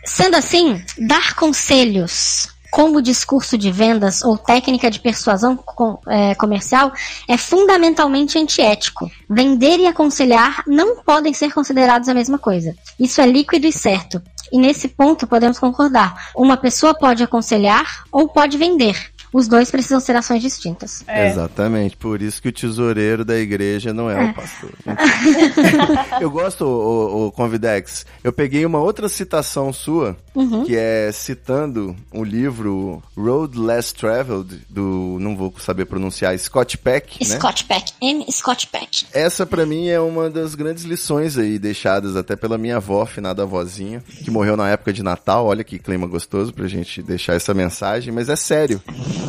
[0.05, 6.91] Sendo assim, dar conselhos como discurso de vendas ou técnica de persuasão com- é, comercial
[7.27, 9.09] é fundamentalmente antiético.
[9.29, 12.75] Vender e aconselhar não podem ser considerados a mesma coisa.
[12.99, 14.21] Isso é líquido e certo.
[14.51, 16.31] E nesse ponto podemos concordar.
[16.35, 19.11] Uma pessoa pode aconselhar ou pode vender.
[19.33, 21.03] Os dois precisam ser ações distintas.
[21.07, 21.29] É.
[21.29, 24.71] Exatamente, por isso que o tesoureiro da igreja não é o pastor.
[26.21, 28.05] eu gosto, o, o Convidex.
[28.23, 30.63] Eu peguei uma outra citação sua, Uhum.
[30.65, 37.27] que é citando o livro Road Less Traveled, do, não vou saber pronunciar, Scott Peck,
[37.27, 37.35] né?
[37.37, 37.91] Scott Peck.
[38.01, 38.23] M.
[38.31, 39.07] Scott Peck.
[39.13, 43.43] Essa pra mim é uma das grandes lições aí deixadas até pela minha avó, finada
[43.43, 45.47] avózinha, que morreu na época de Natal.
[45.47, 48.81] Olha que clima gostoso pra gente deixar essa mensagem, mas é sério.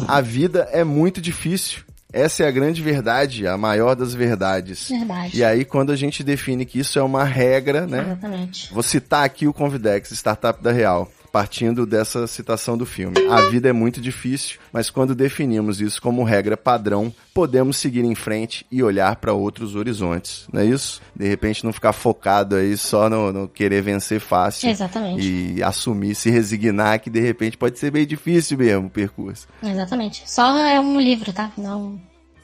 [0.06, 1.82] A vida é muito difícil.
[2.10, 4.88] Essa é a grande verdade, a maior das verdades.
[4.88, 5.36] Verdade.
[5.36, 8.00] E aí quando a gente define que isso é uma regra, né?
[8.00, 8.72] Exatamente.
[8.72, 13.16] Vou citar aqui o Convidex, Startup da Real, partindo dessa citação do filme.
[13.30, 18.14] A vida é muito difícil, mas quando definimos isso como regra padrão, podemos seguir em
[18.14, 21.00] frente e olhar para outros horizontes, não é isso?
[21.14, 24.68] De repente não ficar focado aí só no, no querer vencer fácil.
[24.68, 25.22] Exatamente.
[25.22, 29.46] E assumir, se resignar que de repente pode ser bem difícil mesmo o percurso.
[29.62, 30.22] Exatamente.
[30.26, 31.50] Só é um livro, tá?
[31.56, 31.98] Não um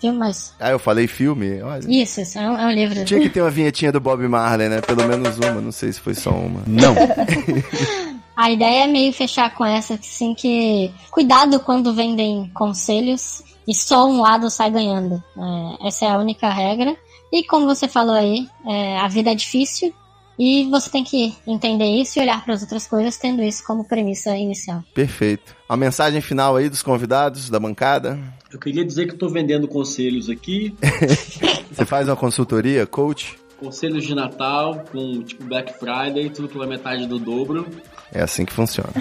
[0.05, 0.55] filme, mas.
[0.61, 1.63] Ah, eu falei filme?
[1.63, 1.85] Olha.
[1.89, 2.39] Isso, isso.
[2.39, 3.05] É um, é um livro.
[3.05, 4.81] Tinha que ter uma vinhetinha do Bob Marley, né?
[4.81, 6.63] Pelo menos uma, não sei se foi só uma.
[6.67, 6.95] Não.
[8.37, 14.07] A ideia é meio fechar com essa, assim, que cuidado quando vendem conselhos e só
[14.07, 15.23] um lado sai ganhando.
[15.37, 16.97] É, essa é a única regra.
[17.33, 19.93] E como você falou aí, é, a vida é difícil
[20.39, 23.85] e você tem que entender isso e olhar para as outras coisas tendo isso como
[23.85, 24.83] premissa inicial.
[24.93, 25.55] Perfeito.
[25.69, 28.19] A mensagem final aí dos convidados, da bancada.
[28.53, 30.77] Eu queria dizer que eu tô vendendo conselhos aqui,
[31.75, 33.37] Você faz uma consultoria, coach?
[33.59, 37.67] conselhos de Natal, com tipo Black Friday, tudo pela metade do dobro.
[38.13, 38.93] É assim que funciona.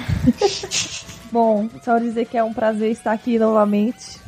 [1.31, 4.19] Bom, só dizer que é um prazer estar aqui novamente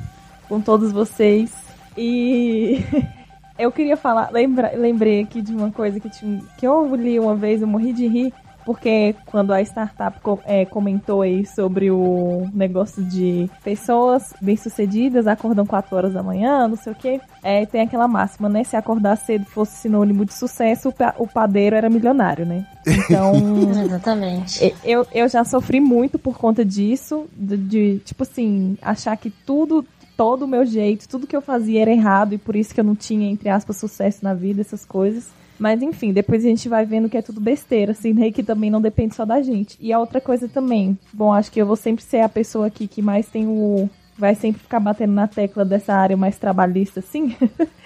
[0.49, 1.53] com todos vocês.
[1.97, 2.83] E
[3.57, 7.35] eu queria falar, lembra, lembrei aqui de uma coisa que, tinha, que eu li uma
[7.35, 8.33] vez, eu morri de rir,
[8.65, 15.65] porque quando a startup co- é, comentou aí sobre o negócio de pessoas bem-sucedidas acordam
[15.65, 18.63] 4 horas da manhã, não sei o quê, é, tem aquela máxima, né?
[18.63, 22.65] Se acordar cedo fosse sinônimo de sucesso, o, pa- o padeiro era milionário, né?
[22.87, 23.31] Então.
[23.85, 24.75] Exatamente.
[24.83, 29.85] Eu, eu já sofri muito por conta disso, de, de, tipo assim, achar que tudo,
[30.17, 32.83] todo o meu jeito, tudo que eu fazia era errado e por isso que eu
[32.85, 35.27] não tinha, entre aspas, sucesso na vida, essas coisas.
[35.57, 38.31] Mas enfim, depois a gente vai vendo que é tudo besteira, assim, né?
[38.31, 39.77] Que também não depende só da gente.
[39.79, 42.87] E a outra coisa também, bom, acho que eu vou sempre ser a pessoa aqui
[42.87, 43.89] que mais tem o.
[44.17, 47.35] Vai sempre ficar batendo na tecla dessa área mais trabalhista, assim.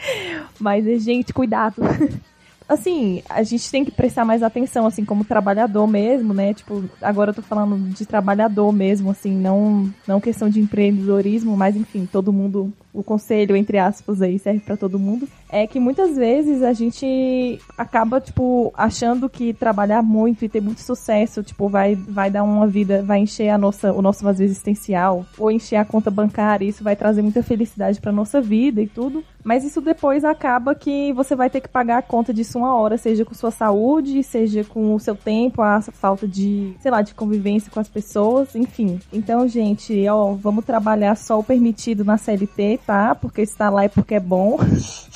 [0.59, 1.81] Mas, gente, cuidado.
[2.69, 6.53] assim, a gente tem que prestar mais atenção, assim, como trabalhador mesmo, né?
[6.53, 11.75] Tipo, agora eu tô falando de trabalhador mesmo, assim, não, não questão de empreendedorismo, mas
[11.75, 15.27] enfim, todo mundo, o conselho, entre aspas, aí serve pra todo mundo.
[15.51, 20.81] É que muitas vezes a gente acaba, tipo, achando que trabalhar muito e ter muito
[20.81, 25.25] sucesso, tipo, vai, vai dar uma vida, vai encher a nossa, o nosso vazio existencial,
[25.37, 29.23] ou encher a conta bancária, isso vai trazer muita felicidade pra nossa vida e tudo.
[29.43, 32.97] Mas isso depois acaba que você vai ter que pagar a conta disso uma hora,
[32.97, 37.13] seja com sua saúde, seja com o seu tempo, a falta de, sei lá, de
[37.13, 38.99] convivência com as pessoas, enfim.
[39.11, 43.13] Então, gente, ó, vamos trabalhar só o permitido na CLT, tá?
[43.13, 44.57] Porque está lá é porque é bom.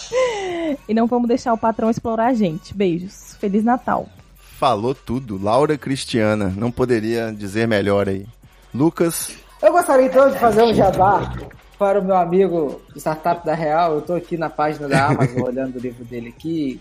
[0.87, 2.73] e não vamos deixar o patrão explorar a gente.
[2.73, 3.35] Beijos.
[3.39, 4.07] Feliz Natal.
[4.37, 5.41] Falou tudo.
[5.41, 6.53] Laura Cristiana.
[6.55, 8.25] Não poderia dizer melhor aí.
[8.73, 9.31] Lucas.
[9.61, 11.33] Eu gostaria então de fazer um jabá
[11.77, 13.93] para o meu amigo Startup da Real.
[13.93, 16.79] Eu estou aqui na página da Amazon olhando o livro dele aqui,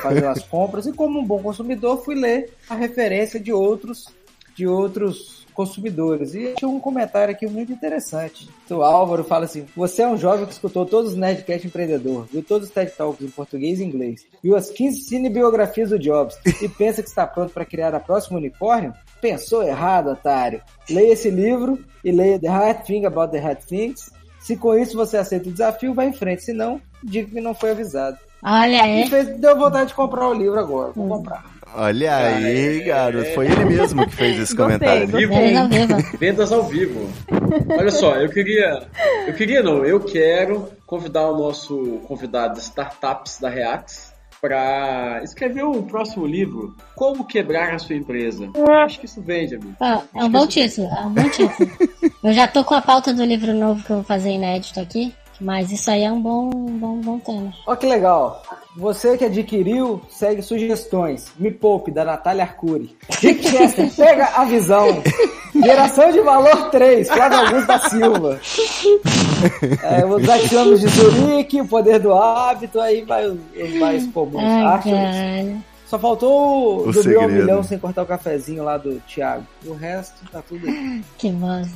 [0.00, 4.06] fazendo as compras, e como um bom consumidor, fui ler a referência de outros,
[4.54, 6.34] de outros consumidores.
[6.34, 8.48] E tinha um comentário aqui muito interessante.
[8.70, 12.42] O Álvaro fala assim: Você é um jovem que escutou todos os Nerdcast Empreendedor, viu
[12.42, 16.68] todos os TED Talks em português e inglês, viu as 15 cinebiografias do Jobs e
[16.68, 18.92] pensa que está pronto para criar a próxima unicórnio?
[19.20, 20.60] Pensou errado, otário.
[20.90, 24.10] Leia esse livro e leia The Hard Thing About the Hard Things.
[24.38, 26.44] Se com isso você aceita o desafio, vai em frente.
[26.44, 28.18] Se não, diga que não foi avisado.
[28.42, 29.08] Olha aí.
[29.08, 30.92] fez, deu vontade de comprar o livro agora.
[30.94, 31.55] Vou comprar.
[31.74, 33.30] Olha aí, garoto.
[33.34, 35.08] Foi ele mesmo que fez esse Gostei, comentário.
[35.08, 35.26] gostei.
[35.26, 36.18] Vivo.
[36.18, 37.08] Vendas ao vivo.
[37.78, 38.86] Olha só, eu queria.
[39.26, 45.64] Eu queria não, eu quero convidar o nosso convidado de startups da Reax para escrever
[45.64, 48.48] o próximo livro, Como Quebrar a Sua Empresa.
[48.84, 49.74] Acho que isso vende, amigo.
[49.80, 51.70] Ó, é um bom título, é um bom título.
[52.22, 55.12] Eu já tô com a pauta do livro novo que eu vou fazer inédito aqui,
[55.40, 57.52] mas isso aí é um bom, bom, bom tema.
[57.66, 58.42] Ó que legal.
[58.76, 61.32] Você que adquiriu, segue sugestões.
[61.38, 62.94] Me Poupe, da Natália Arcuri.
[63.20, 65.02] Dick Chester, pega a visão.
[65.54, 68.40] Geração de valor 3, Flávio Augusto da Silva.
[69.82, 74.42] É, os axiomas de Zurique, o poder do hábito, aí vai os, os mais comuns.
[74.44, 75.56] Ai.
[75.86, 77.28] Só faltou O o ao segredo.
[77.32, 79.46] milhão sem cortar o cafezinho lá do Thiago.
[79.64, 81.02] O resto tá tudo aí.
[81.16, 81.72] Que bosta.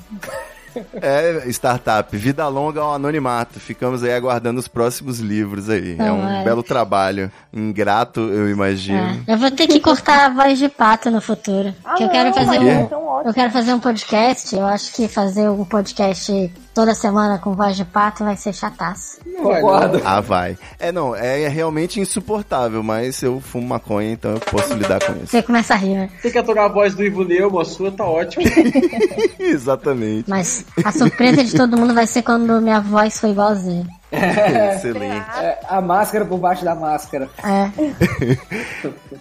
[1.01, 3.59] É, startup, vida longa ao anonimato.
[3.61, 5.97] Ficamos aí aguardando os próximos livros aí.
[5.99, 7.31] é um belo trabalho.
[7.53, 9.23] Ingrato, eu imagino.
[9.27, 11.75] É, eu vou ter que cortar a voz de pato no futuro.
[11.85, 12.89] Ah, que eu quero não, fazer um- é.
[13.25, 14.55] Eu quero fazer um podcast.
[14.57, 16.51] Eu acho que fazer um podcast
[16.81, 19.19] toda semana com voz de pato vai ser chataço.
[19.37, 20.01] Concordo.
[20.03, 20.57] Ah, vai.
[20.79, 25.27] É, não, é realmente insuportável, mas eu fumo maconha, então eu posso lidar com isso.
[25.27, 26.11] Você começa a rir, né?
[26.23, 28.45] Tem que aturar a voz do Ivo Neumann, a sua tá ótima.
[29.39, 30.31] Exatamente.
[30.31, 34.00] Mas a surpresa de todo mundo vai ser quando minha voz foi igualzinha.
[34.75, 35.31] Excelente.
[35.39, 37.29] É, a máscara por baixo da máscara.
[37.43, 37.71] É.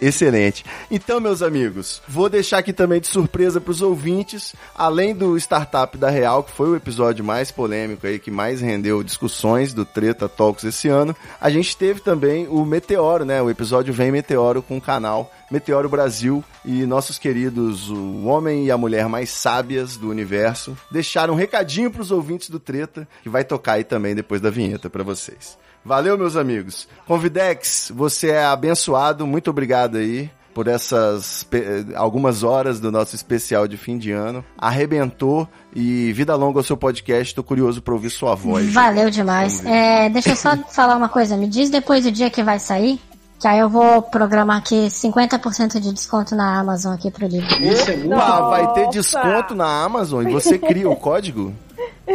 [0.00, 0.64] Excelente.
[0.90, 5.96] Então, meus amigos, vou deixar aqui também de surpresa para os ouvintes, além do Startup
[5.96, 10.28] da Real, que foi o episódio mais polêmico aí, que mais rendeu discussões do Treta
[10.28, 13.40] Talks esse ano, a gente teve também o Meteoro, né?
[13.40, 18.70] O episódio Vem Meteoro com o canal Meteoro Brasil e nossos queridos, o homem e
[18.70, 23.28] a mulher mais sábias do universo, deixaram um recadinho para os ouvintes do Treta, que
[23.28, 25.58] vai tocar aí também depois da vinheta para vocês.
[25.84, 26.86] Valeu, meus amigos.
[27.06, 29.26] Convidex, você é abençoado.
[29.26, 31.46] Muito obrigado aí por essas
[31.94, 34.44] algumas horas do nosso especial de fim de ano.
[34.58, 37.34] Arrebentou e vida longa ao seu podcast.
[37.34, 38.72] Tô curioso para ouvir sua voz.
[38.72, 39.64] Valeu demais.
[39.64, 41.36] É, deixa eu só falar uma coisa.
[41.36, 43.00] Me diz depois o dia que vai sair.
[43.38, 47.48] Que aí eu vou programar aqui 50% de desconto na Amazon aqui pro livro.
[47.64, 51.54] Isso é muito vai ter desconto na Amazon e você cria o código?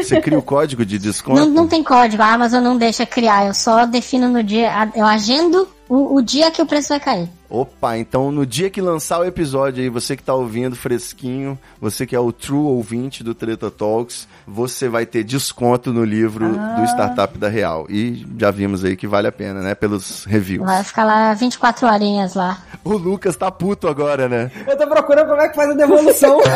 [0.04, 1.40] Você cria o código de desconto?
[1.40, 3.46] Não, não tem código, a Amazon não deixa criar.
[3.46, 7.30] Eu só defino no dia, eu agendo o, o dia que o preço vai cair.
[7.50, 12.06] Opa, então no dia que lançar o episódio aí, você que tá ouvindo fresquinho, você
[12.06, 16.84] que é o true ouvinte do Treta Talks, você vai ter desconto no livro do
[16.86, 17.86] Startup da Real.
[17.90, 19.76] E já vimos aí que vale a pena, né?
[19.76, 20.66] Pelos reviews.
[20.66, 22.58] Vai ficar lá 24 horinhas lá.
[22.84, 24.52] O Lucas tá puto agora, né?
[24.68, 26.40] Eu tô procurando como é que faz a devolução.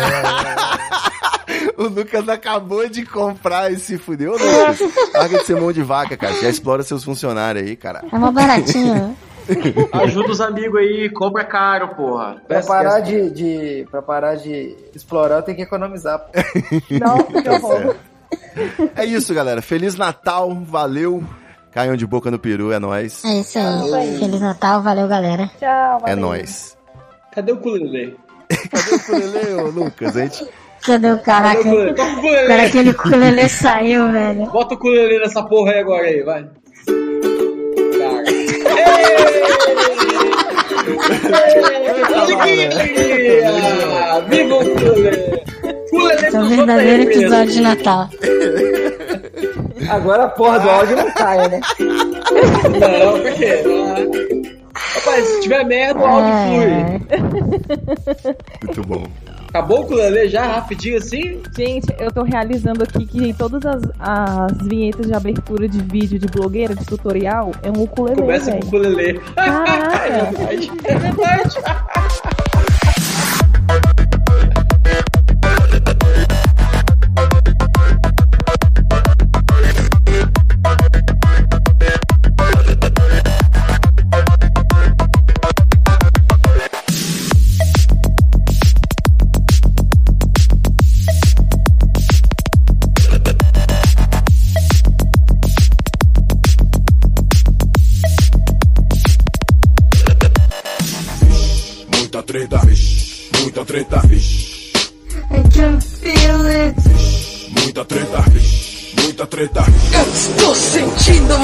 [1.77, 4.79] O Lucas acabou de comprar e se fudeu, Lucas.
[5.15, 6.33] Larga de ser mão de vaca, cara.
[6.41, 8.03] Já explora seus funcionários aí, cara.
[8.11, 9.15] É mó baratinho.
[9.93, 12.37] Ajuda os amigos aí, compra caro, porra.
[12.47, 16.19] pra, parar de, de, pra parar de explorar, eu tenho que economizar.
[16.19, 16.31] pô.
[16.99, 17.95] Nossa, que horror.
[18.95, 19.61] É isso, galera.
[19.61, 21.23] Feliz Natal, valeu.
[21.71, 23.23] Caiam de boca no peru, é nóis.
[23.23, 24.17] É isso aí.
[24.17, 25.49] Feliz Natal, valeu galera.
[25.59, 26.17] Tchau, É valeu.
[26.17, 26.77] nóis.
[27.33, 28.17] Cadê o ukulele?
[28.49, 30.17] Cadê o ukulele, ô Lucas?
[30.17, 30.47] A gente...
[30.85, 31.61] Cadê o caraca?
[31.63, 31.95] Cadê o.
[32.47, 34.45] Cara, aquele ukulele saiu, velho.
[34.49, 36.47] Bota o ukulele nessa porra aí agora aí, vai.
[42.15, 42.69] Alegria!
[44.27, 45.43] Viva o ukulele!
[45.91, 48.09] Ukulele É um verdadeiro episódio de Natal.
[49.89, 51.61] Agora a porra do áudio não cai, né?
[51.79, 53.63] Não, por quê?
[53.65, 53.95] Ah.
[54.95, 56.45] Rapaz, se tiver merda, o áudio É.
[56.45, 57.23] flui.
[58.65, 59.03] Muito bom.
[59.49, 61.41] Acabou o ukulele já, rapidinho assim?
[61.57, 66.27] Gente, eu tô realizando aqui que todas as, as vinhetas de abertura de vídeo de
[66.27, 68.85] blogueira, de tutorial, é um ukulele, Começa com o velho.
[68.85, 69.19] ukulele.
[69.35, 69.99] Caraca.
[70.09, 70.71] É verdade.
[70.85, 71.55] É verdade.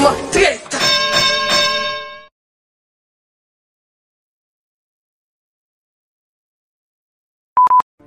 [0.06, 0.78] Uma treta.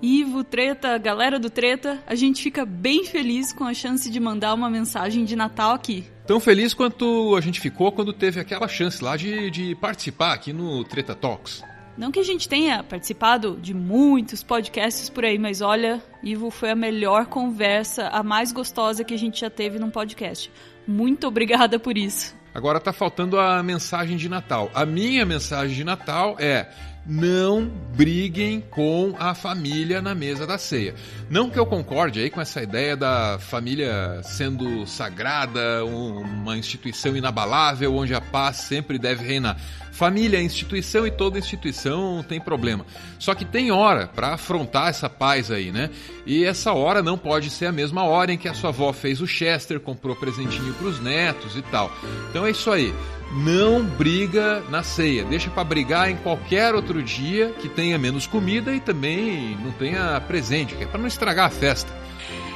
[0.01, 4.53] Ivo, Treta, galera do Treta, a gente fica bem feliz com a chance de mandar
[4.53, 6.05] uma mensagem de Natal aqui.
[6.25, 10.53] Tão feliz quanto a gente ficou quando teve aquela chance lá de, de participar aqui
[10.53, 11.61] no Treta Talks.
[11.97, 16.69] Não que a gente tenha participado de muitos podcasts por aí, mas olha, Ivo, foi
[16.69, 20.49] a melhor conversa, a mais gostosa que a gente já teve num podcast.
[20.89, 22.35] Muito obrigada por isso.
[22.51, 24.71] Agora tá faltando a mensagem de Natal.
[24.73, 26.67] A minha mensagem de Natal é:
[27.09, 27.65] não
[27.95, 30.93] briguem com a família na mesa da ceia.
[31.29, 37.17] Não que eu concorde aí com essa ideia da família sendo sagrada, um- uma instituição
[37.17, 39.57] inabalável onde a paz sempre deve reinar.
[39.91, 42.85] Família é instituição e toda instituição tem problema.
[43.17, 45.89] Só que tem hora para afrontar essa paz aí, né?
[46.25, 49.19] E essa hora não pode ser a mesma hora em que a sua avó fez
[49.19, 51.91] o Chester, comprou presentinho pros netos e tal.
[52.29, 52.93] Então é isso aí.
[53.31, 55.23] Não briga na ceia.
[55.23, 60.19] Deixa para brigar em qualquer outro dia que tenha menos comida e também não tenha
[60.21, 61.91] presente, que é para não estragar a festa.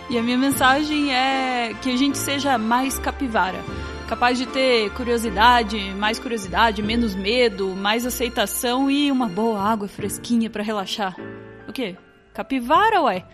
[0.10, 3.64] E a minha mensagem é que a gente seja mais capivara.
[4.08, 10.50] Capaz de ter curiosidade, mais curiosidade, menos medo, mais aceitação e uma boa água fresquinha
[10.50, 11.16] pra relaxar.
[11.68, 11.96] O quê?
[12.34, 13.26] Capivara, ué?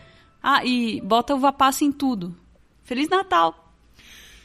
[0.43, 2.35] Ah, e bota uva passa em tudo.
[2.83, 3.58] Feliz Natal!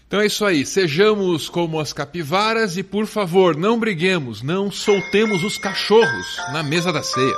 [0.07, 5.43] Então é isso aí, sejamos como as capivaras e por favor, não briguemos, não soltemos
[5.43, 7.35] os cachorros na mesa da ceia.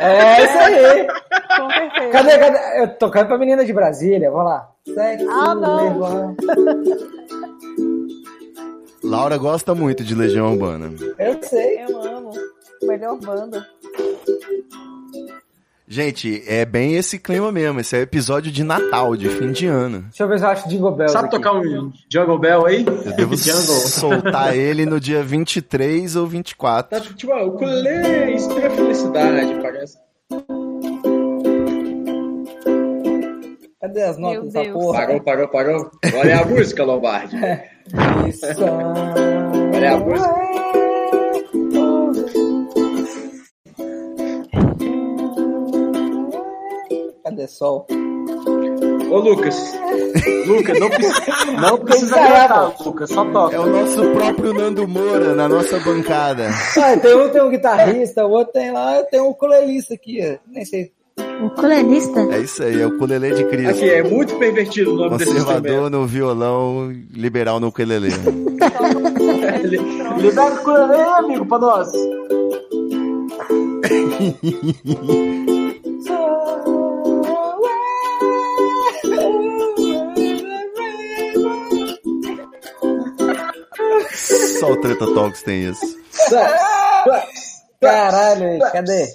[0.00, 1.06] É isso aí.
[1.56, 2.10] Com certeza.
[2.12, 2.82] Cadê, cadê?
[2.82, 4.68] Eu tocando pra menina de Brasília, vamos lá.
[4.94, 6.36] Sexo, Ah, não.
[9.02, 10.90] Laura gosta muito de Legião Urbana.
[11.18, 11.82] Eu sei.
[11.84, 12.30] Eu amo.
[12.82, 13.66] Melhor banda.
[15.90, 17.80] Gente, é bem esse clima mesmo.
[17.80, 20.02] Esse é episódio de Natal, de fim de ano.
[20.02, 21.36] Deixa eu ver se eu acho Jingle Bells Sabe aqui.
[21.36, 22.84] tocar um Jungle Bell aí?
[22.86, 26.90] Eu devo soltar ele no dia 23 ou 24.
[26.90, 29.96] Tá tipo, o ukulele, extrema felicidade, parece.
[33.80, 34.72] Cadê as notas Meu dessa Deus.
[34.74, 34.98] porra?
[35.06, 35.90] Parou, parou, parou.
[36.14, 37.36] Olha a música, Lombardi.
[38.28, 38.44] Isso.
[39.74, 40.67] Olha a música.
[47.28, 47.86] Cadê sol?
[49.10, 49.54] Ô, Lucas.
[50.46, 52.74] Lucas, não precisa, não precisa cantar.
[52.82, 53.54] Lucas, só toca.
[53.54, 56.48] É o nosso próprio Nando Moura na nossa bancada.
[56.78, 60.20] Ah, tem um tem um guitarrista, o outro tem lá, tem um ukulelista aqui.
[60.22, 60.38] ó.
[60.50, 60.90] Nem sei.
[61.44, 62.20] Ukulelista?
[62.32, 63.70] É isso aí, é o ukulele de Cristo.
[63.72, 65.60] Aqui, é muito pervertido o nome desse instrumento.
[65.60, 68.08] Conservador no violão, liberal no ukulele.
[70.18, 71.92] Ele dá o ukulele, amigo, pra nós.
[84.60, 85.96] Só o Treta Talks tem isso.
[87.80, 89.06] Caralho, cadê?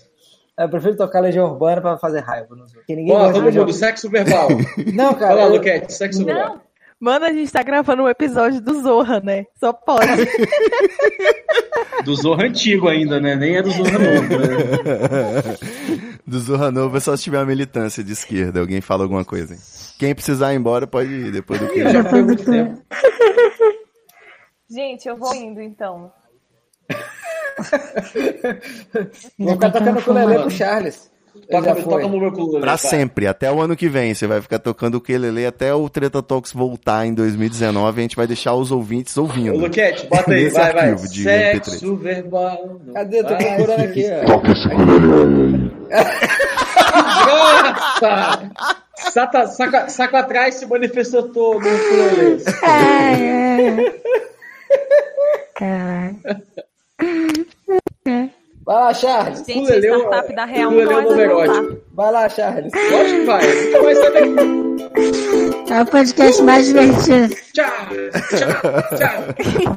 [0.58, 2.56] Eu prefiro tocar Legião Urbana pra fazer raiva.
[2.56, 2.76] Não sei.
[2.78, 4.48] Porque ninguém Ó, todo mundo, sexo verbal.
[4.94, 5.34] Não, cara.
[5.34, 6.50] Olha lá, eu- Luquete, sexo verbal.
[6.50, 6.62] Não.
[7.00, 9.46] Mano, a gente tá gravando um episódio do Zorra, né?
[9.60, 10.08] Só pode.
[12.06, 13.36] Do Zorra antigo ainda, né?
[13.36, 14.38] Nem é do Zorra novo.
[14.38, 15.58] Né?
[16.26, 18.62] Do Zorra Nova é só se tiver uma militância de esquerda.
[18.62, 19.54] Alguém fala alguma coisa.
[19.54, 19.60] hein?
[20.00, 21.84] Quem precisar ir embora pode ir depois do que.
[21.90, 22.82] Já foi muito tempo.
[24.74, 26.12] Gente, eu vou indo então.
[29.38, 31.12] Vou ficar tocando ukulele pro Charles.
[31.50, 32.62] Toca, toca no ukulele.
[32.62, 34.14] Pra sempre, até o ano que vem.
[34.14, 38.00] Você vai ficar tocando o ukulele até o Treta Talks voltar em 2019.
[38.00, 39.58] A gente vai deixar os ouvintes Ô, ouvindo.
[39.58, 40.90] Luquete, bota aí, vai, vai.
[40.90, 41.64] arquivo de MP3.
[41.64, 42.80] Sexo verbal.
[42.94, 43.20] Cadê?
[43.20, 44.24] Eu tô procurando aqui, ó.
[47.26, 48.52] Nossa!
[48.96, 52.44] Saca, saca, saca atrás se manifestou todo no ukulele.
[55.56, 56.18] Caralho.
[58.66, 59.40] Vai lá, Charles.
[59.46, 61.22] Gente, Ukulele é o- startup da Real é não o vai voltar.
[61.22, 61.78] erótico.
[61.94, 62.72] Vai lá, Charles.
[62.92, 63.64] Lógico que vai.
[63.68, 64.24] Então vai saber.
[65.70, 67.36] É o podcast mais divertido.
[67.54, 67.66] Tchau,
[68.30, 69.76] tchau, tchau.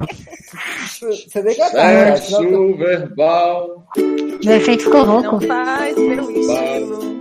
[1.11, 3.87] Você tem que tô- Sexo verbal.
[3.97, 5.33] O efeito ficou rouco.
[5.33, 7.17] Não faz meu estilo.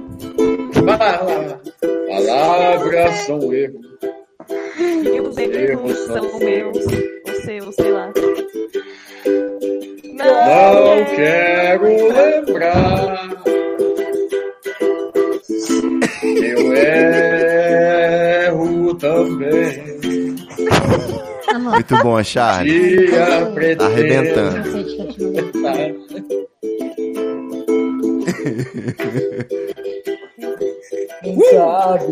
[0.85, 1.59] Vai lá, vai lá.
[2.07, 3.85] Palavras são erros.
[4.77, 7.14] E os erros são meus.
[7.45, 8.11] Seu, sei lá.
[10.15, 13.29] Não quero lembrar.
[16.41, 16.73] Eu
[18.45, 19.95] erro também.
[21.59, 22.17] Muito bom,
[23.53, 23.83] pretendo.
[23.83, 24.85] Arrebentando.
[31.51, 32.05] Sabe.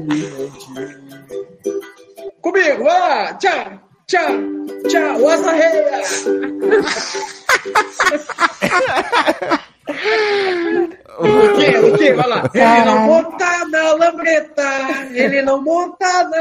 [2.41, 4.31] Comigo, ah, tchau, tchau,
[4.89, 6.01] tchau, asa reia.
[11.19, 11.77] O quê?
[11.77, 12.13] O quê?
[12.13, 12.49] Vai lá.
[12.53, 14.63] Ele não monta na lambreta,
[15.11, 16.37] ele não monta na...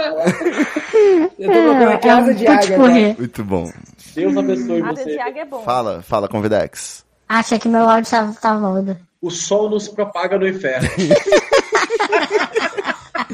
[1.39, 2.89] Eu tô colocando aqui asa de águia, tá?
[3.19, 3.71] Muito bom.
[4.15, 5.05] Deus abençoe Asa você.
[5.05, 5.63] de águia é bom.
[5.63, 7.05] Fala, fala, Convidex.
[7.29, 8.97] Achei que meu áudio tava, tava mudo.
[9.21, 10.89] O sol nos propaga no inferno.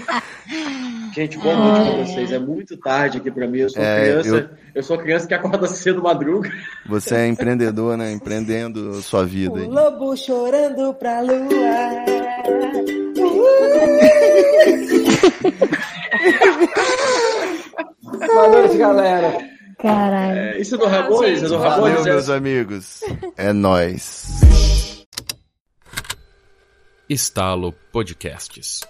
[1.14, 2.32] Gente, boa noite pra vocês.
[2.32, 3.58] É muito tarde aqui pra mim.
[3.58, 4.28] Eu sou É, criança.
[4.28, 4.82] eu- Eu...
[4.82, 6.50] sou criança que acorda cedo madruga.
[6.86, 8.12] Você é empreendedor, né?
[8.12, 9.66] Empreendendo sua vida aí.
[9.66, 11.38] O lobo chorando pra lua.
[18.02, 19.38] Boa noite, galera.
[19.78, 20.38] Caralho.
[20.38, 21.36] É, isso é do Ramones?
[21.42, 22.06] Isso é do Valeu, Ramones?
[22.06, 23.00] é- meus amigos.
[23.36, 25.04] É nóis.
[27.08, 28.80] Estalo Podcasts.